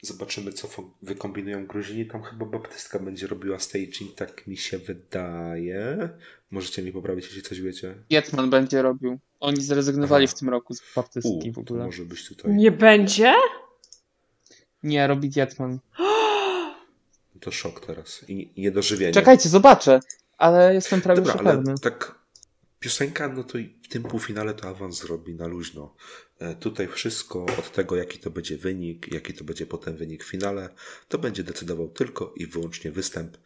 Zobaczymy, 0.01 0.53
co 0.53 0.67
wykombinują 1.01 1.65
Gruzini. 1.67 2.05
Tam 2.05 2.23
chyba 2.23 2.45
Baptystka 2.45 2.99
będzie 2.99 3.27
robiła 3.27 3.59
staging, 3.59 4.15
tak 4.15 4.47
mi 4.47 4.57
się 4.57 4.77
wydaje. 4.77 6.09
Możecie 6.51 6.81
mi 6.81 6.91
poprawić, 6.91 7.25
jeśli 7.25 7.41
coś 7.41 7.61
wiecie. 7.61 7.95
Jetman 8.09 8.49
będzie 8.49 8.81
robił. 8.81 9.19
Oni 9.39 9.61
zrezygnowali 9.61 10.25
Aha. 10.25 10.35
w 10.35 10.39
tym 10.39 10.49
roku 10.49 10.73
z 10.73 10.81
U, 10.81 10.83
baptystki 10.95 11.51
w 11.51 11.55
to 11.55 11.61
ogóle. 11.61 11.85
może 11.85 12.05
być 12.05 12.27
tutaj. 12.27 12.51
Nie 12.53 12.71
będzie? 12.71 13.33
Nie, 14.83 15.07
robi 15.07 15.31
Jetman. 15.35 15.79
To 17.39 17.51
szok 17.51 17.85
teraz. 17.85 18.25
I 18.27 18.49
niedożywienie. 18.57 19.11
Czekajcie, 19.13 19.49
zobaczę, 19.49 19.99
ale 20.37 20.73
jestem 20.73 21.01
prawie 21.01 21.21
Dobra, 21.21 21.33
ale 21.39 21.43
pewny. 21.57 21.75
tak 21.81 22.15
piosenka, 22.88 23.27
no 23.27 23.43
to 23.43 23.57
w 23.83 23.88
tym 23.88 24.03
półfinale 24.03 24.53
to 24.53 24.67
awans 24.67 24.97
zrobi 25.01 25.35
na 25.35 25.47
luźno. 25.47 25.95
E, 26.39 26.55
Tutaj 26.55 26.88
wszystko 26.88 27.45
od 27.45 27.71
tego, 27.71 27.95
jaki 27.95 28.19
to 28.19 28.29
będzie 28.31 28.57
wynik, 28.57 29.13
jaki 29.13 29.33
to 29.33 29.43
będzie 29.43 29.65
potem 29.65 29.97
wynik 29.97 30.23
w 30.23 30.29
finale, 30.29 30.69
to 31.07 31.17
będzie 31.17 31.43
decydował 31.43 31.89
tylko 31.89 32.33
i 32.35 32.45
wyłącznie 32.45 32.91
występ, 32.91 33.38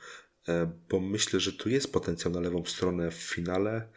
e, 0.48 0.72
bo 0.90 1.00
myślę, 1.00 1.40
że 1.40 1.54
tu 1.54 1.70
jest 1.70 1.92
potencjał 1.94 2.34
na 2.34 2.40
lewą 2.40 2.66
stronę 2.66 3.12
w 3.12 3.16
finale, 3.16 3.88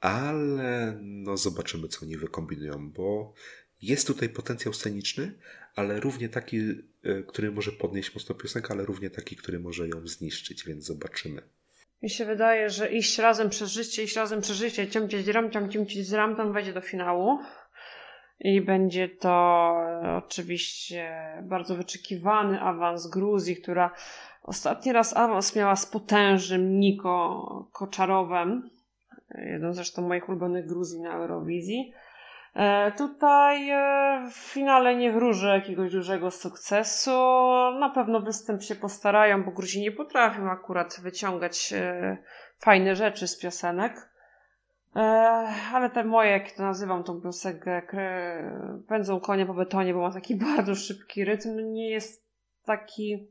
ale 0.00 0.98
no 1.02 1.36
zobaczymy, 1.36 1.88
co 1.88 2.02
oni 2.02 2.16
wykombinują, 2.16 2.90
bo 2.92 3.34
jest 3.82 4.06
tutaj 4.06 4.28
potencjał 4.28 4.74
sceniczny, 4.74 5.38
ale 5.74 6.00
równie 6.00 6.28
taki, 6.28 6.58
e, 7.02 7.22
który 7.22 7.52
może 7.52 7.72
podnieść 7.72 8.14
mocno 8.14 8.34
piosenkę, 8.34 8.70
ale 8.70 8.84
równie 8.84 9.10
taki, 9.10 9.36
który 9.36 9.60
może 9.60 9.88
ją 9.88 10.08
zniszczyć, 10.08 10.64
więc 10.64 10.84
zobaczymy. 10.84 11.57
Mi 12.02 12.10
się 12.10 12.24
wydaje, 12.24 12.70
że 12.70 12.92
iść 12.92 13.18
razem 13.18 13.50
przez 13.50 13.70
życie, 13.72 14.02
iść 14.02 14.16
razem 14.16 14.40
przez 14.40 14.56
życie, 14.56 14.88
ciącić 14.88 15.24
z 15.24 15.28
ram, 15.28 15.50
ciącić 15.50 16.06
z 16.06 16.12
ram, 16.12 16.36
tam 16.36 16.52
wejdzie 16.52 16.72
do 16.72 16.80
finału. 16.80 17.38
I 18.40 18.60
będzie 18.60 19.08
to 19.08 19.72
e, 20.04 20.16
oczywiście 20.16 21.16
bardzo 21.42 21.76
wyczekiwany 21.76 22.60
awans 22.60 23.10
Gruzji, 23.10 23.56
która 23.56 23.90
ostatni 24.42 24.92
raz 24.92 25.16
awans 25.16 25.56
miała 25.56 25.76
z 25.76 25.86
potężnym 25.86 26.80
Niko 26.80 27.70
Koczarowem, 27.72 28.70
jeden 29.34 29.74
zresztą 29.74 30.08
moich 30.08 30.28
ulubionych 30.28 30.66
Gruzji 30.66 31.00
na 31.00 31.14
Eurowizji. 31.14 31.92
E, 32.58 32.92
Tutaj 32.92 33.70
e, 33.70 34.30
w 34.30 34.36
finale 34.36 34.96
nie 34.96 35.12
wróżę 35.12 35.48
jakiegoś 35.48 35.92
dużego 35.92 36.30
sukcesu. 36.30 37.10
Na 37.80 37.90
pewno 37.94 38.20
występ 38.20 38.62
się 38.62 38.74
postarają, 38.74 39.44
bo 39.44 39.50
Gruzini 39.50 39.90
potrafią 39.90 40.50
akurat 40.50 41.00
wyciągać 41.02 41.72
e, 41.72 42.16
fajne 42.58 42.96
rzeczy 42.96 43.28
z 43.28 43.38
piosenek. 43.38 44.08
Ale 45.74 45.90
te 45.90 46.04
moje, 46.04 46.30
jak 46.30 46.52
to 46.52 46.62
nazywam, 46.62 47.04
tą 47.04 47.20
piosenkę, 47.20 47.82
pędzą 48.88 49.20
konie 49.20 49.46
po 49.46 49.54
betonie, 49.54 49.94
bo 49.94 50.00
ma 50.00 50.12
taki 50.12 50.36
bardzo 50.56 50.74
szybki 50.74 51.24
rytm, 51.24 51.72
nie 51.72 51.90
jest 51.90 52.24
taki. 52.64 53.28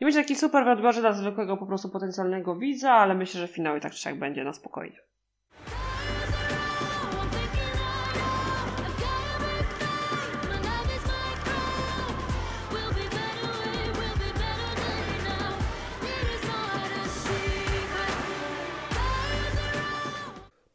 Nie 0.00 0.04
będzie 0.04 0.20
taki 0.20 0.36
super 0.36 0.64
w 0.64 0.68
odbiorze 0.68 1.00
dla 1.00 1.12
zwykłego 1.12 1.56
po 1.56 1.66
prostu 1.66 1.88
potencjalnego 1.88 2.56
widza, 2.56 2.92
ale 2.92 3.14
myślę, 3.14 3.40
że 3.40 3.48
finał 3.48 3.76
i 3.76 3.80
tak 3.80 3.92
czy 3.92 3.98
siak 3.98 4.18
będzie 4.18 4.44
na 4.44 4.52
spokojnie. 4.52 4.98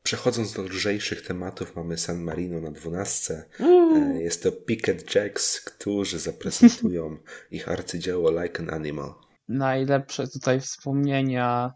Przechodząc 0.07 0.53
do 0.53 0.61
lżejszych 0.61 1.21
tematów, 1.21 1.75
mamy 1.75 1.97
San 1.97 2.21
Marino 2.21 2.61
na 2.61 2.71
12. 2.71 3.43
Mm. 3.59 4.11
E, 4.11 4.21
Jest 4.21 4.43
to 4.43 4.51
Picket 4.51 5.15
Jacks, 5.15 5.61
którzy 5.61 6.19
zaprezentują 6.19 7.17
ich 7.51 7.69
arcydzieło 7.69 8.41
Like 8.41 8.63
an 8.63 8.73
Animal. 8.73 9.13
Najlepsze 9.47 10.27
tutaj 10.27 10.61
wspomnienia, 10.61 11.73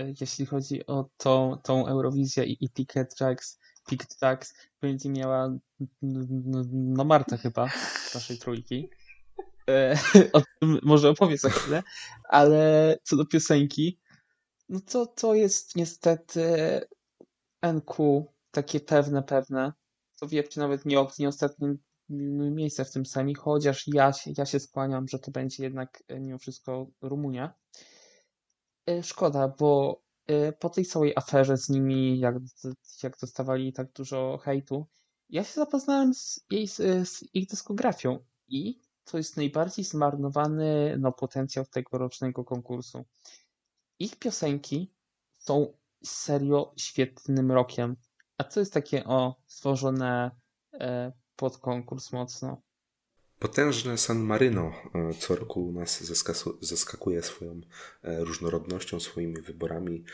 e, 0.00 0.14
jeśli 0.20 0.46
chodzi 0.46 0.86
o 0.86 1.08
tą, 1.16 1.56
tą 1.64 1.86
Eurowizję 1.86 2.44
i, 2.44 2.64
i 2.64 2.70
Ticket 2.70 3.20
Jacks, 3.20 3.58
Picket 3.88 4.16
Jacks, 4.22 4.54
będzie 4.80 5.10
miała 5.10 5.58
no 6.72 7.04
Marta 7.04 7.36
chyba, 7.36 7.68
z 8.08 8.14
naszej 8.14 8.38
trójki. 8.38 8.90
E, 9.70 9.98
O 10.32 10.42
tym 10.60 10.78
może 10.82 11.10
opowie 11.10 11.38
za 11.38 11.50
chwilę, 11.50 11.82
ale 12.28 12.96
co 13.02 13.16
do 13.16 13.26
piosenki, 13.26 13.98
no 14.68 14.80
to 14.80 15.06
to 15.06 15.34
jest 15.34 15.76
niestety 15.76 16.42
NQ 17.62 18.24
takie 18.50 18.80
pewne, 18.80 19.22
pewne. 19.22 19.72
To 20.20 20.28
wiecie, 20.28 20.60
nawet 20.60 20.84
nie, 20.84 21.06
nie 21.18 21.28
ostatnie 21.28 21.74
miejsce 22.50 22.84
w 22.84 22.90
tym 22.90 23.06
sami, 23.06 23.34
chociaż 23.34 23.84
ja 23.86 24.12
ja 24.38 24.46
się 24.46 24.60
skłaniam, 24.60 25.08
że 25.08 25.18
to 25.18 25.30
będzie 25.30 25.62
jednak 25.62 26.02
e, 26.08 26.20
mimo 26.20 26.38
wszystko 26.38 26.86
Rumunia. 27.02 27.54
E, 28.86 29.02
Szkoda, 29.02 29.48
bo 29.48 30.02
e, 30.26 30.52
po 30.52 30.70
tej 30.70 30.84
całej 30.84 31.12
aferze 31.16 31.56
z 31.56 31.68
nimi, 31.68 32.18
jak, 32.18 32.34
jak 33.02 33.18
dostawali 33.18 33.72
tak 33.72 33.92
dużo 33.92 34.38
hejtu, 34.38 34.86
ja 35.28 35.44
się 35.44 35.54
zapoznałem 35.54 36.14
z, 36.14 36.40
jej, 36.50 36.68
z 36.68 37.24
ich 37.34 37.46
dyskografią 37.46 38.18
i 38.48 38.80
to 39.04 39.18
jest 39.18 39.36
najbardziej 39.36 39.84
zmarnowany 39.84 40.96
no, 41.00 41.12
potencjał 41.12 41.66
tegorocznego 41.66 42.44
konkursu. 42.44 43.04
Ich 43.98 44.16
piosenki 44.16 44.94
są 45.38 45.77
serio 46.04 46.74
świetnym 46.76 47.52
rokiem. 47.52 47.96
A 48.38 48.44
co 48.44 48.60
jest 48.60 48.72
takie 48.72 49.04
o 49.04 49.42
stworzone 49.46 50.30
e, 50.74 51.12
pod 51.36 51.58
konkurs 51.58 52.12
mocno? 52.12 52.62
Potężne 53.38 53.98
San 53.98 54.18
Marino 54.18 54.72
e, 54.94 55.14
co 55.14 55.36
roku 55.36 55.66
u 55.66 55.72
nas 55.72 56.02
zaskakuje 56.60 57.22
swoją 57.22 57.60
e, 58.02 58.24
różnorodnością, 58.24 59.00
swoimi 59.00 59.42
wyborami. 59.42 60.04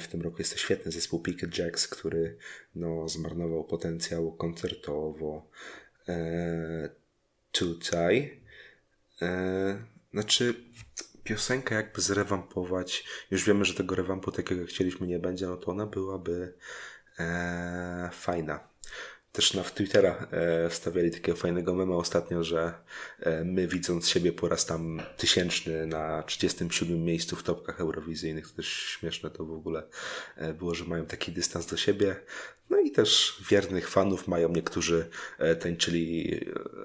W 0.00 0.06
tym 0.08 0.22
roku 0.22 0.38
jest 0.38 0.52
to 0.52 0.58
świetny 0.58 0.92
zespół 0.92 1.20
Picket 1.20 1.58
Jacks, 1.58 1.88
który 1.88 2.36
no, 2.74 3.08
zmarnował 3.08 3.64
potencjał 3.64 4.32
koncertowo. 4.32 5.50
Tutaj. 7.52 8.40
Znaczy, 10.12 10.54
piosenka 11.24 11.74
jakby 11.74 12.00
zrewampować. 12.00 13.04
Już 13.30 13.44
wiemy, 13.44 13.64
że 13.64 13.74
tego 13.74 13.94
rewampu 13.94 14.32
takiego 14.32 14.60
jak 14.60 14.70
chcieliśmy 14.70 15.06
nie 15.06 15.18
będzie, 15.18 15.46
no 15.46 15.56
to 15.56 15.70
ona 15.70 15.86
byłaby 15.86 16.54
e, 17.18 18.10
fajna. 18.12 18.74
Też 19.32 19.54
na 19.54 19.62
Twittera 19.62 20.28
e, 20.30 20.70
wstawiali 20.70 21.10
takiego 21.10 21.38
fajnego 21.38 21.74
mema 21.74 21.96
ostatnio, 21.96 22.44
że 22.44 22.74
e, 23.20 23.44
my 23.44 23.68
widząc 23.68 24.08
siebie 24.08 24.32
po 24.32 24.48
raz 24.48 24.66
tam 24.66 25.02
tysięczny 25.16 25.86
na 25.86 26.22
37 26.22 27.04
miejscu 27.04 27.36
w 27.36 27.42
topkach 27.42 27.80
eurowizyjnych, 27.80 28.48
to 28.48 28.56
też 28.56 28.66
śmieszne 28.68 29.30
to 29.30 29.44
w 29.44 29.52
ogóle 29.52 29.82
e, 30.36 30.54
było, 30.54 30.74
że 30.74 30.84
mają 30.84 31.06
taki 31.06 31.32
dystans 31.32 31.66
do 31.66 31.76
siebie. 31.76 32.16
No 32.70 32.78
i 32.78 32.90
też 32.90 33.40
wiernych 33.50 33.88
fanów 33.88 34.28
mają 34.28 34.48
niektórzy 34.48 35.10
e, 35.38 35.56
tańczyli 35.56 36.34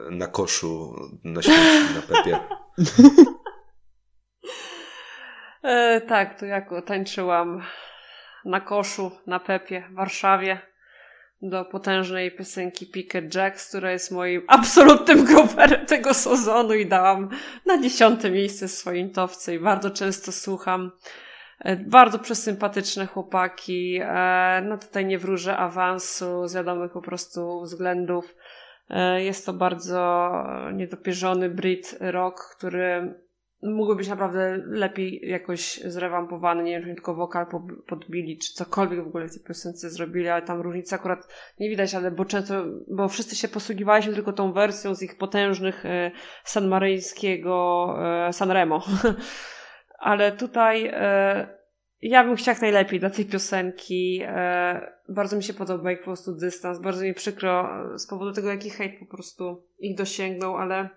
e, 0.08 0.12
na 0.12 0.28
koszu 0.28 0.96
na 1.24 1.42
śmierci 1.42 1.96
na 1.96 2.02
Pepie. 2.02 2.40
E, 5.64 6.02
tak, 6.02 6.40
to 6.40 6.46
jak 6.46 6.70
tańczyłam 6.86 7.64
na 8.46 8.62
koszu, 8.62 9.12
na 9.28 9.40
Pepie 9.40 9.84
w 9.92 9.94
Warszawie 9.94 10.60
do 11.42 11.66
potężnej 11.66 12.32
piosenki 12.32 12.88
Picket 12.88 13.36
Jacks, 13.36 13.70
która 13.70 13.92
jest 13.92 14.12
moim 14.12 14.42
absolutnym 14.48 15.26
gruperem 15.26 15.86
tego 15.86 16.14
sezonu 16.14 16.74
i 16.74 16.86
dałam 16.86 17.30
na 17.66 17.82
dziesiąte 17.82 18.32
miejsce 18.32 18.68
swoim 18.68 19.10
towce 19.10 19.56
i 19.56 19.60
bardzo 19.60 19.90
często 19.90 20.32
słucham. 20.32 20.92
E, 21.60 21.76
Bardzo 21.76 22.20
przesympatyczne 22.20 23.06
chłopaki. 23.06 24.00
E, 24.04 24.62
No 24.66 24.78
tutaj 24.78 25.06
nie 25.06 25.20
wróżę 25.20 25.58
awansu 25.58 26.48
z 26.48 26.56
wiadomych 26.56 26.92
po 26.92 27.02
prostu 27.02 27.62
względów. 27.62 28.36
E, 28.90 29.24
Jest 29.24 29.46
to 29.46 29.54
bardzo 29.54 30.32
niedopierzony 30.74 31.50
Brit 31.50 31.98
rock, 32.00 32.56
który 32.58 33.14
mógłby 33.62 33.96
być 33.96 34.08
naprawdę 34.08 34.58
lepiej 34.66 35.30
jakoś 35.30 35.82
zrewampowany. 35.86 36.64
Nie 36.64 36.72
wiem, 36.72 36.90
czy 36.90 36.96
tylko 36.96 37.16
wokal 37.16 37.48
po- 37.48 37.68
podbili, 37.88 38.38
czy 38.38 38.54
cokolwiek 38.54 39.04
w 39.04 39.08
ogóle 39.08 39.28
w 39.28 39.34
tej 39.34 39.44
piosence 39.44 39.90
zrobili, 39.90 40.28
ale 40.28 40.42
tam 40.42 40.62
różnicy 40.62 40.96
akurat 40.96 41.28
nie 41.60 41.70
widać, 41.70 41.96
ale 41.96 42.12
bo 42.12 42.26
często, 42.26 42.66
bo 42.88 43.08
wszyscy 43.08 43.36
się 43.36 43.48
posługiwaliśmy 43.48 44.14
tylko 44.14 44.34
tą 44.34 44.54
wersją 44.54 44.96
z 44.96 45.02
ich 45.02 45.18
potężnych 45.18 45.86
e, 45.86 46.12
sanmaryńskiego 46.44 47.96
e, 48.28 48.34
Sanremo. 48.34 48.84
ale 50.00 50.32
tutaj 50.32 50.92
e, 50.94 51.60
ja 52.02 52.24
bym 52.24 52.36
chciała 52.36 52.54
jak 52.54 52.62
najlepiej 52.62 53.00
dla 53.00 53.10
tej 53.10 53.26
piosenki. 53.26 54.22
E, 54.26 54.94
bardzo 55.10 55.38
mi 55.38 55.44
się 55.44 55.54
podoba 55.54 55.92
ich 55.92 56.00
po 56.00 56.06
prostu 56.06 56.36
dystans. 56.36 56.80
Bardzo 56.80 57.04
mi 57.04 57.14
przykro 57.14 57.70
z 57.98 58.08
powodu 58.08 58.34
tego, 58.34 58.50
jaki 58.50 58.70
hejt 58.70 59.00
po 59.00 59.06
prostu 59.06 59.64
ich 59.80 59.98
dosięgnął, 59.98 60.58
ale 60.58 60.90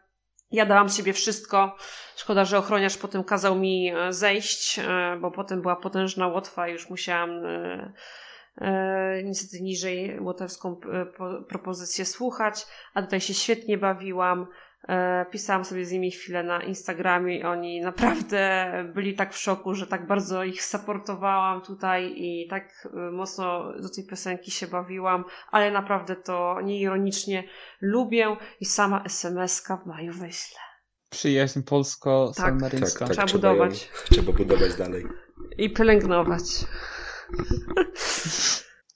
ja 0.52 0.66
dałam 0.66 0.88
z 0.88 0.96
siebie 0.96 1.12
wszystko. 1.12 1.76
Szkoda, 2.16 2.44
że 2.44 2.58
ochroniarz 2.58 2.98
potem 2.98 3.24
kazał 3.24 3.56
mi 3.56 3.92
e, 3.94 4.12
zejść, 4.12 4.78
e, 4.78 5.16
bo 5.20 5.30
potem 5.30 5.62
była 5.62 5.76
potężna 5.76 6.26
łotwa 6.28 6.68
i 6.68 6.72
już 6.72 6.90
musiałam 6.90 7.30
e, 7.46 9.22
niestety 9.24 9.62
niżej 9.62 10.20
łotewską 10.20 10.76
po- 11.16 11.42
propozycję 11.48 12.04
słuchać, 12.04 12.66
a 12.94 13.02
tutaj 13.02 13.20
się 13.20 13.34
świetnie 13.34 13.78
bawiłam. 13.78 14.46
E, 14.88 15.26
Pisałam 15.30 15.64
sobie 15.64 15.86
z 15.86 15.92
nimi 15.92 16.10
chwilę 16.10 16.42
na 16.42 16.62
Instagramie 16.62 17.38
i 17.38 17.44
oni 17.44 17.80
naprawdę 17.80 18.70
byli 18.94 19.14
tak 19.14 19.34
w 19.34 19.38
szoku, 19.38 19.74
że 19.74 19.86
tak 19.86 20.06
bardzo 20.06 20.44
ich 20.44 20.62
supportowałam 20.64 21.62
tutaj 21.62 22.12
i 22.16 22.48
tak 22.50 22.88
e, 22.94 23.10
mocno 23.10 23.72
do 23.72 23.88
tej 23.88 24.06
piosenki 24.06 24.50
się 24.50 24.66
bawiłam, 24.66 25.24
ale 25.50 25.70
naprawdę 25.70 26.16
to 26.16 26.60
nieironicznie 26.64 27.44
lubię 27.80 28.36
i 28.60 28.64
sama 28.64 29.02
SMS-ka 29.04 29.76
w 29.76 29.86
maju 29.86 30.12
wyślę. 30.12 30.58
Przyjaźń 31.10 31.60
polsko-sanmaryńska. 31.62 33.06
Tak, 33.06 33.16
tak, 33.16 33.16
Trzeba 33.16 33.26
trzeba, 33.26 33.48
ją, 33.48 33.54
budować. 33.54 33.90
trzeba 34.10 34.32
budować 34.32 34.74
dalej. 34.74 35.04
I 35.58 35.72
pielęgnować. 35.72 36.42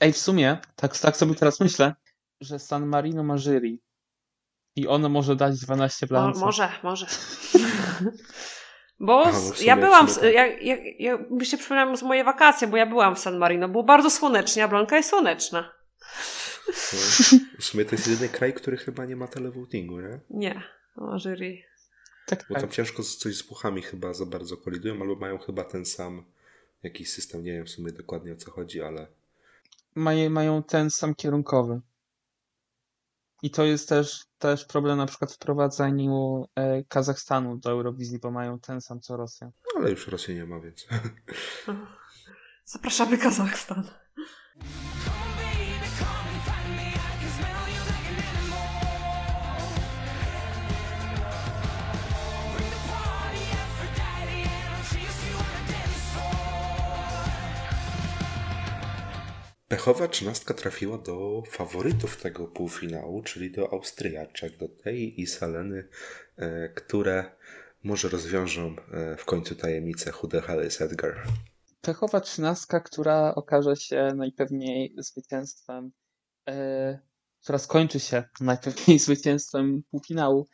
Ej, 0.00 0.12
w 0.12 0.18
sumie, 0.18 0.58
tak, 0.76 0.98
tak 0.98 1.16
sobie 1.16 1.34
teraz 1.34 1.60
myślę, 1.60 1.94
że 2.40 2.58
San 2.58 2.86
Marino 2.86 3.22
ma 3.24 3.36
jury. 3.38 3.78
I 4.76 4.86
ono 4.88 5.08
może 5.08 5.36
dać 5.36 5.58
12 5.60 6.06
Mo, 6.06 6.08
blanco. 6.08 6.40
może, 6.40 6.68
może. 6.82 7.06
Bo 9.00 9.24
no 9.24 9.32
ja 9.60 9.76
byłam, 9.76 10.08
sumie 10.08 10.28
s- 10.28 10.34
ja, 10.34 10.46
ja, 10.46 10.76
ja 10.98 11.18
mi 11.30 11.46
się 11.46 11.56
przypominają 11.58 11.96
z 11.96 12.02
moje 12.02 12.24
wakacje, 12.24 12.68
bo 12.68 12.76
ja 12.76 12.86
byłam 12.86 13.16
w 13.16 13.18
San 13.18 13.38
Marino. 13.38 13.68
Było 13.68 13.84
bardzo 13.84 14.10
słonecznie, 14.10 14.64
a 14.64 14.68
Blanka 14.68 14.96
jest 14.96 15.08
słoneczna. 15.10 15.72
No, 16.66 16.72
w 17.58 17.64
sumie 17.64 17.84
to 17.84 17.90
jest 17.94 18.08
jedyny 18.08 18.28
kraj, 18.28 18.54
który 18.54 18.76
chyba 18.76 19.04
nie 19.04 19.16
ma 19.16 19.28
televotingu, 19.28 20.00
nie? 20.00 20.20
Nie, 20.30 20.62
o 20.96 21.18
jury. 21.18 21.62
Tak, 22.26 22.44
Bo 22.48 22.54
tak. 22.54 22.62
tam 22.62 22.70
ciężko 22.72 23.02
z- 23.02 23.16
coś 23.16 23.36
z 23.36 23.42
Włochami 23.42 23.82
chyba 23.82 24.14
za 24.14 24.26
bardzo 24.26 24.56
kolidują, 24.56 25.00
albo 25.00 25.16
mają 25.16 25.38
chyba 25.38 25.64
ten 25.64 25.84
sam 25.86 26.24
jakiś 26.82 27.10
system, 27.12 27.44
nie 27.44 27.52
wiem 27.52 27.66
w 27.66 27.70
sumie 27.70 27.92
dokładnie 27.92 28.32
o 28.32 28.36
co 28.36 28.50
chodzi, 28.50 28.82
ale 28.82 29.06
Mają, 29.94 30.30
mają 30.30 30.62
ten 30.62 30.90
sam 30.90 31.14
kierunkowy. 31.14 31.80
I 33.42 33.50
to 33.50 33.64
jest 33.64 33.88
też, 33.88 34.24
też 34.38 34.64
problem 34.64 34.98
na 34.98 35.06
przykład 35.06 35.32
w 35.32 35.34
wprowadzaniu 35.34 36.44
e, 36.54 36.84
Kazachstanu 36.84 37.56
do 37.56 37.70
Eurowizji, 37.70 38.18
bo 38.18 38.30
mają 38.30 38.58
ten 38.58 38.80
sam 38.80 39.00
co 39.00 39.16
Rosja. 39.16 39.50
ale 39.76 39.90
już 39.90 40.08
Rosji 40.08 40.34
nie 40.34 40.46
ma, 40.46 40.60
więc 40.60 40.86
Zapraszamy 42.64 43.18
Kazachstan. 43.18 43.84
Pechowa 59.68 60.08
trzynastka 60.08 60.54
trafiła 60.54 60.98
do 60.98 61.42
faworytów 61.50 62.22
tego 62.22 62.46
półfinału, 62.46 63.22
czyli 63.22 63.50
do 63.50 63.72
Austriaczek, 63.72 64.56
do 64.56 64.68
tej 64.68 65.20
i 65.20 65.26
Saleny, 65.26 65.88
e, 66.36 66.68
które 66.68 67.36
może 67.82 68.08
rozwiążą 68.08 68.76
e, 68.92 69.16
w 69.16 69.24
końcu 69.24 69.54
tajemnicę 69.54 70.10
Who 70.10 70.28
the 70.28 70.40
hell 70.40 70.66
is 70.66 70.80
Edgar. 70.80 71.22
Pechowa 71.80 72.20
trzynastka, 72.20 72.80
która 72.80 73.34
okaże 73.34 73.76
się 73.76 74.12
najpewniej 74.16 74.94
zwycięstwem, 74.98 75.92
e, 76.48 76.98
która 77.42 77.58
skończy 77.58 78.00
się 78.00 78.24
najpewniej 78.40 78.98
zwycięstwem 78.98 79.82
półfinału, 79.90 80.48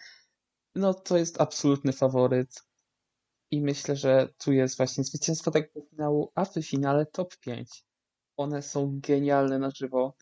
no 0.74 0.94
to 0.94 1.18
jest 1.18 1.40
absolutny 1.40 1.92
faworyt. 1.92 2.62
I 3.50 3.62
myślę, 3.62 3.96
że 3.96 4.28
tu 4.38 4.52
jest 4.52 4.76
właśnie 4.76 5.04
zwycięstwo 5.04 5.50
tego 5.50 5.68
półfinału, 5.72 6.32
a 6.34 6.44
w 6.44 6.54
finale 6.62 7.06
top 7.06 7.36
5. 7.36 7.84
One 8.42 8.62
są 8.62 9.00
genialne 9.00 9.58
na 9.58 9.70
żywo. 9.70 10.16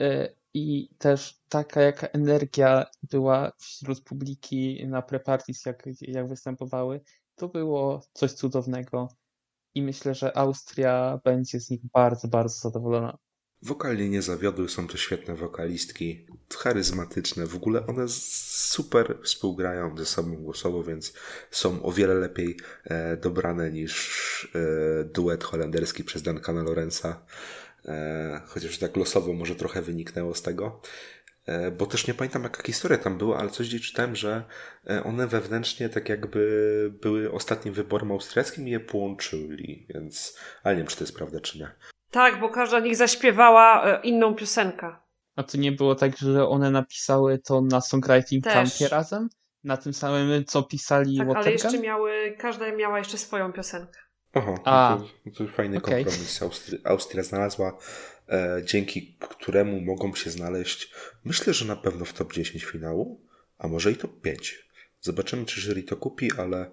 E, 0.00 0.34
I 0.54 0.88
też 0.98 1.40
taka 1.48 1.82
jaka 1.82 2.06
energia 2.06 2.86
była 3.02 3.52
wśród 3.58 4.04
publiki 4.04 4.86
na 4.86 5.02
pre-parties, 5.02 5.66
jak, 5.66 5.84
jak 6.00 6.28
występowały, 6.28 7.00
to 7.34 7.48
było 7.48 8.00
coś 8.12 8.32
cudownego 8.32 9.08
i 9.74 9.82
myślę, 9.82 10.14
że 10.14 10.36
Austria 10.36 11.20
będzie 11.24 11.60
z 11.60 11.70
nich 11.70 11.80
bardzo, 11.92 12.28
bardzo 12.28 12.60
zadowolona. 12.60 13.18
Wokalnie 13.62 14.08
nie 14.08 14.22
zawiodły, 14.22 14.68
są 14.68 14.88
to 14.88 14.96
świetne 14.96 15.34
wokalistki, 15.34 16.26
charyzmatyczne, 16.58 17.46
w 17.46 17.56
ogóle 17.56 17.86
one 17.86 18.08
super 18.08 19.18
współgrają 19.22 19.96
ze 19.98 20.06
sobą 20.06 20.36
głosowo, 20.36 20.82
więc 20.82 21.12
są 21.50 21.82
o 21.82 21.92
wiele 21.92 22.14
lepiej 22.14 22.56
e, 22.84 23.16
dobrane 23.16 23.70
niż 23.70 24.48
e, 24.54 25.04
duet 25.04 25.44
holenderski 25.44 26.04
przez 26.04 26.22
Duncana 26.22 26.62
Lorenza, 26.62 27.26
e, 27.84 28.40
chociaż 28.46 28.78
tak 28.78 28.96
losowo 28.96 29.32
może 29.32 29.54
trochę 29.54 29.82
wyniknęło 29.82 30.34
z 30.34 30.42
tego. 30.42 30.80
E, 31.46 31.70
Bo 31.70 31.86
też 31.86 32.06
nie 32.06 32.14
pamiętam 32.14 32.42
jaka 32.42 32.62
historia 32.62 32.98
tam 32.98 33.18
była, 33.18 33.38
ale 33.38 33.50
coś 33.50 33.68
gdzieś 33.68 33.82
czytałem, 33.82 34.16
że 34.16 34.44
e, 34.90 35.04
one 35.04 35.26
wewnętrznie 35.26 35.88
tak 35.88 36.08
jakby 36.08 36.92
były 37.02 37.32
ostatnim 37.32 37.74
wyborem 37.74 38.12
austriackim 38.12 38.68
i 38.68 38.70
je 38.70 38.80
połączyli, 38.80 39.86
więc 39.94 40.38
ale 40.62 40.74
nie 40.76 40.80
wiem 40.82 40.88
czy 40.88 40.96
to 40.96 41.04
jest 41.04 41.16
prawda 41.16 41.40
czy 41.40 41.58
nie. 41.58 41.97
Tak, 42.10 42.40
bo 42.40 42.48
każda 42.48 42.80
z 42.80 42.84
nich 42.84 42.96
zaśpiewała 42.96 43.84
e, 43.86 44.00
inną 44.02 44.34
piosenkę. 44.34 44.96
A 45.36 45.42
to 45.42 45.58
nie 45.58 45.72
było 45.72 45.94
tak, 45.94 46.16
że 46.16 46.48
one 46.48 46.70
napisały 46.70 47.38
to 47.38 47.60
na 47.60 47.80
songwriting 47.80 48.44
Też. 48.44 48.54
campie 48.54 48.88
razem? 48.88 49.28
Na 49.64 49.76
tym 49.76 49.94
samym, 49.94 50.44
co 50.44 50.62
pisali 50.62 51.18
Tak, 51.18 51.26
ale 51.26 51.34
Watergun? 51.34 51.52
jeszcze 51.52 51.78
miały, 51.78 52.36
każda 52.38 52.72
miała 52.76 52.98
jeszcze 52.98 53.18
swoją 53.18 53.52
piosenkę. 53.52 54.00
Aha, 54.34 54.54
A, 54.64 54.96
no 55.00 55.06
to, 55.06 55.12
no 55.26 55.32
to 55.32 55.52
fajny 55.52 55.78
okej. 55.78 56.04
kompromis 56.04 56.42
Austri- 56.42 56.78
Austria 56.84 57.22
znalazła, 57.22 57.78
e, 58.28 58.60
dzięki 58.64 59.16
któremu 59.20 59.80
mogą 59.80 60.14
się 60.14 60.30
znaleźć, 60.30 60.92
myślę, 61.24 61.52
że 61.54 61.64
na 61.64 61.76
pewno 61.76 62.04
w 62.04 62.12
top 62.12 62.32
10 62.32 62.64
finału, 62.64 63.20
a 63.58 63.68
może 63.68 63.92
i 63.92 63.96
top 63.96 64.20
5. 64.20 64.68
Zobaczymy, 65.00 65.44
czy 65.44 65.60
jury 65.60 65.82
to 65.82 65.96
kupi, 65.96 66.30
ale 66.38 66.70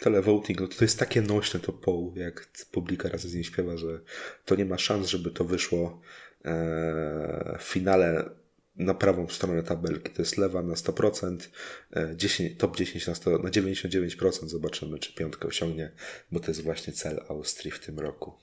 televoting, 0.00 0.60
no 0.60 0.68
to 0.68 0.84
jest 0.84 0.98
takie 0.98 1.22
nośne 1.22 1.60
to 1.60 1.72
poł, 1.72 2.14
jak 2.16 2.48
publika 2.72 3.08
razem 3.08 3.30
z 3.30 3.34
nim 3.34 3.44
śpiewa, 3.44 3.76
że 3.76 4.00
to 4.44 4.54
nie 4.56 4.64
ma 4.64 4.78
szans, 4.78 5.08
żeby 5.08 5.30
to 5.30 5.44
wyszło 5.44 6.00
e, 6.44 7.58
w 7.58 7.62
finale 7.62 8.30
na 8.76 8.94
prawą 8.94 9.28
stronę 9.28 9.62
tabelki. 9.62 10.10
To 10.10 10.22
jest 10.22 10.38
lewa 10.38 10.62
na 10.62 10.74
100%, 10.74 11.48
e, 11.96 12.16
10, 12.16 12.58
top 12.58 12.76
10 12.76 13.06
na, 13.06 13.14
100, 13.14 13.30
na 13.30 13.50
99%. 13.50 14.48
Zobaczymy, 14.48 14.98
czy 14.98 15.14
piątkę 15.14 15.48
osiągnie, 15.48 15.92
bo 16.32 16.40
to 16.40 16.46
jest 16.48 16.62
właśnie 16.62 16.92
cel 16.92 17.20
Austrii 17.28 17.70
w 17.70 17.80
tym 17.80 17.98
roku. 17.98 18.34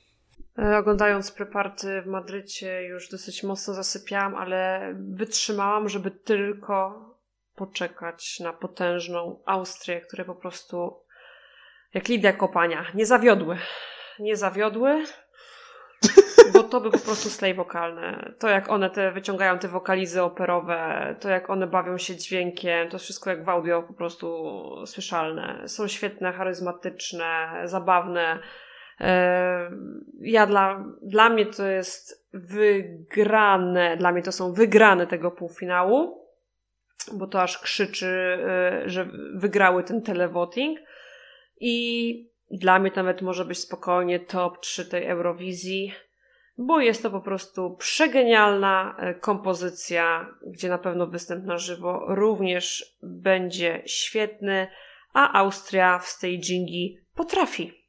E, 0.57 0.77
Oglądając 0.77 1.31
preparty 1.31 2.01
w 2.01 2.05
Madrycie 2.05 2.83
już 2.83 3.09
dosyć 3.09 3.43
mocno 3.43 3.73
zasypiałam, 3.73 4.35
ale 4.35 4.93
wytrzymałam, 5.09 5.89
żeby 5.89 6.11
tylko 6.11 7.11
poczekać 7.55 8.39
na 8.39 8.53
potężną 8.53 9.39
Austrię, 9.45 10.01
które 10.01 10.25
po 10.25 10.35
prostu 10.35 10.93
jak 11.93 12.07
Lidia 12.07 12.33
Kopania 12.33 12.85
nie 12.93 13.05
zawiodły. 13.05 13.57
Nie 14.19 14.35
zawiodły, 14.35 15.03
bo 16.53 16.63
to 16.63 16.81
by 16.81 16.91
po 16.91 16.99
prostu 16.99 17.29
slay 17.29 17.53
wokalne. 17.53 18.33
To 18.39 18.49
jak 18.49 18.69
one 18.69 18.89
te 18.89 19.11
wyciągają 19.11 19.59
te 19.59 19.67
wokalizy 19.67 20.21
operowe, 20.21 21.15
to 21.19 21.29
jak 21.29 21.49
one 21.49 21.67
bawią 21.67 21.97
się 21.97 22.15
dźwiękiem, 22.15 22.89
to 22.89 22.97
wszystko 22.99 23.29
jak 23.29 23.45
w 23.45 23.49
audio 23.49 23.83
po 23.83 23.93
prostu 23.93 24.45
słyszalne. 24.85 25.67
Są 25.67 25.87
świetne, 25.87 26.33
charyzmatyczne, 26.33 27.61
zabawne. 27.63 28.39
E, 29.01 29.71
Ja 30.21 30.47
dla, 30.47 30.85
dla 31.01 31.29
mnie 31.29 31.45
to 31.45 31.67
jest 31.67 32.27
wygrane, 32.33 33.97
dla 33.97 34.11
mnie 34.11 34.21
to 34.21 34.31
są 34.31 34.53
wygrane 34.53 35.07
tego 35.07 35.31
półfinału, 35.31 36.27
bo 37.13 37.27
to 37.27 37.41
aż 37.41 37.57
krzyczy, 37.57 38.07
e, 38.07 38.89
że 38.89 39.07
wygrały 39.33 39.83
ten 39.83 40.01
televoting. 40.01 40.79
I 41.63 42.31
dla 42.51 42.79
mnie 42.79 42.91
nawet 42.95 43.21
może 43.21 43.45
być 43.45 43.59
spokojnie 43.59 44.19
top 44.19 44.59
3 44.59 44.85
tej 44.85 45.05
Eurowizji, 45.05 45.93
bo 46.57 46.79
jest 46.79 47.03
to 47.03 47.09
po 47.09 47.21
prostu 47.21 47.75
przegenialna 47.75 48.95
e, 48.99 49.13
kompozycja, 49.13 50.33
gdzie 50.47 50.69
na 50.69 50.77
pewno 50.77 51.07
występ 51.07 51.45
na 51.45 51.57
żywo 51.57 52.05
również 52.07 52.95
będzie 53.03 53.83
świetny, 53.85 54.67
a 55.13 55.39
Austria 55.39 55.99
w 55.99 56.07
stagingi 56.07 56.97
potrafi. 57.15 57.80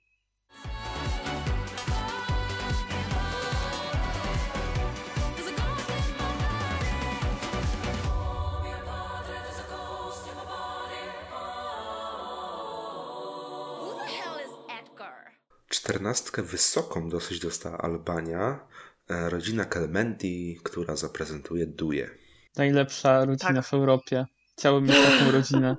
Czternastkę 15.83 16.43
wysoką 16.43 17.09
dosyć 17.09 17.41
dostała 17.41 17.79
Albania, 17.79 18.69
e, 19.09 19.31
rodzina 19.31 19.65
Kelmendi, 19.65 20.61
która 20.63 20.97
zaprezentuje 20.97 21.67
Duje. 21.67 22.11
Najlepsza 22.57 23.25
rodzina 23.25 23.55
Tak. 23.55 23.65
w 23.67 23.75
Europie. 23.75 24.27
Chciałbym 24.59 24.85
mieć 24.85 24.97
taką 25.19 25.31
rodzinę. 25.31 25.77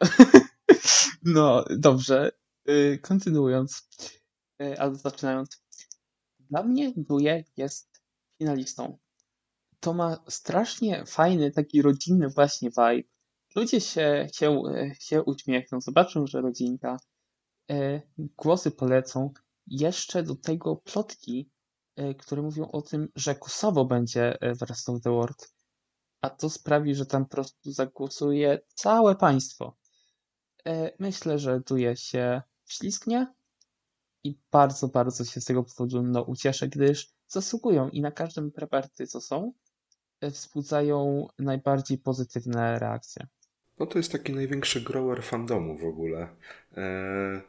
No, 1.22 1.64
dobrze. 1.70 2.32
Y, 2.68 2.98
Kontynuując, 3.02 3.88
y, 4.62 4.78
albo 4.80 4.96
zaczynając. 4.96 5.62
Dla 6.38 6.62
mnie 6.62 6.92
Duje 6.96 7.44
jest 7.56 8.00
finalistą. 8.38 8.98
To 9.80 9.92
ma 9.94 10.24
strasznie 10.28 11.06
fajny, 11.06 11.50
taki 11.50 11.82
rodzinny 11.82 12.28
właśnie 12.28 12.70
vibe. 12.70 13.08
Ludzie 13.56 13.80
się, 13.80 14.28
się, 14.34 14.62
się 15.00 15.22
uśmiechną, 15.22 15.80
zobaczą, 15.80 16.26
że 16.26 16.40
rodzinka. 16.40 16.96
Y, 17.70 18.02
Głosy 18.18 18.70
polecą. 18.70 19.32
Jeszcze 19.66 20.22
do 20.22 20.36
tego 20.36 20.76
plotki, 20.76 21.50
y, 22.00 22.14
które 22.14 22.42
mówią 22.42 22.70
o 22.70 22.82
tym, 22.82 23.08
że 23.16 23.34
Kosowo 23.34 23.84
będzie 23.84 24.42
y, 24.44 24.54
w 24.54 24.62
Rest 24.62 24.88
of 24.88 25.00
the 25.02 25.10
World. 25.10 25.52
A 26.20 26.30
to 26.30 26.50
sprawi, 26.50 26.94
że 26.94 27.06
tam 27.06 27.24
po 27.24 27.30
prostu 27.30 27.72
zagłosuje 27.72 28.60
całe 28.74 29.16
państwo. 29.16 29.76
E, 30.66 30.92
Myślę, 30.98 31.38
że 31.38 31.60
Duje 31.60 31.96
się 31.96 32.42
wślizgnie 32.64 33.26
i 34.24 34.38
bardzo, 34.52 34.88
bardzo 34.88 35.24
się 35.24 35.40
z 35.40 35.44
tego 35.44 35.64
powodu 35.64 36.02
no, 36.02 36.22
ucieszę, 36.22 36.68
gdyż 36.68 37.08
zasługują 37.28 37.88
i 37.88 38.00
na 38.00 38.10
każdym 38.10 38.52
preparty, 38.52 39.06
co 39.06 39.20
są, 39.20 39.52
e, 40.20 40.30
wzbudzają 40.30 41.28
najbardziej 41.38 41.98
pozytywne 41.98 42.78
reakcje. 42.78 43.26
No 43.78 43.86
to 43.86 43.98
jest 43.98 44.12
taki 44.12 44.32
największy 44.32 44.80
grower 44.80 45.22
fandomu 45.22 45.78
w 45.78 45.84
ogóle. 45.84 46.28
E, 46.76 47.42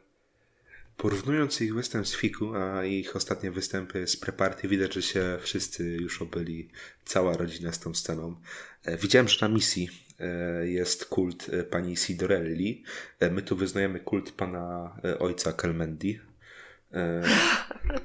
porównując 0.96 1.60
ich 1.60 1.74
występ 1.74 2.06
z 2.08 2.16
Fiku, 2.16 2.54
a 2.54 2.84
ich 2.84 3.16
ostatnie 3.16 3.50
występy 3.50 4.06
z 4.06 4.16
Preparty, 4.16 4.68
widać, 4.68 4.94
że 4.94 5.02
się 5.02 5.38
wszyscy 5.42 5.84
już 5.84 6.22
obyli, 6.22 6.68
cała 7.04 7.36
rodzina 7.36 7.72
z 7.72 7.78
tą 7.80 7.94
sceną. 7.94 8.36
E, 8.84 8.96
widziałem, 8.96 9.28
że 9.28 9.46
na 9.48 9.54
misji 9.54 9.90
e, 10.20 10.68
jest 10.68 11.04
kult 11.04 11.48
e, 11.52 11.62
pani 11.62 11.96
Sidorelli. 11.96 12.84
My 13.30 13.42
tu 13.42 13.56
wyznajemy 13.56 14.00
kult 14.00 14.32
pana 14.32 14.96
ojca 15.18 15.52
Kelmendi. 15.52 16.20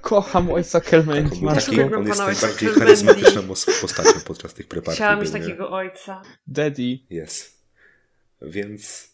Kocham 0.02 0.52
ojca 0.52 0.82
Kelmendi, 0.82 1.42
Też 1.54 1.66
taki, 1.66 1.82
on 1.82 2.08
jest 2.08 2.20
najbardziej 2.20 2.70
charyzmatyczną 2.70 3.52
os- 3.52 3.66
postacią 3.82 4.20
podczas 4.26 4.54
tych 4.54 4.68
Preparty. 4.68 4.96
Chciałam 4.96 5.22
mieć 5.22 5.32
takiego 5.32 5.70
ojca. 5.70 6.22
Daddy. 6.48 7.00
Jest. 7.10 7.58
Więc 8.42 9.12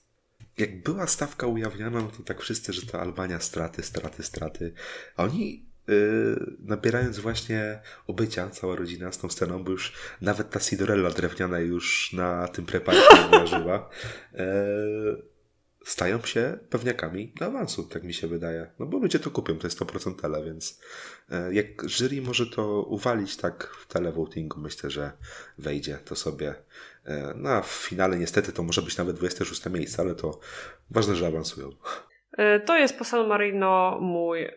jak 0.58 0.84
była 0.84 1.08
stawka 1.08 1.48
ujawniana, 1.48 2.02
no 2.02 2.08
to 2.18 2.24
tak 2.24 2.42
wszyscy, 2.42 2.74
że 2.74 2.82
to 2.82 3.02
Albania 3.02 3.40
straty, 3.40 3.84
straty, 3.84 4.24
straty. 4.24 4.74
A 5.16 5.24
oni 5.24 5.66
yy, 5.88 6.56
nabierając 6.60 7.20
właśnie 7.20 7.82
obycia, 8.08 8.50
cała 8.50 8.76
rodzina 8.76 9.12
z 9.12 9.18
tą 9.18 9.30
sceną, 9.30 9.64
bo 9.64 9.72
już 9.72 9.94
nawet 10.22 10.50
ta 10.50 10.60
Sidorella 10.60 11.10
drewniana 11.10 11.60
już 11.60 12.14
na 12.14 12.48
tym 12.48 12.66
preparcie 12.66 13.24
wydarzyła, 13.26 13.90
yy, 14.34 14.40
stają 15.84 16.22
się 16.22 16.58
pewniakami 16.70 17.34
do 17.40 17.46
awansu, 17.46 17.84
tak 17.84 18.04
mi 18.04 18.14
się 18.14 18.28
wydaje. 18.28 18.72
No 18.80 18.86
bo 18.86 18.98
ludzie 18.98 19.20
to 19.20 19.32
kupią, 19.32 19.58
to 19.58 19.68
jest 19.68 19.80
100% 19.80 20.16
tele, 20.16 20.44
więc 20.44 20.80
e, 21.30 21.54
jak 21.54 21.90
jury 21.90 22.22
może 22.22 22.48
to 22.48 22.84
uwalić 22.84 23.38
tak 23.38 23.76
w 23.82 23.88
televotingu, 23.88 24.60
myślę, 24.60 24.90
że 24.90 25.12
wejdzie 25.58 25.98
to 26.06 26.16
sobie. 26.16 26.56
E, 27.06 27.34
No 27.36 27.50
a 27.50 27.62
w 27.62 27.68
finale 27.72 28.18
niestety 28.18 28.54
to 28.54 28.64
może 28.64 28.82
być 28.82 28.98
nawet 28.98 29.16
26 29.16 29.66
miejsce, 29.66 30.02
ale 30.02 30.16
to 30.16 30.40
ważne, 30.92 31.16
że 31.16 31.28
awansują. 31.28 31.70
E, 32.38 32.60
To 32.60 32.78
jest 32.78 32.98
po 32.98 33.04
San 33.04 33.28
Marino 33.28 33.98
mój 34.02 34.48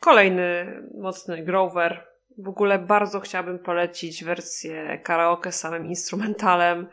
kolejny 0.00 0.82
mocny 0.94 1.44
grover. 1.44 2.06
W 2.38 2.48
ogóle 2.48 2.78
bardzo 2.78 3.20
chciałabym 3.20 3.58
polecić 3.58 4.24
wersję 4.24 5.00
karaoke 5.04 5.52
z 5.52 5.60
samym 5.60 5.86
instrumentalem. 5.86 6.86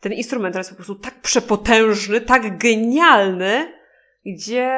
Ten 0.00 0.12
instrumental 0.12 0.60
jest 0.60 0.70
po 0.70 0.76
prostu 0.76 0.94
tak 0.94 1.14
przepotężny, 1.20 2.20
tak 2.20 2.58
genialny, 2.58 3.72
gdzie 4.26 4.70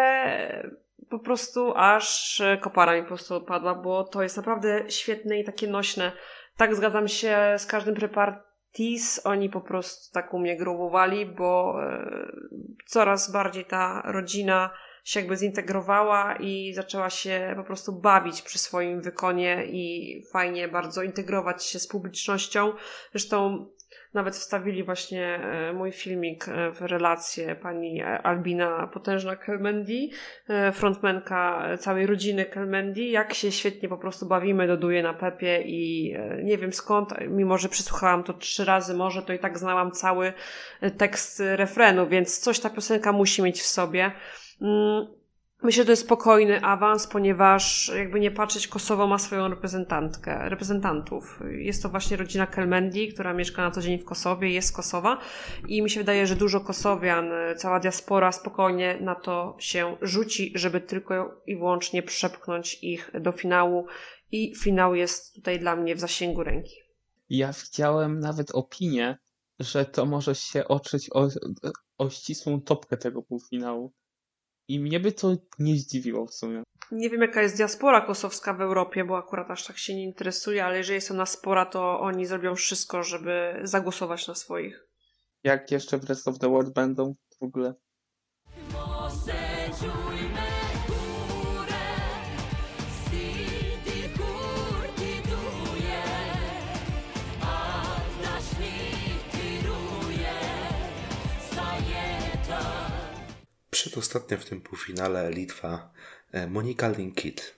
po 1.10 1.18
prostu 1.18 1.72
aż 1.76 2.42
kopara 2.60 2.94
mi 2.96 3.02
po 3.02 3.08
prostu 3.08 3.34
odpadła, 3.34 3.74
bo 3.74 4.04
to 4.04 4.22
jest 4.22 4.36
naprawdę 4.36 4.90
świetne 4.90 5.40
i 5.40 5.44
takie 5.44 5.66
nośne. 5.66 6.12
Tak 6.56 6.76
zgadzam 6.76 7.08
się 7.08 7.38
z 7.58 7.66
każdym 7.66 7.94
prepartis, 8.78 9.20
oni 9.26 9.50
po 9.50 9.60
prostu 9.60 10.12
tak 10.12 10.34
u 10.34 10.38
mnie 10.38 10.56
grubowali, 10.56 11.26
bo 11.26 11.82
e, 11.82 12.32
coraz 12.86 13.32
bardziej 13.32 13.64
ta 13.64 14.02
rodzina 14.04 14.70
się 15.04 15.20
jakby 15.20 15.36
zintegrowała 15.36 16.36
i 16.36 16.72
zaczęła 16.74 17.10
się 17.10 17.54
po 17.56 17.64
prostu 17.64 17.92
bawić 17.92 18.42
przy 18.42 18.58
swoim 18.58 19.02
wykonie 19.02 19.64
i 19.66 20.22
fajnie 20.32 20.68
bardzo 20.68 21.02
integrować 21.02 21.64
się 21.64 21.78
z 21.78 21.88
publicznością. 21.88 22.72
Zresztą 23.12 23.66
nawet 24.14 24.34
wstawili 24.36 24.84
właśnie 24.84 25.24
e, 25.36 25.72
mój 25.72 25.92
filmik 25.92 26.48
e, 26.48 26.70
w 26.70 26.80
relację 26.80 27.56
pani 27.56 28.00
e, 28.00 28.22
Albina 28.22 28.86
Potężna 28.86 29.36
Kelmendi, 29.36 30.10
frontmenka 30.72 31.68
całej 31.78 32.06
rodziny 32.06 32.44
Kelmendi, 32.44 33.10
jak 33.10 33.34
się 33.34 33.52
świetnie 33.52 33.88
po 33.88 33.98
prostu 33.98 34.26
bawimy, 34.26 34.66
doduje 34.66 35.02
na 35.02 35.14
Pepie 35.14 35.62
i 35.66 36.14
nie 36.42 36.58
wiem 36.58 36.72
skąd, 36.72 37.14
mimo 37.28 37.58
że 37.58 37.68
przesłuchałam 37.68 38.24
to 38.24 38.32
trzy 38.32 38.64
razy 38.64 38.94
może, 38.94 39.22
to 39.22 39.32
i 39.32 39.38
tak 39.38 39.58
znałam 39.58 39.90
cały 39.90 40.32
tekst 40.96 41.42
refrenu, 41.56 42.06
więc 42.06 42.38
coś 42.38 42.60
ta 42.60 42.70
piosenka 42.70 43.12
musi 43.12 43.42
mieć 43.42 43.60
w 43.60 43.66
sobie. 43.66 44.12
Myślę, 45.62 45.82
że 45.82 45.84
to 45.84 45.92
jest 45.92 46.02
spokojny 46.02 46.62
awans, 46.62 47.06
ponieważ 47.06 47.92
jakby 47.96 48.20
nie 48.20 48.30
patrzeć, 48.30 48.68
Kosowo 48.68 49.06
ma 49.06 49.18
swoją 49.18 49.48
reprezentantkę, 49.48 50.48
reprezentantów. 50.48 51.40
Jest 51.50 51.82
to 51.82 51.88
właśnie 51.88 52.16
rodzina 52.16 52.46
Kelmendi, 52.46 53.12
która 53.12 53.34
mieszka 53.34 53.62
na 53.62 53.70
co 53.70 53.80
dzień 53.80 53.98
w 53.98 54.04
Kosowie, 54.04 54.50
jest 54.50 54.68
z 54.68 54.72
Kosowa 54.72 55.18
i 55.68 55.82
mi 55.82 55.90
się 55.90 56.00
wydaje, 56.00 56.26
że 56.26 56.36
dużo 56.36 56.60
Kosowian, 56.60 57.30
cała 57.56 57.80
diaspora 57.80 58.32
spokojnie 58.32 58.98
na 59.00 59.14
to 59.14 59.56
się 59.58 59.96
rzuci, 60.02 60.52
żeby 60.54 60.80
tylko 60.80 61.42
i 61.46 61.56
wyłącznie 61.56 62.02
przepchnąć 62.02 62.78
ich 62.82 63.10
do 63.20 63.32
finału 63.32 63.86
i 64.32 64.54
finał 64.56 64.94
jest 64.94 65.34
tutaj 65.34 65.58
dla 65.58 65.76
mnie 65.76 65.94
w 65.94 66.00
zasięgu 66.00 66.44
ręki. 66.44 66.74
Ja 67.30 67.52
widziałem 67.52 68.20
nawet 68.20 68.50
opinię, 68.50 69.18
że 69.58 69.84
to 69.84 70.06
może 70.06 70.34
się 70.34 70.68
otrzeć 70.68 71.10
o, 71.12 71.28
o 71.98 72.10
ścisłą 72.10 72.60
topkę 72.60 72.96
tego 72.96 73.22
półfinału. 73.22 73.92
I 74.68 74.80
mnie 74.80 75.00
by 75.00 75.12
to 75.12 75.36
nie 75.58 75.76
zdziwiło 75.76 76.26
w 76.26 76.34
sumie. 76.34 76.62
Nie 76.92 77.10
wiem, 77.10 77.20
jaka 77.20 77.42
jest 77.42 77.56
diaspora 77.56 78.00
kosowska 78.00 78.54
w 78.54 78.60
Europie, 78.60 79.04
bo 79.04 79.18
akurat 79.18 79.50
aż 79.50 79.66
tak 79.66 79.78
się 79.78 79.94
nie 79.94 80.04
interesuje, 80.04 80.64
ale 80.64 80.76
jeżeli 80.76 80.94
jest 80.94 81.10
ona 81.10 81.26
spora, 81.26 81.66
to 81.66 82.00
oni 82.00 82.26
zrobią 82.26 82.54
wszystko, 82.54 83.02
żeby 83.02 83.60
zagłosować 83.62 84.28
na 84.28 84.34
swoich. 84.34 84.86
Jak 85.44 85.70
jeszcze 85.70 85.98
w 85.98 86.04
Rest 86.04 86.28
of 86.28 86.38
the 86.38 86.48
World 86.48 86.74
będą 86.74 87.14
w 87.40 87.42
ogóle. 87.42 87.74
Przedostatnia 103.78 104.36
w 104.36 104.44
tym 104.44 104.60
półfinale 104.60 105.30
Litwa 105.30 105.92
e, 106.32 106.46
Monika 106.46 106.88
Linkit. 106.88 107.54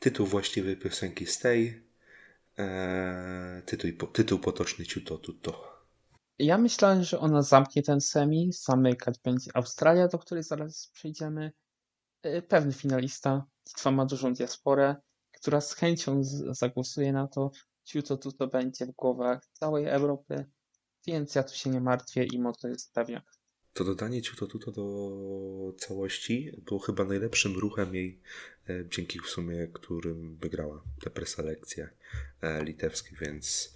Tytuł 0.00 0.26
właściwej 0.26 0.76
piosenki 0.76 1.26
Stay. 1.26 1.82
E, 2.58 3.62
tytuł, 3.66 4.08
tytuł 4.08 4.38
potoczny 4.38 4.86
Ciuto 4.86 5.18
Tuto. 5.18 5.82
Ja 6.38 6.58
myślałem, 6.58 7.04
że 7.04 7.18
ona 7.18 7.42
zamknie 7.42 7.82
ten 7.82 8.00
semi, 8.00 8.50
zamykać 8.52 9.18
będzie 9.24 9.50
Australia, 9.54 10.08
do 10.08 10.18
której 10.18 10.44
zaraz 10.44 10.90
przejdziemy. 10.92 11.52
Y, 12.26 12.42
Pewny 12.42 12.72
finalista, 12.72 13.44
Litwa 13.68 13.90
ma 13.90 14.06
dużą 14.06 14.34
diasporę, 14.34 14.96
która 15.32 15.60
z 15.60 15.74
chęcią 15.74 16.20
zagłosuje 16.50 17.12
na 17.12 17.28
to. 17.28 17.50
Ciuto 17.84 18.16
Tuto 18.16 18.46
będzie 18.46 18.86
w 18.86 18.92
głowach 18.92 19.46
całej 19.52 19.86
Europy, 19.86 20.44
więc 21.06 21.34
ja 21.34 21.42
tu 21.42 21.54
się 21.54 21.70
nie 21.70 21.80
martwię 21.80 22.24
i 22.24 22.40
to 22.60 22.68
jest 22.68 22.92
pewniak. 22.92 23.37
To 23.74 23.84
dodanie 23.84 24.22
Ciuto 24.22 24.46
Tuto 24.46 24.72
do 24.72 25.74
całości 25.78 26.52
było 26.66 26.80
chyba 26.80 27.04
najlepszym 27.04 27.56
ruchem 27.58 27.94
jej, 27.94 28.18
e, 28.68 28.84
dzięki 28.90 29.20
w 29.20 29.26
sumie 29.26 29.68
którym 29.72 30.36
wygrała 30.36 30.82
te 31.04 31.10
preselekcje 31.10 31.88
litewskie, 32.62 33.16
więc 33.20 33.74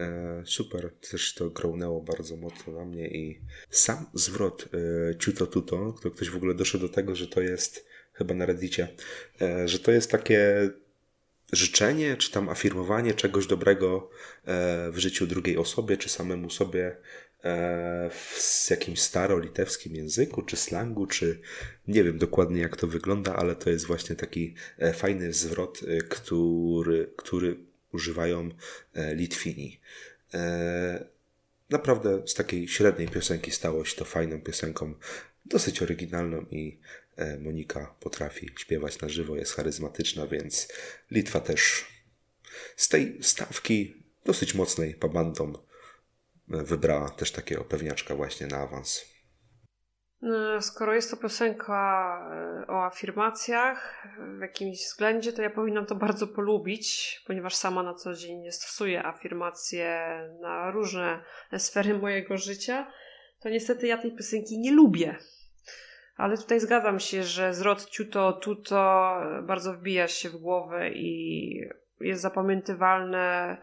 e, 0.00 0.42
super. 0.46 0.90
Też 1.10 1.34
to 1.34 1.50
grołnęło 1.50 2.00
bardzo 2.00 2.36
mocno 2.36 2.72
na 2.72 2.84
mnie 2.84 3.08
i 3.08 3.40
sam 3.70 4.06
zwrot 4.14 4.68
e, 4.74 5.18
Ciuto 5.18 5.46
Tuto, 5.46 5.94
to 6.02 6.10
ktoś 6.10 6.30
w 6.30 6.36
ogóle 6.36 6.54
doszedł 6.54 6.88
do 6.88 6.94
tego, 6.94 7.16
że 7.16 7.26
to 7.26 7.40
jest 7.40 7.86
chyba 8.12 8.34
na 8.34 8.46
Reddicie, 8.46 8.88
że 9.64 9.78
to 9.78 9.92
jest 9.92 10.10
takie 10.10 10.70
życzenie, 11.52 12.16
czy 12.16 12.30
tam 12.30 12.48
afirmowanie 12.48 13.14
czegoś 13.14 13.46
dobrego 13.46 14.10
w 14.92 14.94
życiu 14.96 15.26
drugiej 15.26 15.56
osobie, 15.56 15.96
czy 15.96 16.08
samemu 16.08 16.50
sobie 16.50 16.96
w 18.10 18.66
jakimś 18.70 19.00
staro-litewskim 19.00 19.94
języku, 19.94 20.42
czy 20.42 20.56
slangu, 20.56 21.06
czy 21.06 21.40
nie 21.88 22.04
wiem 22.04 22.18
dokładnie 22.18 22.60
jak 22.60 22.76
to 22.76 22.86
wygląda, 22.86 23.36
ale 23.36 23.56
to 23.56 23.70
jest 23.70 23.86
właśnie 23.86 24.16
taki 24.16 24.54
e, 24.78 24.92
fajny 24.92 25.32
zwrot, 25.32 25.80
e, 25.82 26.02
który, 26.02 27.12
który 27.16 27.56
używają 27.92 28.50
e, 28.94 29.14
Litwini. 29.14 29.80
E, 30.34 31.12
Naprawdę 31.72 32.22
z 32.26 32.34
takiej 32.34 32.68
średniej 32.68 33.08
piosenki 33.08 33.50
stało 33.50 33.84
się 33.84 33.96
to 33.96 34.04
fajną 34.04 34.40
piosenką, 34.40 34.94
dosyć 35.44 35.82
oryginalną 35.82 36.46
i 36.50 36.78
e, 37.16 37.38
Monika 37.38 37.94
potrafi 38.00 38.50
śpiewać 38.58 39.00
na 39.00 39.08
żywo, 39.08 39.36
jest 39.36 39.52
charyzmatyczna, 39.52 40.26
więc 40.26 40.68
Litwa 41.10 41.40
też 41.40 41.86
z 42.76 42.88
tej 42.88 43.18
stawki 43.22 43.94
dosyć 44.24 44.54
mocnej 44.54 44.94
pabandą 44.94 45.52
e, 45.52 45.71
wybrała 46.52 47.08
też 47.08 47.32
takiego 47.32 47.64
pewniaczka 47.64 48.14
właśnie 48.14 48.46
na 48.46 48.56
awans. 48.56 49.12
No, 50.22 50.62
Skoro 50.62 50.94
jest 50.94 51.10
to 51.10 51.16
piosenka 51.16 52.18
e, 52.32 52.66
o 52.66 52.84
afirmacjach 52.84 54.06
w 54.38 54.40
jakimś 54.40 54.78
względzie, 54.78 55.32
to 55.32 55.42
ja 55.42 55.50
powinnam 55.50 55.86
to 55.86 55.94
bardzo 55.94 56.26
polubić, 56.26 57.20
ponieważ 57.26 57.54
sama 57.54 57.82
na 57.82 57.94
co 57.94 58.14
dzień 58.14 58.50
stosuję 58.50 59.06
afirmacje 59.06 60.08
na 60.40 60.70
różne 60.70 61.24
sfery 61.58 61.98
mojego 61.98 62.36
życia, 62.36 62.92
to 63.40 63.48
niestety 63.48 63.86
ja 63.86 63.98
tej 63.98 64.16
piosenki 64.16 64.58
nie 64.58 64.72
lubię. 64.72 65.16
Ale 66.16 66.36
tutaj 66.38 66.60
zgadzam 66.60 67.00
się, 67.00 67.22
że 67.22 67.54
zwrot 67.54 67.90
ciuto 67.90 68.32
tuto 68.32 69.14
bardzo 69.42 69.74
wbija 69.74 70.08
się 70.08 70.30
w 70.30 70.36
głowę 70.36 70.90
i 70.90 71.68
jest 72.00 72.22
zapamiętywalne, 72.22 73.56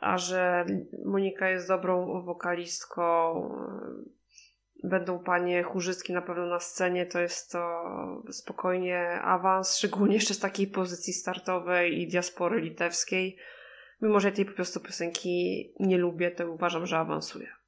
a 0.00 0.18
że 0.18 0.66
Monika 1.04 1.48
jest 1.48 1.68
dobrą 1.68 2.22
wokalistką, 2.22 3.34
będą 4.84 5.18
panie 5.18 5.62
chórzystki 5.62 6.12
na 6.12 6.22
pewno 6.22 6.46
na 6.46 6.60
scenie, 6.60 7.06
to 7.06 7.20
jest 7.20 7.52
to 7.52 7.82
spokojnie 8.30 9.20
awans, 9.22 9.76
szczególnie 9.76 10.14
jeszcze 10.14 10.34
z 10.34 10.38
takiej 10.38 10.66
pozycji 10.66 11.12
startowej 11.12 12.00
i 12.00 12.08
diaspory 12.08 12.60
litewskiej. 12.60 13.36
Mimo, 14.02 14.20
że 14.20 14.32
tej 14.32 14.44
po 14.44 14.52
prostu 14.52 14.80
piosenki 14.80 15.72
nie 15.80 15.98
lubię, 15.98 16.30
to 16.30 16.50
uważam, 16.50 16.86
że 16.86 16.98
awansuje. 16.98 17.59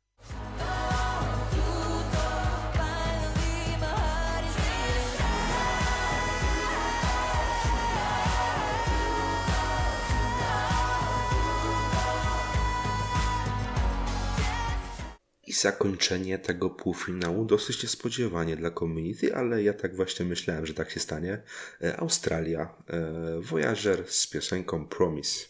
Zakończenie 15.62 16.38
tego 16.38 16.70
półfinału 16.70 17.44
dosyć 17.44 17.82
niespodziewanie 17.82 18.56
dla 18.56 18.70
community, 18.70 19.36
ale 19.36 19.62
ja 19.62 19.74
tak 19.74 19.96
właśnie 19.96 20.26
myślałem, 20.26 20.66
że 20.66 20.74
tak 20.74 20.90
się 20.90 21.00
stanie. 21.00 21.42
E, 21.82 21.96
Australia, 22.00 22.74
e, 22.88 23.40
Voyager 23.40 24.04
z 24.08 24.26
piosenką 24.26 24.88
Promise. 24.88 25.46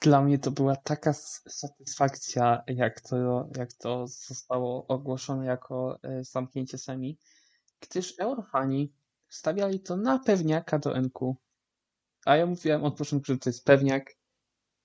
Dla 0.00 0.22
mnie 0.22 0.38
to 0.38 0.50
była 0.50 0.76
taka 0.76 1.12
satysfakcja, 1.48 2.62
jak 2.66 3.00
to, 3.00 3.48
jak 3.56 3.72
to 3.72 4.06
zostało 4.06 4.86
ogłoszone 4.86 5.46
jako 5.46 5.98
e, 6.02 6.24
zamknięcie 6.24 6.78
semi, 6.78 7.18
gdyż 7.80 8.14
Eurofani 8.18 8.92
stawiali 9.28 9.80
to 9.80 9.96
na 9.96 10.18
pewniaka 10.18 10.78
do 10.78 10.96
NQ. 10.96 11.36
A 12.26 12.36
ja 12.36 12.46
mówiłem 12.46 12.84
od 12.84 12.96
początku, 12.96 13.32
że 13.32 13.38
to 13.38 13.48
jest 13.48 13.64
pewniak 13.64 14.14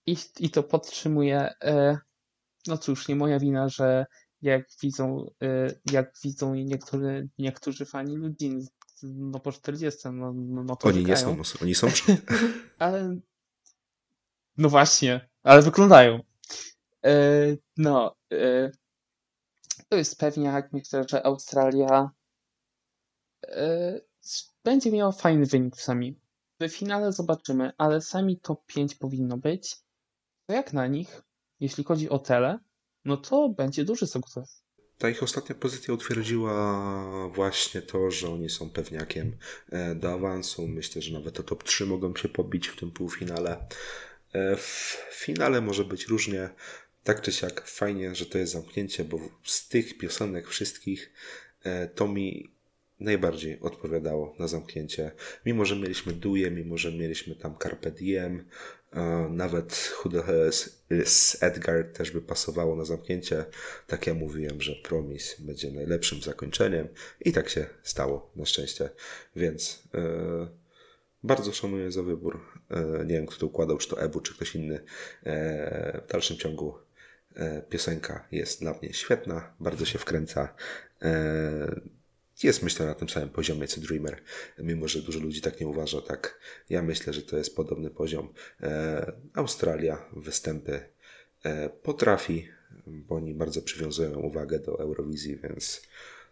i, 0.05 0.15
i 0.39 0.49
to 0.49 0.63
podtrzymuję. 0.63 1.53
E, 1.63 1.97
no 2.67 2.77
cóż, 2.77 3.07
nie 3.07 3.15
moja 3.15 3.39
wina, 3.39 3.69
że 3.69 4.05
jak 4.41 4.67
widzą, 4.81 5.31
e, 5.41 5.73
jak 5.91 6.13
widzą 6.23 6.55
niektórzy, 6.55 7.29
niektórzy 7.37 7.85
fani 7.85 8.17
ludzi 8.17 8.57
no 9.03 9.39
po 9.39 9.51
40, 9.51 9.99
no, 10.05 10.33
no, 10.33 10.63
no 10.63 10.75
to 10.75 10.87
Oni 10.87 11.05
nie 11.05 11.15
czekają. 11.15 11.43
są, 11.43 11.59
oni 11.61 11.75
są 11.75 11.87
przy... 11.91 12.17
Ale. 12.79 13.19
No 14.57 14.69
właśnie, 14.69 15.29
ale 15.43 15.61
wyglądają. 15.61 16.19
E, 17.05 17.11
no. 17.77 18.15
E, 18.33 18.71
to 19.89 19.97
jest 19.97 20.19
pewniak. 20.19 20.73
Myślę, 20.73 21.05
że 21.09 21.25
Australia 21.25 22.11
będzie 24.63 24.91
miała 24.91 25.11
fajny 25.11 25.45
wynik 25.45 25.75
w 25.75 25.81
sami. 25.81 26.19
W 26.59 26.69
finale 26.69 27.11
zobaczymy, 27.11 27.71
ale 27.77 28.01
sami 28.01 28.39
top 28.39 28.65
5 28.65 28.95
powinno 28.95 29.37
być. 29.37 29.77
To 30.45 30.53
jak 30.53 30.73
na 30.73 30.87
nich, 30.87 31.21
jeśli 31.59 31.83
chodzi 31.83 32.09
o 32.09 32.19
tele, 32.19 32.59
no 33.09 33.17
to 33.17 33.49
będzie 33.49 33.83
duży 33.85 34.07
sukces. 34.07 34.63
Ta 34.97 35.09
ich 35.09 35.23
ostatnia 35.23 35.55
pozycja 35.55 35.93
utwierdziła 35.93 37.29
właśnie 37.29 37.81
to, 37.81 38.11
że 38.11 38.29
oni 38.29 38.49
są 38.49 38.69
pewniakiem 38.69 39.37
e, 39.69 39.95
do 39.95 40.13
awansu. 40.13 40.67
Myślę, 40.67 41.01
że 41.01 41.13
nawet 41.13 41.39
o 41.39 41.43
top 41.43 41.63
3 41.63 41.85
mogą 41.85 42.15
się 42.15 42.29
pobić 42.29 42.67
w 42.67 42.79
tym 42.79 42.91
półfinale. 42.91 43.67
E, 44.33 44.55
W 44.55 44.97
finale 45.11 45.61
może 45.61 45.85
być 45.85 46.07
różnie. 46.07 46.49
Tak 47.03 47.21
czy 47.21 47.31
siak 47.31 47.67
fajnie, 47.67 48.15
że 48.15 48.25
to 48.25 48.37
jest 48.37 48.53
zamknięcie, 48.53 49.03
bo 49.03 49.19
z 49.43 49.67
tych 49.67 49.97
piosenek 49.97 50.47
wszystkich 50.47 51.13
e, 51.63 51.87
to 51.87 52.07
mi 52.07 52.51
najbardziej 52.99 53.59
odpowiadało 53.59 54.35
na 54.39 54.47
zamknięcie. 54.47 55.11
Mimo, 55.45 55.65
że 55.65 55.75
mieliśmy 55.75 56.13
Duje, 56.13 56.51
mimo, 56.51 56.77
że 56.77 56.91
mieliśmy 56.91 57.35
tam 57.35 57.55
Carpe 57.63 57.91
Diem, 57.91 58.45
nawet 59.29 59.93
is- 60.49 60.83
is 60.89 61.37
Edgar 61.43 61.83
też 61.93 62.11
by 62.11 62.21
pasowało 62.21 62.75
na 62.75 62.85
zamknięcie. 62.85 63.45
Tak 63.87 64.07
ja 64.07 64.13
mówiłem, 64.13 64.61
że 64.61 64.75
Promise 64.75 65.35
będzie 65.39 65.71
najlepszym 65.71 66.21
zakończeniem 66.21 66.87
i 67.21 67.31
tak 67.31 67.49
się 67.49 67.65
stało 67.83 68.31
na 68.35 68.45
szczęście. 68.45 68.89
Więc 69.35 69.83
e, 69.93 69.99
bardzo 71.23 71.51
szanuję 71.53 71.91
za 71.91 72.03
wybór. 72.03 72.39
E, 72.69 73.05
nie 73.05 73.15
wiem, 73.15 73.25
kto 73.25 73.39
to 73.39 73.45
układał, 73.45 73.77
czy 73.77 73.89
to 73.89 74.01
Ebu, 74.01 74.21
czy 74.21 74.33
ktoś 74.33 74.55
inny. 74.55 74.83
E, 75.23 76.01
w 76.07 76.11
dalszym 76.11 76.37
ciągu 76.37 76.73
piosenka 77.69 78.27
jest 78.31 78.59
dla 78.61 78.73
mnie 78.73 78.93
świetna, 78.93 79.53
bardzo 79.59 79.85
się 79.85 79.99
wkręca. 79.99 80.53
Jest 82.43 82.63
myślę 82.63 82.85
na 82.85 82.95
tym 82.95 83.09
samym 83.09 83.29
poziomie 83.29 83.67
co 83.67 83.81
Dreamer, 83.81 84.21
mimo 84.59 84.87
że 84.87 85.01
dużo 85.01 85.19
ludzi 85.19 85.41
tak 85.41 85.59
nie 85.59 85.67
uważa. 85.67 86.01
Tak, 86.01 86.39
ja 86.69 86.81
myślę, 86.81 87.13
że 87.13 87.21
to 87.21 87.37
jest 87.37 87.55
podobny 87.55 87.89
poziom. 87.89 88.33
E, 88.61 89.11
Australia, 89.33 90.05
występy 90.13 90.79
e, 91.43 91.69
potrafi, 91.69 92.47
bo 92.87 93.15
oni 93.15 93.33
bardzo 93.33 93.61
przywiązują 93.61 94.19
uwagę 94.19 94.59
do 94.59 94.79
Eurowizji, 94.79 95.37
więc 95.37 95.81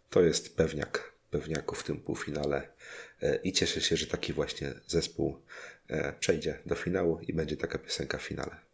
to 0.09 0.21
jest 0.21 0.55
pewniak 0.55 1.17
pewniaków 1.31 1.79
w 1.79 1.83
tym 1.83 1.99
półfinale 1.99 2.67
E, 3.21 3.35
i 3.35 3.51
cieszę 3.53 3.81
się, 3.81 3.97
że 3.97 4.07
taki 4.07 4.33
właśnie 4.33 4.73
zespół 4.87 5.41
e, 5.87 6.13
przejdzie 6.19 6.59
do 6.65 6.75
finału 6.75 7.19
i 7.19 7.33
będzie 7.33 7.57
taka 7.57 7.77
piosenka 7.77 8.17
w 8.17 8.21
finale. 8.21 8.66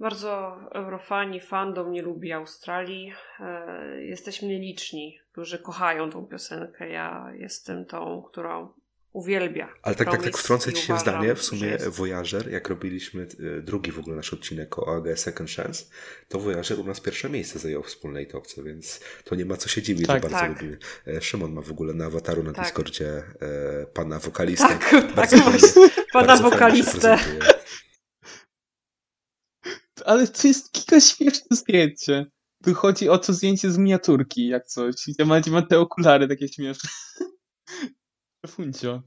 Bardzo 0.00 0.56
eurofani, 0.72 1.40
fandom 1.40 1.92
nie 1.92 2.02
lubi 2.02 2.32
Australii. 2.32 3.12
E, 3.40 4.02
jesteśmy 4.04 4.48
nieliczni, 4.48 5.18
którzy 5.32 5.58
kochają 5.58 6.10
tą 6.10 6.26
piosenkę. 6.26 6.88
Ja 6.88 7.32
jestem 7.34 7.84
tą, 7.84 8.22
którą 8.22 8.68
uwielbia. 9.12 9.68
Ale 9.82 9.94
tak, 9.94 10.10
tak, 10.10 10.22
tak 10.22 10.38
wtrącę 10.38 10.72
ci 10.72 10.82
się 10.82 10.86
w 10.86 10.96
uważam, 10.96 11.14
zdanie. 11.14 11.34
W 11.34 11.42
sumie 11.42 11.66
jest- 11.66 11.88
Voyager, 11.88 12.50
jak 12.52 12.68
robiliśmy 12.68 13.26
y, 13.40 13.62
drugi 13.62 13.92
w 13.92 13.98
ogóle 13.98 14.16
nasz 14.16 14.32
odcinek 14.34 14.78
o 14.78 14.96
AG 14.96 15.16
Second 15.18 15.50
Chance, 15.50 15.84
to 16.28 16.38
Voyager 16.38 16.78
u 16.80 16.84
nas 16.84 17.00
pierwsze 17.00 17.30
miejsce 17.30 17.58
zajął 17.58 17.82
w 17.82 17.86
wspólnej 17.86 18.26
topce, 18.26 18.62
więc 18.62 19.00
to 19.24 19.34
nie 19.34 19.44
ma 19.44 19.56
co 19.56 19.68
się 19.68 19.82
dziwić, 19.82 20.06
Tak, 20.06 20.16
że 20.16 20.20
bardzo 20.28 20.38
tak. 20.38 20.50
lubimy. 20.62 20.78
E, 21.06 21.20
Szymon 21.20 21.52
ma 21.52 21.60
w 21.62 21.70
ogóle 21.70 21.94
na 21.94 22.04
awataru 22.04 22.42
na 22.42 22.52
Tak. 22.52 22.64
Discordzie 22.64 23.08
e, 23.16 23.22
pana 23.94 24.18
wokalistę. 24.18 24.68
Tak, 24.68 24.90
tak, 24.90 25.12
Bardzo 25.14 25.36
fajnie- 25.36 25.90
pana 26.12 26.26
bardzo 26.26 26.50
wokalistę. 26.50 27.18
Ale 30.06 30.28
to 30.28 30.48
jest 30.48 30.72
kilka 30.72 31.00
śmieszne 31.00 31.56
zdjęcie. 31.56 32.26
Tu 32.64 32.74
chodzi 32.74 33.08
o 33.08 33.18
to 33.18 33.32
zdjęcie 33.32 33.70
z 33.70 33.78
miniaturki, 33.78 34.48
jak 34.48 34.66
coś. 34.66 34.94
Ma, 35.26 35.40
gdzie 35.40 35.50
ma 35.50 35.62
te 35.62 35.80
okulary 35.80 36.28
takie 36.28 36.48
śmieszne. 36.48 36.90
Funcio. 38.46 39.02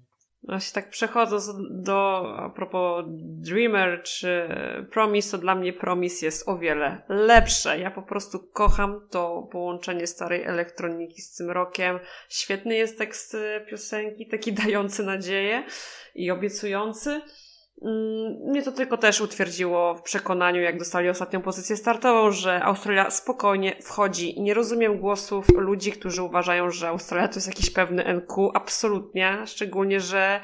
Właśnie 0.47 0.81
tak 0.81 0.89
przechodząc 0.89 1.51
do, 1.69 2.23
a 2.37 2.49
propos 2.49 3.05
Dreamer 3.17 4.03
czy 4.03 4.47
Promise, 4.91 5.31
to 5.31 5.37
dla 5.37 5.55
mnie 5.55 5.73
Promise 5.73 6.25
jest 6.25 6.49
o 6.49 6.57
wiele 6.57 7.01
lepsze. 7.09 7.79
Ja 7.79 7.91
po 7.91 8.01
prostu 8.01 8.39
kocham 8.53 9.07
to 9.11 9.49
połączenie 9.51 10.07
starej 10.07 10.43
elektroniki 10.43 11.21
z 11.21 11.35
tym 11.35 11.51
rokiem. 11.51 11.99
Świetny 12.29 12.75
jest 12.75 12.97
tekst 12.97 13.33
y, 13.33 13.65
piosenki, 13.69 14.27
taki 14.27 14.53
dający 14.63 15.03
nadzieję 15.03 15.63
i 16.15 16.31
obiecujący. 16.31 17.21
Mm, 17.81 18.49
Mnie 18.49 18.63
to 18.63 18.71
tylko 18.71 18.97
też 18.97 19.21
utwierdziło 19.21 19.95
w 19.95 20.01
przekonaniu, 20.01 20.61
jak 20.61 20.79
dostali 20.79 21.09
ostatnią 21.09 21.41
pozycję 21.41 21.77
startową, 21.77 22.31
że 22.31 22.63
Australia 22.63 23.11
spokojnie 23.11 23.75
wchodzi. 23.81 24.41
Nie 24.41 24.53
rozumiem 24.53 24.97
głosów 24.97 25.47
ludzi, 25.57 25.91
którzy 25.91 26.23
uważają, 26.23 26.69
że 26.69 26.87
Australia 26.87 27.27
to 27.27 27.35
jest 27.35 27.47
jakiś 27.47 27.69
pewny 27.69 28.03
NQ. 28.05 28.51
Absolutnie. 28.53 29.37
Szczególnie, 29.45 29.99
że 29.99 30.41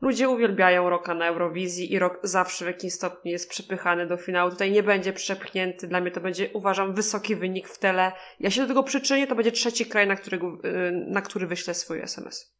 ludzie 0.00 0.28
uwielbiają 0.28 0.90
roka 0.90 1.14
na 1.14 1.26
Eurowizji 1.26 1.92
i 1.92 1.98
rok 1.98 2.18
zawsze 2.22 2.64
w 2.64 2.68
jakimś 2.68 2.92
stopniu 2.92 3.32
jest 3.32 3.50
przepychany 3.50 4.06
do 4.06 4.16
finału. 4.16 4.50
Tutaj 4.50 4.70
nie 4.72 4.82
będzie 4.82 5.12
przepchnięty. 5.12 5.88
Dla 5.88 6.00
mnie 6.00 6.10
to 6.10 6.20
będzie, 6.20 6.50
uważam, 6.52 6.94
wysoki 6.94 7.36
wynik 7.36 7.68
w 7.68 7.78
tele. 7.78 8.12
Ja 8.40 8.50
się 8.50 8.60
do 8.62 8.68
tego 8.68 8.82
przyczynię. 8.82 9.26
To 9.26 9.34
będzie 9.34 9.52
trzeci 9.52 9.86
kraj, 9.86 10.06
na, 10.06 10.16
którego, 10.16 10.46
y, 10.46 10.92
na 10.92 11.22
który 11.22 11.46
wyślę 11.46 11.74
swój 11.74 12.00
SMS. 12.00 12.54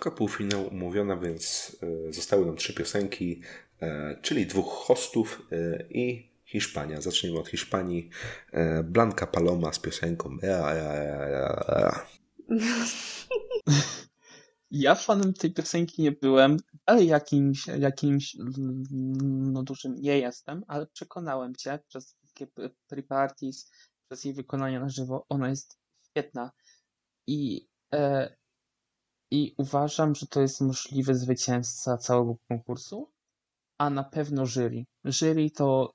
Stawka 0.00 0.18
półfinału 0.18 0.68
umówiona, 0.68 1.16
więc 1.16 1.76
e, 2.08 2.12
zostały 2.12 2.46
nam 2.46 2.56
trzy 2.56 2.74
piosenki, 2.74 3.42
e, 3.82 4.16
czyli 4.22 4.46
dwóch 4.46 4.72
hostów 4.72 5.46
e, 5.52 5.86
i 5.90 6.30
Hiszpania. 6.44 7.00
Zacznijmy 7.00 7.38
od 7.38 7.48
Hiszpanii. 7.48 8.10
Blanca 8.84 9.26
Paloma 9.26 9.72
z 9.72 9.78
piosenką 9.78 10.36
ja, 14.70 14.94
fanem 14.94 15.34
tej 15.34 15.52
piosenki 15.54 16.02
nie 16.02 16.12
byłem, 16.12 16.56
ale 16.86 17.04
jakimś, 17.04 17.66
jakimś 17.66 18.36
no 19.52 19.62
dużym 19.62 19.94
nie 19.94 20.18
jestem, 20.18 20.64
ale 20.68 20.86
przekonałem 20.86 21.52
się 21.58 21.78
przez 21.88 22.16
p- 22.54 22.70
pre-parties, 22.88 23.70
przez 24.08 24.24
jej 24.24 24.34
wykonanie 24.34 24.80
na 24.80 24.88
żywo, 24.88 25.26
ona 25.28 25.48
jest 25.48 25.78
świetna 26.10 26.50
i, 27.26 27.68
i 29.30 29.54
uważam, 29.58 30.14
że 30.14 30.26
to 30.26 30.40
jest 30.40 30.60
możliwy 30.60 31.14
zwycięzca 31.14 31.96
całego 31.96 32.36
konkursu, 32.48 33.12
a 33.78 33.90
na 33.90 34.04
pewno 34.04 34.46
jury. 34.46 34.84
Jury 35.04 35.50
to 35.50 35.94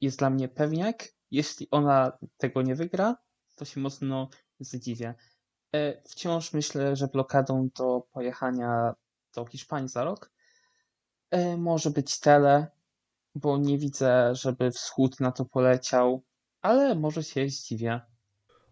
jest 0.00 0.18
dla 0.18 0.30
mnie 0.30 0.48
pewniak, 0.48 1.08
jeśli 1.30 1.68
ona 1.70 2.18
tego 2.36 2.62
nie 2.62 2.74
wygra, 2.74 3.16
to 3.56 3.64
się 3.64 3.80
mocno 3.80 4.28
zdziwię. 4.60 5.14
E, 5.74 6.02
Wciąż 6.02 6.52
myślę, 6.52 6.96
że 6.96 7.08
blokadą 7.08 7.68
do 7.78 8.06
pojechania 8.12 8.94
do 9.34 9.46
Hiszpanii 9.46 9.88
za 9.88 10.04
rok 10.04 10.30
e, 11.30 11.56
może 11.56 11.90
być 11.90 12.20
tele, 12.20 12.66
bo 13.34 13.58
nie 13.58 13.78
widzę, 13.78 14.34
żeby 14.34 14.70
wschód 14.70 15.20
na 15.20 15.32
to 15.32 15.44
poleciał, 15.44 16.24
ale 16.62 16.94
może 16.94 17.22
się 17.22 17.48
zdziwię. 17.48 18.00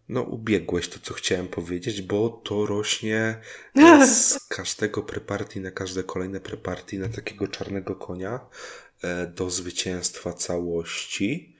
No, 0.09 0.21
ubiegłeś 0.21 0.89
to, 0.89 0.99
co 0.99 1.13
chciałem 1.13 1.47
powiedzieć, 1.47 2.01
bo 2.01 2.29
to 2.29 2.65
rośnie 2.65 3.41
z 4.07 4.47
każdego 4.47 5.03
prepartii 5.03 5.59
na 5.59 5.71
każde 5.71 6.03
kolejne 6.03 6.39
prepartii 6.39 6.99
na 6.99 7.09
takiego 7.09 7.47
czarnego 7.47 7.95
konia 7.95 8.39
e, 9.03 9.27
do 9.27 9.49
zwycięstwa 9.49 10.33
całości. 10.33 11.55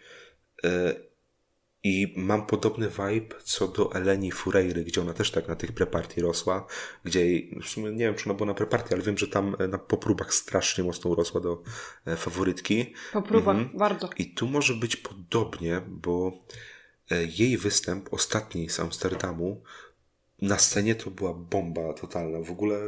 E, 0.63 0.95
I 1.85 2.13
mam 2.17 2.45
podobny 2.45 2.87
vibe 2.89 3.35
co 3.43 3.67
do 3.67 3.93
Eleni 3.95 4.31
Fureyry, 4.31 4.83
gdzie 4.83 5.01
ona 5.01 5.13
też 5.13 5.31
tak 5.31 5.47
na 5.47 5.55
tych 5.55 5.71
prepartii 5.71 6.21
rosła, 6.21 6.67
gdzie 7.03 7.19
jej- 7.25 7.59
w 7.63 7.67
sumie 7.69 7.91
nie 7.91 8.05
wiem, 8.05 8.15
czy 8.15 8.25
ona 8.25 8.33
była 8.33 8.47
na 8.47 8.53
prepartii, 8.53 8.93
ale 8.93 9.03
wiem, 9.03 9.17
że 9.17 9.27
tam 9.27 9.55
e, 9.59 9.67
na, 9.67 9.77
po 9.77 9.97
próbach 9.97 10.33
strasznie 10.33 10.83
mocno 10.83 11.11
urosła 11.11 11.41
do 11.41 11.63
faworytki. 12.17 12.93
Po 13.13 13.21
próbach, 13.21 13.55
Mhm. 13.57 13.77
bardzo. 13.77 14.09
I 14.17 14.33
tu 14.33 14.47
może 14.47 14.73
być 14.73 14.95
podobnie, 14.95 15.81
bo 15.87 16.31
jej 17.37 17.57
występ 17.57 18.13
ostatni 18.13 18.69
z 18.69 18.79
Amsterdamu 18.79 19.63
na 20.41 20.57
scenie 20.57 20.95
to 20.95 21.11
była 21.11 21.33
bomba 21.33 21.93
totalna. 21.93 22.41
W 22.41 22.51
ogóle 22.51 22.79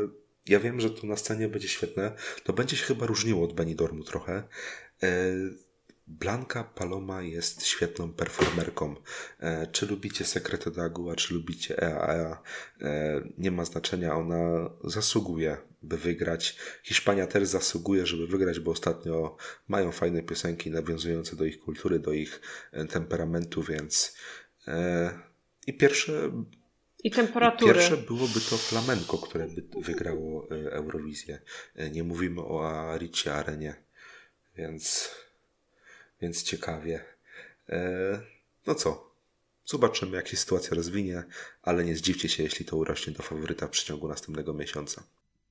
ja 0.45 0.59
wiem, 0.59 0.80
że 0.80 0.89
to 0.89 1.07
na 1.07 1.18
scenie 1.18 1.47
będzie 1.47 1.68
świetne. 1.68 2.11
To 2.43 2.53
będzie 2.53 2.78
się 2.78 2.84
chyba 2.84 3.05
różniło 3.05 3.43
od 3.43 3.53
Benidormu 3.53 4.03
trochę. 4.03 4.43
E, 6.08 6.12
Blanka 6.12 6.64
Paloma 6.64 7.22
jest 7.22 7.66
świetną 7.66 8.14
performerką. 8.14 8.95
E, 9.39 9.68
Czy 9.68 9.86
lubicie 9.86 10.26
Sekretę 10.26 10.72
Dagua, 10.72 11.16
czy 11.16 11.34
lubicie 11.34 11.82
EAEA, 11.84 12.38
e, 12.82 13.22
nie 13.38 13.51
ma 13.51 13.66
znaczenia, 13.66 14.16
ona 14.16 14.70
zasługuje, 14.84 15.58
by 15.84 15.97
wygrać. 15.97 16.58
Hiszpania 16.84 17.28
też 17.28 17.47
zasługuje, 17.47 18.06
żeby 18.06 18.28
wygrać, 18.28 18.60
bo 18.60 18.72
ostatnio 18.72 19.38
mają 19.68 19.91
fajne 19.91 20.22
piosenki 20.24 20.72
nawiązujące 20.72 21.36
do 21.36 21.45
ich 21.45 21.60
kultury, 21.60 21.99
do 21.99 22.14
ich 22.14 22.41
e, 22.72 22.86
temperamentu, 22.86 23.64
więc 23.64 24.16
e, 24.68 25.20
i 25.68 25.74
pierwsze, 25.78 26.32
I 27.03 27.12
temperatury. 27.12 27.74
pierwsze 27.74 27.97
byłoby 27.97 28.39
to 28.49 28.58
flamenko, 28.58 29.18
które 29.18 29.47
by 29.47 29.64
wygrało 29.82 30.47
e, 30.51 30.72
Eurowizję. 30.72 31.41
E, 31.76 31.89
Nie 31.91 32.03
mówimy 32.03 32.41
o 32.41 32.70
Aricie 32.91 33.34
Arenie, 33.34 33.76
więc, 34.58 35.10
więc 36.22 36.43
ciekawie. 36.43 36.99
E, 37.70 38.36
No 38.68 38.76
co? 38.76 39.11
Zobaczymy, 39.66 40.16
jak 40.16 40.28
się 40.28 40.38
sytuacja 40.38 40.76
rozwinie, 40.76 41.24
ale 41.63 41.84
nie 41.86 41.95
zdziwcie 41.95 42.30
się, 42.30 42.43
jeśli 42.43 42.66
to 42.66 42.78
urośnie 42.78 43.13
do 43.13 43.24
faworyta 43.24 43.68
w 43.68 43.70
przeciągu 43.70 44.07
następnego 44.07 44.53
miesiąca. 44.53 45.03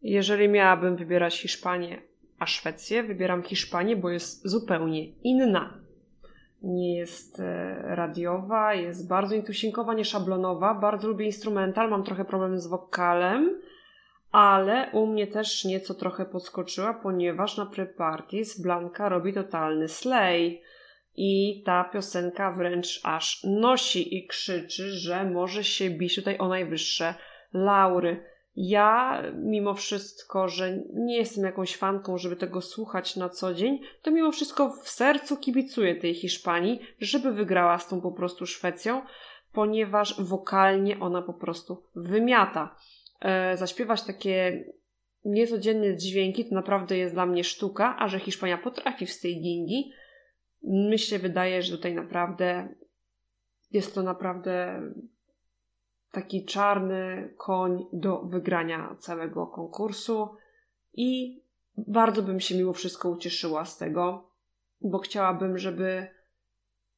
Jeżeli 0.02 0.48
miałabym 0.48 0.96
wybierać 0.96 1.40
Hiszpanię, 1.40 2.02
a 2.38 2.46
Szwecję, 2.46 3.02
wybieram 3.02 3.42
Hiszpanię, 3.42 3.96
bo 3.96 4.10
jest 4.10 4.48
zupełnie 4.48 5.06
inna. 5.06 5.80
Nie 6.62 6.96
jest 6.98 7.40
e, 7.40 7.76
radiowa, 7.82 8.74
jest 8.74 9.08
bardzo 9.08 9.34
intuisinkowa, 9.34 9.94
nieszablonowa. 9.94 10.74
Bardzo 10.74 11.08
lubię 11.08 11.26
instrumental, 11.26 11.90
mam 11.90 12.04
trochę 12.04 12.24
problem 12.24 12.60
z 12.60 12.66
wokalem, 12.66 13.60
ale 14.34 14.90
u 14.92 15.06
mnie 15.06 15.26
też 15.26 15.64
nieco 15.64 15.94
trochę 15.94 16.24
podskoczyła, 16.24 16.94
ponieważ 16.94 17.56
na 17.56 17.66
pre-parties 17.66 18.62
Blanka 18.62 19.08
robi 19.08 19.32
totalny 19.32 19.88
slay. 19.88 20.62
I 21.16 21.62
ta 21.66 21.84
piosenka 21.84 22.52
wręcz 22.52 23.00
aż 23.04 23.44
nosi 23.44 24.16
i 24.16 24.26
krzyczy, 24.26 24.90
że 24.90 25.24
może 25.24 25.64
się 25.64 25.90
bić 25.90 26.14
tutaj 26.14 26.38
o 26.38 26.48
najwyższe 26.48 27.14
laury. 27.52 28.24
Ja, 28.56 29.22
mimo 29.34 29.74
wszystko, 29.74 30.48
że 30.48 30.78
nie 30.94 31.16
jestem 31.16 31.44
jakąś 31.44 31.76
fanką, 31.76 32.18
żeby 32.18 32.36
tego 32.36 32.60
słuchać 32.60 33.16
na 33.16 33.28
co 33.28 33.54
dzień, 33.54 33.80
to 34.02 34.10
mimo 34.10 34.32
wszystko 34.32 34.70
w 34.70 34.88
sercu 34.88 35.36
kibicuję 35.36 35.96
tej 35.96 36.14
Hiszpanii, 36.14 36.80
żeby 37.00 37.32
wygrała 37.32 37.78
z 37.78 37.88
tą 37.88 38.00
po 38.00 38.12
prostu 38.12 38.46
Szwecją, 38.46 39.02
ponieważ 39.52 40.22
wokalnie 40.22 41.00
ona 41.00 41.22
po 41.22 41.34
prostu 41.34 41.82
wymiata. 41.94 42.76
E, 43.20 43.56
zaśpiewać 43.56 44.02
takie 44.02 44.64
niecodzienne 45.24 45.96
dźwięki 45.96 46.44
to 46.44 46.54
naprawdę 46.54 46.98
jest 46.98 47.14
dla 47.14 47.26
mnie 47.26 47.44
sztuka, 47.44 47.96
a 47.98 48.08
że 48.08 48.20
Hiszpania 48.20 48.58
potrafi 48.58 49.06
w 49.06 49.20
tej 49.20 49.40
gingi, 49.40 49.92
mi 50.62 50.98
się 50.98 51.18
wydaje, 51.18 51.62
że 51.62 51.76
tutaj 51.76 51.94
naprawdę 51.94 52.68
jest 53.70 53.94
to 53.94 54.02
naprawdę 54.02 54.82
taki 56.10 56.44
czarny 56.44 57.34
koń 57.36 57.86
do 57.92 58.22
wygrania 58.22 58.96
całego 58.98 59.46
konkursu 59.46 60.36
i 60.94 61.40
bardzo 61.76 62.22
bym 62.22 62.40
się 62.40 62.56
mimo 62.56 62.72
wszystko 62.72 63.10
ucieszyła 63.10 63.64
z 63.64 63.78
tego, 63.78 64.30
bo 64.80 64.98
chciałabym, 64.98 65.58
żeby 65.58 66.06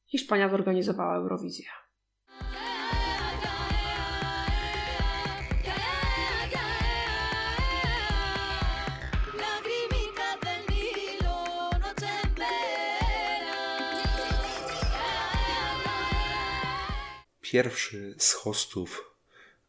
Hiszpania 0.05 0.49
zorganizowała 0.49 1.15
Eurowizję. 1.15 1.65
Pierwszy 17.51 18.15
z 18.17 18.33
hostów 18.33 19.15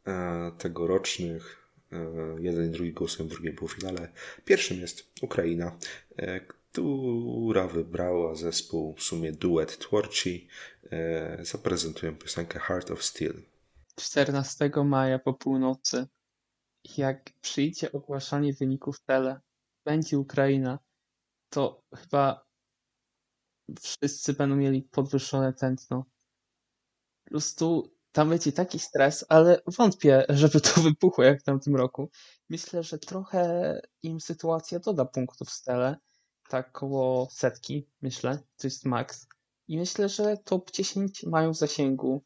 e, 0.07 0.53
tegorocznych, 0.59 1.69
e, 1.93 1.97
jeden 2.41 2.67
i 2.69 2.71
drugi 2.71 2.93
głosują 2.93 3.29
w 3.29 3.33
drugim 3.33 3.57
półfinale. 3.57 4.13
Pierwszym 4.45 4.81
jest 4.81 5.11
Ukraina, 5.23 5.79
e, 6.17 6.41
która 6.41 7.67
wybrała 7.67 8.35
zespół, 8.35 8.95
w 8.97 9.03
sumie 9.03 9.33
duet 9.33 9.79
Tworci. 9.79 10.49
Zaprezentują 11.43 12.17
piosenkę 12.17 12.59
Heart 12.59 12.91
of 12.91 13.05
Steel. 13.05 13.43
14 13.97 14.71
maja 14.85 15.19
po 15.19 15.35
północy, 15.35 16.07
jak 16.97 17.31
przyjdzie 17.41 17.93
ogłaszanie 17.93 18.53
wyników 18.53 19.01
tele, 19.01 19.41
będzie 19.85 20.19
Ukraina, 20.19 20.79
to 21.51 21.83
chyba 21.95 22.47
wszyscy 23.81 24.33
będą 24.33 24.57
mieli 24.57 24.83
podwyższone 24.83 25.53
tętno. 25.53 26.05
Prostu 27.31 27.91
tam 28.13 28.29
będzie 28.29 28.53
taki 28.53 28.79
stres, 28.79 29.25
ale 29.29 29.61
wątpię, 29.67 30.25
żeby 30.29 30.61
to 30.61 30.81
wybuchło 30.81 31.25
jak 31.25 31.41
w 31.41 31.45
tamtym 31.45 31.77
roku. 31.77 32.11
Myślę, 32.49 32.83
że 32.83 32.99
trochę 32.99 33.81
im 34.03 34.21
sytuacja 34.21 34.79
doda 34.79 35.05
punktów 35.05 35.49
w 35.49 35.63
tele, 35.63 35.97
tak 36.49 36.73
koło 36.73 37.29
setki, 37.31 37.89
myślę, 38.03 38.39
to 38.57 38.67
jest 38.67 38.85
max. 38.85 39.27
I 39.69 39.79
myślę, 39.79 40.09
że 40.09 40.37
top 40.45 40.71
10 40.71 41.25
mają 41.27 41.53
w 41.53 41.57
zasięgu. 41.57 42.25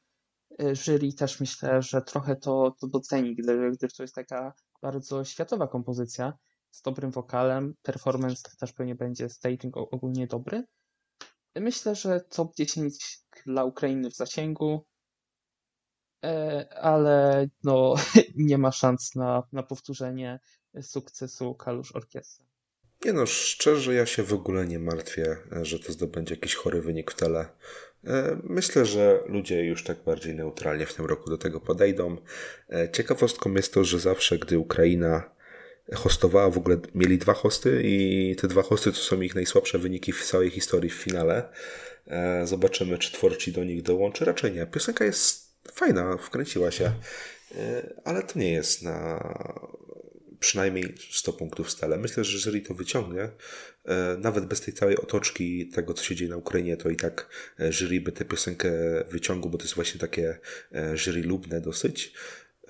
Y, 0.61 0.75
Jury 0.77 1.13
też 1.13 1.41
myślę, 1.41 1.83
że 1.83 2.03
trochę 2.03 2.37
to, 2.37 2.77
to 2.81 2.87
doceni, 2.87 3.35
gdyż, 3.37 3.77
gdyż 3.77 3.93
to 3.95 4.03
jest 4.03 4.15
taka 4.15 4.53
bardzo 4.83 5.25
światowa 5.25 5.69
kompozycja 5.69 6.39
z 6.71 6.83
dobrym 6.83 7.11
wokalem, 7.11 7.75
performance 7.83 8.43
też 8.61 8.73
pewnie 8.73 8.95
będzie, 8.95 9.29
staging 9.29 9.77
ogólnie 9.77 10.27
dobry. 10.27 10.65
Myślę, 11.57 11.95
że 11.95 12.21
top 12.21 12.55
10 12.57 13.19
dla 13.47 13.65
Ukrainy 13.65 14.11
w 14.11 14.17
zasięgu, 14.17 14.75
e, 14.75 14.92
ale 16.81 17.49
no, 17.65 17.95
nie 18.37 18.59
ma 18.59 18.73
szans 18.73 19.15
na, 19.15 19.43
na 19.53 19.63
powtórzenie 19.63 20.41
sukcesu 20.83 21.55
Kalusz 21.55 21.97
Orkiestra. 21.97 22.47
Nie 23.05 23.13
no, 23.13 23.27
szczerze 23.27 23.95
ja 23.95 24.07
się 24.07 24.23
w 24.23 24.33
ogóle 24.33 24.67
nie 24.67 24.79
martwię, 24.79 25.37
e, 25.53 25.65
że 25.65 25.79
to 25.79 25.93
zdobędzie 25.93 26.35
jakiś 26.35 26.55
chory 26.55 26.83
wynik 26.83 27.11
w 27.11 27.15
tele. 27.15 27.47
E, 28.05 28.39
Myślę, 28.45 28.87
że 28.87 29.21
ludzie 29.27 29.65
już 29.65 29.85
tak 29.85 30.05
bardziej 30.05 30.35
neutralnie 30.35 30.87
w 30.87 30.95
tym 30.95 31.07
roku 31.07 31.31
do 31.31 31.39
tego 31.39 31.61
podejdą. 31.61 32.17
E, 32.73 32.91
Ciekawostką 32.91 33.55
jest 33.55 33.75
to, 33.75 33.85
że 33.85 33.99
zawsze, 33.99 34.39
gdy 34.39 34.59
Ukraina 34.59 35.31
hostowała, 35.95 36.51
w 36.51 36.59
ogóle 36.59 36.77
mieli 36.95 37.19
dwa 37.19 37.35
hosty 37.35 37.83
i 37.85 38.37
te 38.41 38.49
dwa 38.49 38.63
hosty 38.63 38.93
to 38.93 38.99
są 38.99 39.21
ich 39.21 39.35
najsłabsze 39.35 39.79
wyniki 39.79 40.13
w 40.13 40.25
całej 40.25 40.51
historii 40.51 40.91
w 40.91 40.95
finale. 40.95 41.49
E, 42.07 42.47
Zobaczymy, 42.47 42.99
czy 42.99 43.13
twórci 43.13 43.53
do 43.53 43.65
nich 43.65 43.83
dołączy. 43.83 44.25
Raczej 44.25 44.53
nie. 44.53 44.67
Piosenka 44.67 45.05
jest 45.05 45.42
fajna, 45.73 46.17
wkręciła 46.17 46.71
się, 46.71 46.93
E, 47.57 47.95
ale 48.05 48.23
to 48.23 48.39
nie 48.39 48.53
jest 48.53 48.83
na 48.83 49.23
przynajmniej 50.41 50.95
100 51.11 51.33
punktów 51.33 51.71
stale. 51.71 51.99
Myślę, 51.99 52.25
że 52.25 52.33
jeżeli 52.33 52.63
to 52.63 52.75
wyciągnie, 52.75 53.23
e, 53.85 54.17
nawet 54.19 54.47
bez 54.47 54.61
tej 54.61 54.75
całej 54.75 54.97
otoczki 54.97 55.69
tego, 55.69 55.95
co 55.95 56.05
się 56.05 56.15
dzieje 56.15 56.31
na 56.31 56.37
Ukrainie, 56.37 56.77
to 56.77 56.91
i 56.91 56.97
tak 56.97 57.29
e, 57.61 57.73
jury 57.73 58.01
by 58.01 58.13
tę 58.13 58.25
piosenkę 58.25 58.71
wyciągł, 59.11 59.49
bo 59.49 59.59
to 59.59 59.65
jest 59.65 59.75
właśnie 59.75 60.01
takie 60.01 60.39
jury 60.95 61.23
lubne 61.23 61.61
dosyć. 61.61 62.13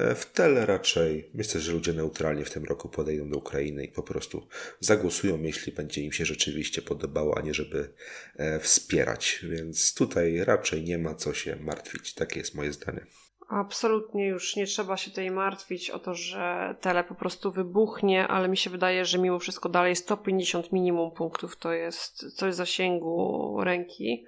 E, 0.03 0.15
W 0.15 0.27
tele 0.33 0.67
raczej 0.67 1.31
myślę, 1.35 1.61
że 1.61 1.73
ludzie 1.73 1.93
neutralnie 1.93 2.45
w 2.45 2.51
tym 2.51 2.65
roku 2.65 2.89
podejdą 2.89 3.31
do 3.31 3.39
Ukrainy 3.39 3.85
i 3.85 3.89
po 3.89 4.03
prostu 4.03 4.47
zagłosują, 4.81 5.43
jeśli 5.43 5.73
będzie 5.73 6.03
im 6.03 6.13
się 6.13 6.25
rzeczywiście 6.25 6.83
podobało, 6.83 7.39
a 7.39 7.41
nie 7.41 7.55
żeby 7.55 7.93
e, 8.37 8.61
wspierać. 8.61 9.45
Więc 9.49 9.95
tutaj 9.95 10.45
raczej 10.45 10.83
nie 10.83 10.99
ma 10.99 11.15
co 11.15 11.35
się 11.35 11.57
martwić. 11.57 12.15
Takie 12.15 12.41
jest 12.41 12.55
moje 12.55 12.73
zdanie. 12.73 13.07
Absolutnie 13.49 14.29
już 14.29 14.57
nie 14.57 14.67
trzeba 14.67 14.97
się 14.97 15.11
tutaj 15.11 15.31
martwić 15.31 15.91
o 15.91 15.99
to, 15.99 16.15
że 16.15 16.75
tele 16.81 17.05
po 17.05 17.15
prostu 17.15 17.53
wybuchnie, 17.53 18.29
ale 18.29 18.49
mi 18.49 18.57
się 18.57 18.71
wydaje, 18.71 19.05
że 19.05 19.19
mimo 19.19 19.39
wszystko 19.39 19.69
dalej 19.69 19.97
150 19.97 20.73
minimum 20.73 21.11
punktów 21.11 21.57
to 21.57 21.73
jest 21.73 22.37
coś 22.37 22.55
zasięgu 22.55 23.57
ręki, 23.65 24.25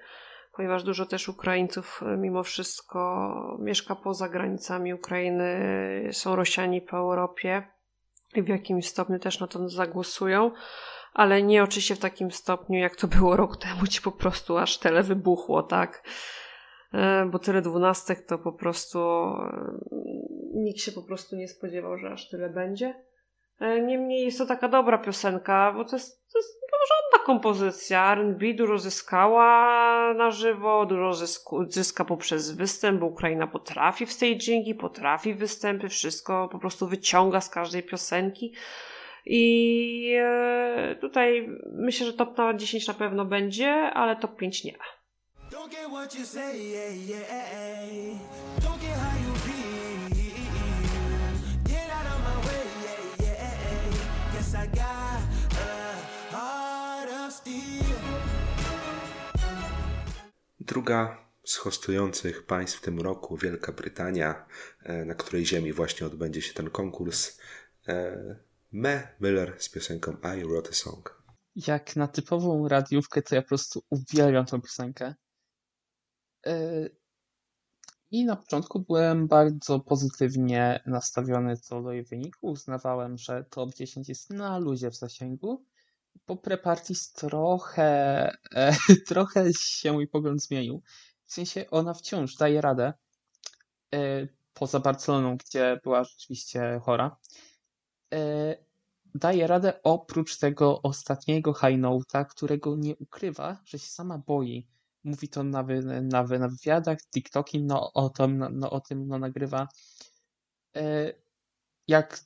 ponieważ 0.55 0.83
dużo 0.83 1.05
też 1.05 1.29
Ukraińców 1.29 2.03
e, 2.05 2.17
mimo 2.17 2.43
wszystko 2.43 3.57
mieszka 3.59 3.95
poza 3.95 4.29
granicami 4.29 4.93
Ukrainy, 4.93 5.59
są 6.11 6.35
Rosjanie 6.35 6.81
po 6.81 6.97
Europie 6.97 7.67
i 8.35 8.41
w 8.41 8.47
jakimś 8.47 8.87
stopniu 8.87 9.19
też 9.19 9.39
na 9.39 9.47
to 9.47 9.69
zagłosują, 9.69 10.51
ale 11.13 11.43
nie 11.43 11.63
oczywiście 11.63 11.95
w 11.95 11.99
takim 11.99 12.31
stopniu, 12.31 12.79
jak 12.79 12.95
to 12.95 13.07
było 13.07 13.35
rok 13.35 13.57
temu, 13.57 13.81
gdzie 13.83 14.01
po 14.01 14.11
prostu 14.11 14.57
aż 14.57 14.77
tele 14.77 15.03
wybuchło, 15.03 15.63
tak? 15.63 16.03
E, 16.93 17.25
bo 17.25 17.39
tyle 17.39 17.61
dwunastek 17.61 18.25
to 18.25 18.37
po 18.37 18.51
prostu 18.51 18.99
e, 18.99 19.79
nikt 20.53 20.79
się 20.79 20.91
po 20.91 21.01
prostu 21.01 21.35
nie 21.35 21.47
spodziewał, 21.47 21.97
że 21.97 22.11
aż 22.11 22.29
tyle 22.29 22.49
będzie. 22.49 23.05
E, 23.59 23.81
Niemniej 23.81 24.25
jest 24.25 24.37
to 24.37 24.45
taka 24.45 24.67
dobra 24.67 24.97
piosenka, 24.97 25.73
bo 25.73 25.85
to 25.85 25.95
jest, 25.95 26.31
to 26.33 26.39
jest 26.39 26.59
porządna 26.71 27.25
kompozycja. 27.25 28.11
R&B 28.11 28.53
dużo 28.53 28.77
zyskała 28.77 30.13
na 30.13 30.31
żywo, 30.31 30.85
dużo 30.85 31.13
zysku, 31.13 31.71
zyska 31.71 32.05
poprzez 32.05 32.51
występ, 32.51 32.99
bo 32.99 33.05
Ukraina 33.05 33.47
potrafi 33.47 34.05
w 34.05 34.11
stagingi, 34.11 34.75
potrafi 34.75 35.33
występy, 35.33 35.89
wszystko 35.89 36.49
po 36.51 36.59
prostu 36.59 36.87
wyciąga 36.87 37.41
z 37.41 37.49
każdej 37.49 37.83
piosenki. 37.83 38.53
I 39.25 40.15
e, 40.19 40.95
tutaj 41.01 41.49
myślę, 41.71 42.05
że 42.05 42.13
top 42.13 42.37
na 42.37 42.53
10 42.53 42.87
na 42.87 42.93
pewno 42.93 43.25
będzie, 43.25 43.71
ale 43.73 44.15
top 44.15 44.35
5 44.35 44.63
nie. 44.63 44.77
Don't 45.51 45.69
Druga 60.65 61.17
z 61.43 61.55
hostujących 61.55 62.45
państw 62.45 62.77
w 62.77 62.81
tym 62.81 63.01
roku, 63.01 63.37
Wielka 63.37 63.71
Brytania, 63.71 64.45
e, 64.83 65.05
na 65.05 65.15
której 65.15 65.45
ziemi 65.45 65.73
właśnie 65.73 66.07
odbędzie 66.07 66.41
się 66.41 66.53
ten 66.53 66.69
konkurs. 66.69 67.39
e, 67.87 68.39
Me 68.71 69.07
Miller 69.21 69.55
z 69.57 69.69
piosenką 69.69 70.17
I 70.37 70.43
Wrote 70.43 70.69
a 70.69 70.73
Song. 70.73 71.23
Jak 71.55 71.95
na 71.95 72.07
typową 72.07 72.67
radiówkę, 72.67 73.21
to 73.21 73.35
ja 73.35 73.41
po 73.41 73.47
prostu 73.47 73.83
uwielbiam 73.89 74.45
tą 74.45 74.61
piosenkę. 74.61 75.15
Yy, 76.45 76.95
I 78.11 78.25
na 78.25 78.35
początku 78.35 78.79
byłem 78.79 79.27
bardzo 79.27 79.79
pozytywnie 79.79 80.83
nastawiony 80.85 81.57
co 81.57 81.81
do 81.81 81.91
jej 81.91 82.03
wyniku. 82.03 82.47
Uznawałem, 82.47 83.17
że 83.17 83.45
top 83.49 83.73
10 83.73 84.09
jest 84.09 84.29
na 84.29 84.57
luzie 84.57 84.91
w 84.91 84.95
zasięgu. 84.95 85.65
Po 86.25 86.35
prepartis 86.37 87.11
trochę, 87.11 87.83
e, 88.55 88.75
trochę 89.07 89.53
się 89.59 89.93
mój 89.93 90.07
pogląd 90.07 90.43
zmienił. 90.43 90.81
W 91.25 91.33
sensie 91.33 91.69
ona 91.71 91.93
wciąż 91.93 92.35
daje 92.35 92.61
radę. 92.61 92.93
E, 93.93 94.27
poza 94.53 94.79
Barceloną, 94.79 95.37
gdzie 95.37 95.79
była 95.83 96.03
rzeczywiście 96.03 96.79
chora. 96.83 97.17
E, 98.13 98.55
daje 99.15 99.47
radę 99.47 99.79
oprócz 99.83 100.37
tego 100.37 100.81
ostatniego 100.81 101.53
high 101.53 101.79
note'a, 101.79 102.25
którego 102.25 102.75
nie 102.75 102.95
ukrywa, 102.95 103.61
że 103.65 103.79
się 103.79 103.87
sama 103.87 104.17
boi. 104.17 104.67
Mówi 105.03 105.29
to 105.29 105.43
na, 105.43 105.63
wy, 105.63 105.81
na, 106.01 106.23
wy, 106.23 106.39
na 106.39 106.47
wywiadach, 106.47 106.97
TikToki, 107.13 107.63
no 107.63 107.93
o 107.93 108.09
tym, 108.09 108.37
no, 108.37 108.49
no, 108.49 108.69
o 108.71 108.81
tym 108.81 109.07
no, 109.07 109.19
nagrywa. 109.19 109.67
E, 110.75 111.13
jak, 111.87 112.19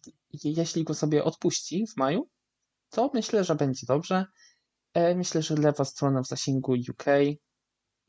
je- 0.44 0.52
jeśli 0.52 0.84
go 0.84 0.94
sobie 0.94 1.24
odpuści 1.24 1.88
w 1.88 1.98
maju, 1.98 2.30
to 2.90 3.12
myślę, 3.14 3.44
że 3.44 3.56
będzie 3.56 3.86
dobrze. 3.88 4.26
E, 4.94 5.16
myślę, 5.16 5.42
że 5.42 5.56
lewa 5.56 5.86
strona 5.86 6.22
w 6.22 6.28
zasięgu 6.28 6.72
UK 6.72 7.06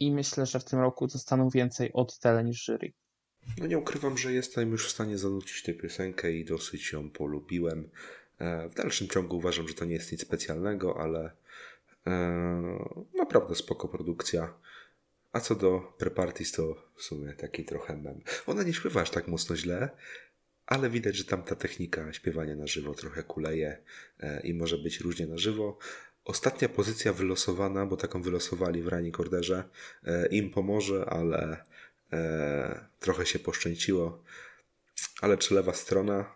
i 0.01 0.13
myślę, 0.13 0.47
że 0.47 0.61
w 0.61 0.65
tym 0.65 0.79
roku 0.79 1.07
dostaną 1.07 1.49
więcej 1.49 1.93
od 1.93 2.19
tele 2.19 2.45
niż 2.45 2.65
jury. 2.65 2.93
No 3.59 3.67
nie 3.67 3.79
ukrywam, 3.79 4.19
że 4.19 4.33
jestem 4.33 4.71
już 4.71 4.89
w 4.89 4.91
stanie 4.91 5.19
zanucić 5.19 5.63
tę 5.63 5.75
piosenkę 5.75 6.33
i 6.33 6.45
dosyć 6.45 6.93
ją 6.93 7.11
polubiłem. 7.11 7.91
E, 8.39 8.69
W 8.69 8.75
dalszym 8.75 9.09
ciągu 9.09 9.37
uważam, 9.37 9.69
że 9.69 9.75
to 9.75 9.85
nie 9.85 9.95
jest 9.95 10.13
nic 10.13 10.23
specjalnego, 10.23 11.01
ale 11.01 11.31
e, 12.07 12.13
naprawdę 13.15 13.55
spoko 13.55 13.89
produkcja. 13.89 14.55
A 15.33 15.41
co 15.41 15.55
do 15.55 15.93
Prepartis, 15.99 16.53
to 16.53 16.75
w 16.97 17.03
sumie 17.03 17.33
taki 17.33 17.65
trochę 17.65 17.97
mem. 17.97 18.21
Ona 18.47 18.63
nie 18.63 18.73
śpiewa 18.73 19.01
aż 19.01 19.11
tak 19.11 19.29
mocno 19.29 19.57
źle, 19.57 19.89
ale 20.71 20.91
widać, 20.91 21.17
że 21.17 21.25
tam 21.25 21.43
ta 21.43 21.57
technika 21.57 22.13
śpiewania 22.13 22.57
na 22.57 22.67
żywo 22.67 22.95
trochę 22.95 23.23
kuleje 23.23 23.79
e, 24.21 24.41
i 24.41 24.55
może 24.55 24.79
być 24.79 25.01
różnie 25.01 25.27
na 25.27 25.39
żywo. 25.39 25.79
Ostatnia 26.25 26.69
pozycja 26.69 27.13
wylosowana, 27.13 27.87
bo 27.87 27.97
taką 27.97 28.23
wylosowali 28.23 28.83
w 28.83 28.89
Running 28.89 29.21
Orderze, 29.21 29.65
e, 30.05 30.27
im 30.27 30.51
pomoże, 30.51 31.07
ale 31.09 31.65
e, 32.13 32.87
trochę 33.01 33.27
się 33.27 33.39
poszczęciło. 33.39 34.25
Ale 35.21 35.39
czy 35.39 35.55
lewa 35.55 35.73
strona? 35.73 36.33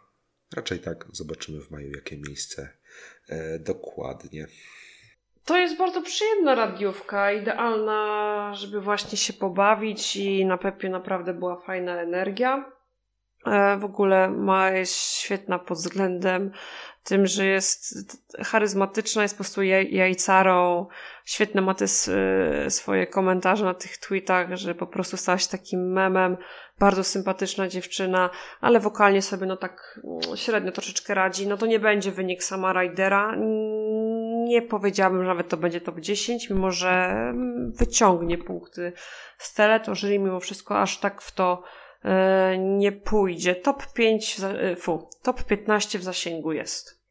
Raczej 0.57 0.79
tak. 0.79 1.07
Zobaczymy 1.13 1.61
w 1.61 1.71
maju, 1.71 1.91
jakie 1.95 2.17
miejsce 2.17 2.69
dokładnie. 3.61 4.47
To 5.45 5.59
jest 5.59 5.79
bardzo 5.79 6.03
przyjemna 6.03 6.55
radiówka, 6.55 7.33
idealna, 7.33 8.51
żeby 8.55 8.81
właśnie 8.81 9.19
się 9.19 9.33
pobawić 9.33 10.17
i 10.17 10.47
na 10.47 10.59
Pepie 10.59 10.89
naprawdę 10.89 11.35
była 11.35 11.61
fajna 11.61 12.01
energia. 12.01 12.74
E, 13.47 13.77
W 13.79 13.85
ogóle 13.85 14.31
ma 14.31 14.71
jest 14.71 14.95
świetna 14.95 15.59
pod 15.59 15.79
względem 15.79 16.53
tym, 17.05 17.27
że 17.27 17.47
jest 17.47 17.95
charyzmatyczna, 18.45 19.23
jest 19.23 19.35
po 19.35 19.39
prostu 19.45 19.61
jaj- 19.61 19.89
jajcarą. 19.91 20.87
Świetne 21.25 21.61
ma 21.61 21.75
te 21.75 21.85
e, 21.85 22.71
swoje 22.71 23.07
komentarze 23.07 23.65
na 23.65 23.75
tych 23.75 23.99
tweetach, 23.99 24.57
że 24.57 24.75
po 24.75 24.87
prostu 24.87 25.17
stała 25.17 25.39
się 25.39 25.49
takim 25.49 25.93
memem. 25.93 26.37
Bardzo 26.79 27.05
sympatyczna 27.05 27.69
dziewczyna, 27.69 28.31
ale 28.61 28.81
wokalnie 28.81 29.23
sobie 29.23 29.47
no 29.47 29.57
tak 29.57 30.01
mm, 30.05 30.37
średnio 30.37 30.73
troszeczkę 30.73 31.15
radzi. 31.15 31.47
No 31.47 31.57
to 31.57 31.67
nie 31.67 31.79
będzie 31.79 32.11
wynik 32.11 32.45
sama 32.45 32.73
Rydera. 32.73 33.37
Nie 34.45 34.63
powiedziałabym, 34.63 35.23
że 35.23 35.29
nawet 35.29 35.49
to 35.49 35.57
będzie 35.57 35.81
top 35.81 36.01
10, 36.01 36.51
mimo 36.51 36.71
że 36.71 36.91
mm, 36.91 37.73
wyciągnie 37.73 38.39
punkty 38.39 38.93
z 39.39 39.55
tele, 39.55 39.81
to 39.81 39.95
jury 39.95 40.19
mimo 40.19 40.41
wszystko 40.41 40.81
aż 40.81 40.99
tak 40.99 41.23
w 41.23 41.33
to 41.33 41.63
nie 42.59 42.93
pójdzie. 42.93 43.55
Top 43.55 43.93
5, 43.93 44.35
w 44.35 44.39
za- 44.39 44.49
e, 44.53 44.77
fu, 44.77 45.09
top 45.23 45.45
15 45.45 45.99
w 45.99 46.03
zasięgu 46.03 46.53
jest. 46.53 47.05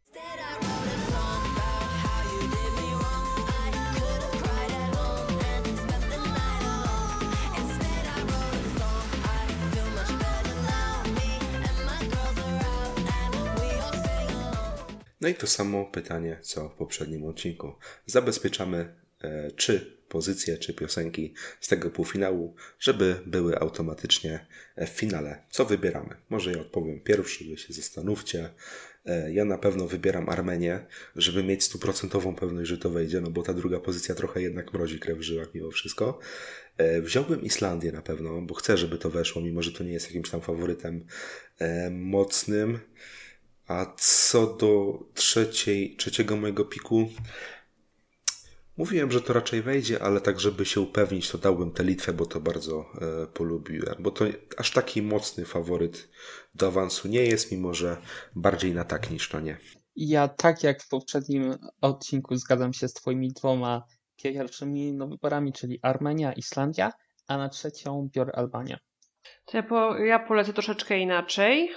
No 15.21 15.27
i 15.29 15.35
to 15.35 15.47
samo 15.47 15.85
pytanie, 15.85 16.37
co 16.41 16.69
w 16.69 16.73
poprzednim 16.73 17.25
odcinku. 17.25 17.73
Zabezpieczamy 18.05 18.95
e, 19.23 19.51
trzy 19.51 20.03
pozycje, 20.09 20.57
czy 20.57 20.73
piosenki 20.73 21.33
z 21.59 21.67
tego 21.67 21.89
półfinału, 21.89 22.55
żeby 22.79 23.15
były 23.25 23.59
automatycznie 23.59 24.45
w 24.77 24.87
finale. 24.87 25.43
Co 25.49 25.65
wybieramy? 25.65 26.15
Może 26.29 26.51
ja 26.51 26.59
odpowiem 26.61 26.99
pierwszy, 26.99 27.45
wy 27.49 27.57
się 27.57 27.73
zastanówcie. 27.73 28.49
E, 29.05 29.33
ja 29.33 29.45
na 29.45 29.57
pewno 29.57 29.87
wybieram 29.87 30.29
Armenię, 30.29 30.85
żeby 31.15 31.43
mieć 31.43 31.63
stuprocentową 31.63 32.35
pewność, 32.35 32.69
że 32.69 32.77
to 32.77 32.89
wejdzie, 32.89 33.21
no 33.21 33.31
bo 33.31 33.43
ta 33.43 33.53
druga 33.53 33.79
pozycja 33.79 34.15
trochę 34.15 34.41
jednak 34.41 34.73
mrozi 34.73 34.99
krew 34.99 35.17
w 35.17 35.21
żyłach 35.21 35.47
mimo 35.53 35.71
wszystko. 35.71 36.19
E, 36.77 37.01
wziąłbym 37.01 37.41
Islandię 37.41 37.91
na 37.91 38.01
pewno, 38.01 38.41
bo 38.41 38.53
chcę, 38.53 38.77
żeby 38.77 38.97
to 38.97 39.09
weszło, 39.09 39.41
mimo 39.41 39.61
że 39.61 39.71
to 39.71 39.83
nie 39.83 39.93
jest 39.93 40.05
jakimś 40.05 40.29
tam 40.29 40.41
faworytem 40.41 41.05
mocnym. 41.91 42.79
A 43.67 43.93
co 43.97 44.47
do 44.47 44.99
trzeciej, 45.13 45.95
trzeciego 45.95 46.35
mojego 46.35 46.65
piku, 46.65 47.09
mówiłem, 48.77 49.11
że 49.11 49.21
to 49.21 49.33
raczej 49.33 49.61
wejdzie, 49.61 50.03
ale 50.03 50.21
tak, 50.21 50.39
żeby 50.39 50.65
się 50.65 50.81
upewnić, 50.81 51.29
to 51.29 51.37
dałbym 51.37 51.71
tę 51.71 51.83
Litwę, 51.83 52.13
bo 52.13 52.25
to 52.25 52.39
bardzo 52.39 52.85
e, 53.01 53.27
polubiłem. 53.27 53.95
Bo 53.99 54.11
to 54.11 54.25
aż 54.57 54.71
taki 54.71 55.01
mocny 55.01 55.45
faworyt 55.45 56.09
do 56.55 56.67
awansu 56.67 57.07
nie 57.07 57.23
jest, 57.23 57.51
mimo 57.51 57.73
że 57.73 57.97
bardziej 58.35 58.73
na 58.73 58.83
tak 58.83 59.11
niż 59.11 59.33
na 59.33 59.39
nie. 59.39 59.57
Ja 59.95 60.27
tak 60.27 60.63
jak 60.63 60.83
w 60.83 60.89
poprzednim 60.89 61.57
odcinku 61.81 62.35
zgadzam 62.35 62.73
się 62.73 62.87
z 62.87 62.93
twoimi 62.93 63.31
dwoma 63.31 63.83
pierwszymi 64.15 64.93
no, 64.93 65.07
wyborami, 65.07 65.53
czyli 65.53 65.79
Armenia, 65.81 66.33
Islandia, 66.33 66.91
a 67.27 67.37
na 67.37 67.49
trzecią 67.49 68.09
biorę 68.13 68.31
Albanię. 68.35 68.79
To 69.45 69.57
ja, 69.57 69.63
po, 69.63 69.97
ja 69.97 70.19
polecę 70.19 70.53
troszeczkę 70.53 70.99
inaczej. 70.99 71.69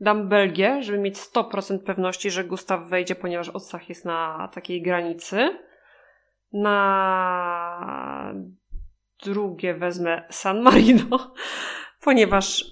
Dam 0.00 0.28
Belgię, 0.28 0.82
żeby 0.82 0.98
mieć 0.98 1.18
100% 1.18 1.78
pewności, 1.78 2.30
że 2.30 2.44
Gustaw 2.44 2.88
wejdzie, 2.88 3.14
ponieważ 3.14 3.48
Odsach 3.48 3.88
jest 3.88 4.04
na 4.04 4.48
takiej 4.54 4.82
granicy. 4.82 5.67
Na 6.52 8.34
drugie 9.24 9.74
wezmę 9.74 10.22
San 10.30 10.62
Marino, 10.62 11.34
ponieważ 12.04 12.64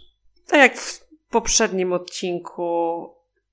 tak 0.46 0.60
jak 0.60 0.76
w 0.76 1.06
poprzednim 1.30 1.92
odcinku, 1.92 3.10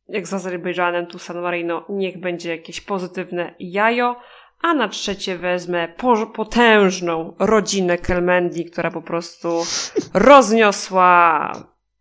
jak 0.07 0.27
z 0.27 0.33
Azerbejdżanem, 0.33 1.07
tu 1.07 1.19
San 1.19 1.41
Marino, 1.41 1.85
niech 1.89 2.19
będzie 2.19 2.49
jakieś 2.49 2.81
pozytywne 2.81 3.55
jajo. 3.59 4.15
A 4.61 4.73
na 4.73 4.87
trzecie 4.87 5.37
wezmę 5.37 5.87
po, 5.87 6.27
potężną 6.27 7.35
rodzinę 7.39 7.97
Kelmendi, 7.97 8.65
która 8.65 8.91
po 8.91 9.01
prostu 9.01 9.63
rozniosła 10.13 11.51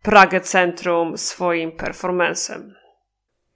Pragę 0.01 0.41
Centrum 0.41 1.17
swoim 1.17 1.71
performancem. 1.71 2.75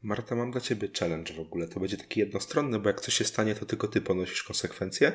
Marta, 0.04 0.36
mam 0.36 0.52
dla 0.52 0.62
ciebie 0.62 0.88
challenge 1.00 1.34
w 1.34 1.39
ogóle. 1.39 1.68
To 1.68 1.80
będzie 1.80 1.98
taki 1.98 2.20
jednostronny, 2.20 2.80
bo 2.80 2.89
jak 2.89 3.02
coś 3.02 3.14
się 3.14 3.26
stanie, 3.26 3.56
to 3.56 3.66
tylko 3.66 3.88
ty 3.88 4.02
ponosisz 4.02 4.43
konsekwencje, 4.43 5.12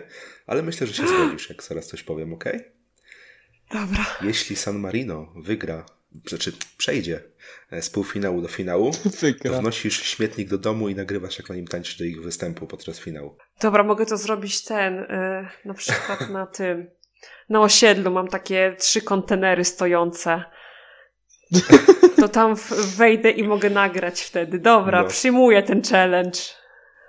ale 0.47 0.63
myślę, 0.63 0.87
że 0.87 0.95
się 0.95 1.09
zgodzisz, 1.15 1.49
jak 1.49 1.63
zaraz 1.63 1.87
coś 1.87 2.03
powiem, 2.03 2.33
ok? 2.33 2.45
Dobra. 3.73 4.07
Jeśli 4.23 4.57
San 4.57 4.79
Marino 4.79 5.33
wygra, 5.37 5.87
znaczy 6.29 6.53
przejdzie 6.77 7.21
e, 7.71 7.83
z 7.83 7.91
półfinału 7.91 8.43
do 8.43 8.49
finału, 8.49 8.91
to 9.03 9.11
Wygra. 9.21 9.61
wnosisz 9.61 10.03
śmietnik 10.03 10.49
do 10.49 10.59
domu 10.59 10.89
i 10.89 10.95
nagrywasz, 10.95 11.39
jak 11.39 11.49
na 11.49 11.55
nim 11.55 11.67
tańczysz 11.67 11.97
do 11.99 12.05
ich 12.05 12.23
występu 12.23 12.67
podczas 12.67 13.01
finału. 13.01 13.37
Dobra, 13.61 13.85
mogę 13.85 14.07
to 14.07 14.17
zrobić 14.17 14.65
ten, 14.65 14.99
y, 14.99 15.49
na 15.65 15.75
przykład 15.75 16.31
na 16.31 16.47
tym, 16.57 16.91
na 17.49 17.61
osiedlu 17.61 18.11
mam 18.11 18.29
takie 18.29 18.77
trzy 18.79 19.03
kontenery 19.03 19.65
stojące. 19.65 20.45
To 22.23 22.29
tam 22.29 22.57
wejdę 22.97 23.31
i 23.31 23.43
mogę 23.45 23.71
nagrać 23.71 24.21
wtedy. 24.23 24.59
Dobra, 24.59 25.03
No. 25.03 25.09
przyjmuję 25.09 25.63
ten 25.63 25.83
challenge. 25.83 26.39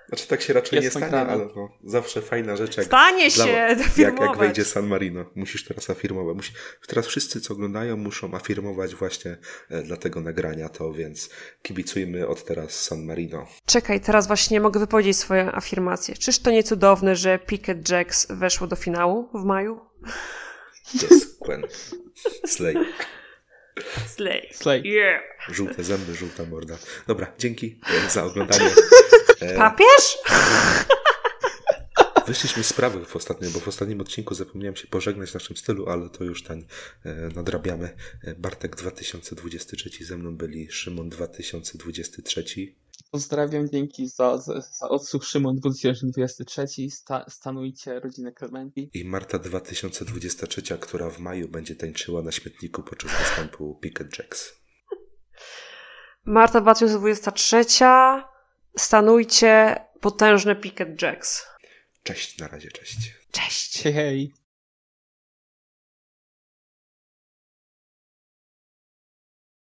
Znaczy 0.08 0.28
tak 0.28 0.42
się 0.42 0.54
raczej 0.54 0.82
Jest 0.84 0.96
nie 1.02 1.08
stanie, 1.08 1.28
ale 1.32 1.46
no, 1.56 1.70
zawsze 1.84 2.22
fajna 2.22 2.56
rzecz 2.56 2.78
jak, 2.78 2.86
Stanie 2.86 3.30
dla- 3.30 3.46
się, 3.46 3.52
jak, 4.02 4.20
jak 4.20 4.38
wejdzie 4.38 4.66
San 4.66 4.88
Marino. 4.88 5.26
Musisz 5.36 5.64
teraz 5.66 5.90
afirmować. 5.90 6.36
Musi, 6.36 6.54
teraz 6.88 7.08
wszyscy, 7.08 7.42
co 7.42 7.54
oglądają, 7.54 7.98
muszą 7.98 8.34
afirmować 8.34 8.96
właśnie 8.96 9.38
e, 9.70 9.82
dla 9.84 9.98
tego 9.98 10.22
nagrania 10.22 10.70
to, 10.70 10.94
więc 10.94 11.30
kibicujmy 11.62 12.28
od 12.28 12.46
teraz 12.46 12.72
San 12.84 13.06
Marino. 13.06 13.48
Czekaj, 13.66 14.02
teraz 14.02 14.28
właśnie 14.28 14.62
mogę 14.62 14.80
wypowiedzieć 14.80 15.18
swoją 15.18 15.52
afirmację. 15.52 16.16
Czyż 16.16 16.40
to 16.40 16.52
nie 16.52 16.64
cudowne, 16.64 17.16
że 17.16 17.40
Picket 17.40 17.90
Jacks 17.90 18.28
weszło 18.30 18.68
do 18.68 18.76
finału 18.76 19.30
w 19.34 19.44
maju? 19.46 19.80
Yes. 20.96 21.38
Slay. 22.46 22.76
Slay. 24.08 24.50
Slay. 24.54 24.82
Yeah. 24.88 25.22
Żółte 25.50 25.84
zęby, 25.84 26.16
żółta 26.16 26.46
morda. 26.46 26.78
Dobra, 27.08 27.34
dzięki 27.40 27.80
e, 28.06 28.10
za 28.10 28.24
oglądanie. 28.24 28.72
E, 29.42 29.56
Papież? 29.56 30.18
Wyszliśmy 32.28 32.64
z 32.64 32.68
sprawy 32.68 33.06
w 33.06 33.16
ostatnim, 33.16 33.52
bo 33.52 33.60
w 33.60 33.68
ostatnim 33.68 34.02
odcinku 34.02 34.36
zapomniałem 34.36 34.76
się 34.76 34.88
pożegnać 34.88 35.32
w 35.32 35.34
naszym 35.34 35.58
stylu, 35.58 35.90
ale 35.90 36.10
to 36.10 36.24
już 36.24 36.44
ten 36.44 36.66
e, 37.06 37.14
nadrabiamy. 37.36 37.96
Bartek 38.38 38.76
2023 38.76 40.06
ze 40.06 40.18
mną 40.18 40.36
byli 40.36 40.72
Szymon 40.72 41.10
2023. 41.10 42.44
Pozdrawiam, 43.12 43.70
dzięki 43.70 44.08
za, 44.08 44.38
za, 44.38 44.62
za 44.62 44.90
odsłuch 44.90 45.26
Szymon 45.26 45.56
2023. 45.56 46.66
Sta, 46.90 47.26
stanujcie 47.30 48.00
rodzinę 48.00 48.32
Clementi. 48.32 48.90
I 48.94 49.06
Marta 49.06 49.40
2023, 49.40 50.78
która 50.78 51.10
w 51.10 51.20
maju 51.20 51.50
będzie 51.50 51.76
tańczyła 51.76 52.22
na 52.22 52.32
śmietniku 52.32 52.84
podczas 52.84 53.12
występu 53.20 53.80
Picket 53.82 54.20
Jacks. 54.20 54.54
Marta 56.26 56.62
2023. 56.62 57.66
Stanujcie 58.78 59.76
potężne 60.02 60.56
Picket 60.56 61.02
Jacks. 61.02 61.46
Cześć, 62.04 62.38
na 62.38 62.48
razie, 62.48 62.72
cześć. 62.72 63.14
Cześć. 63.32 63.84
Hej. 63.84 64.43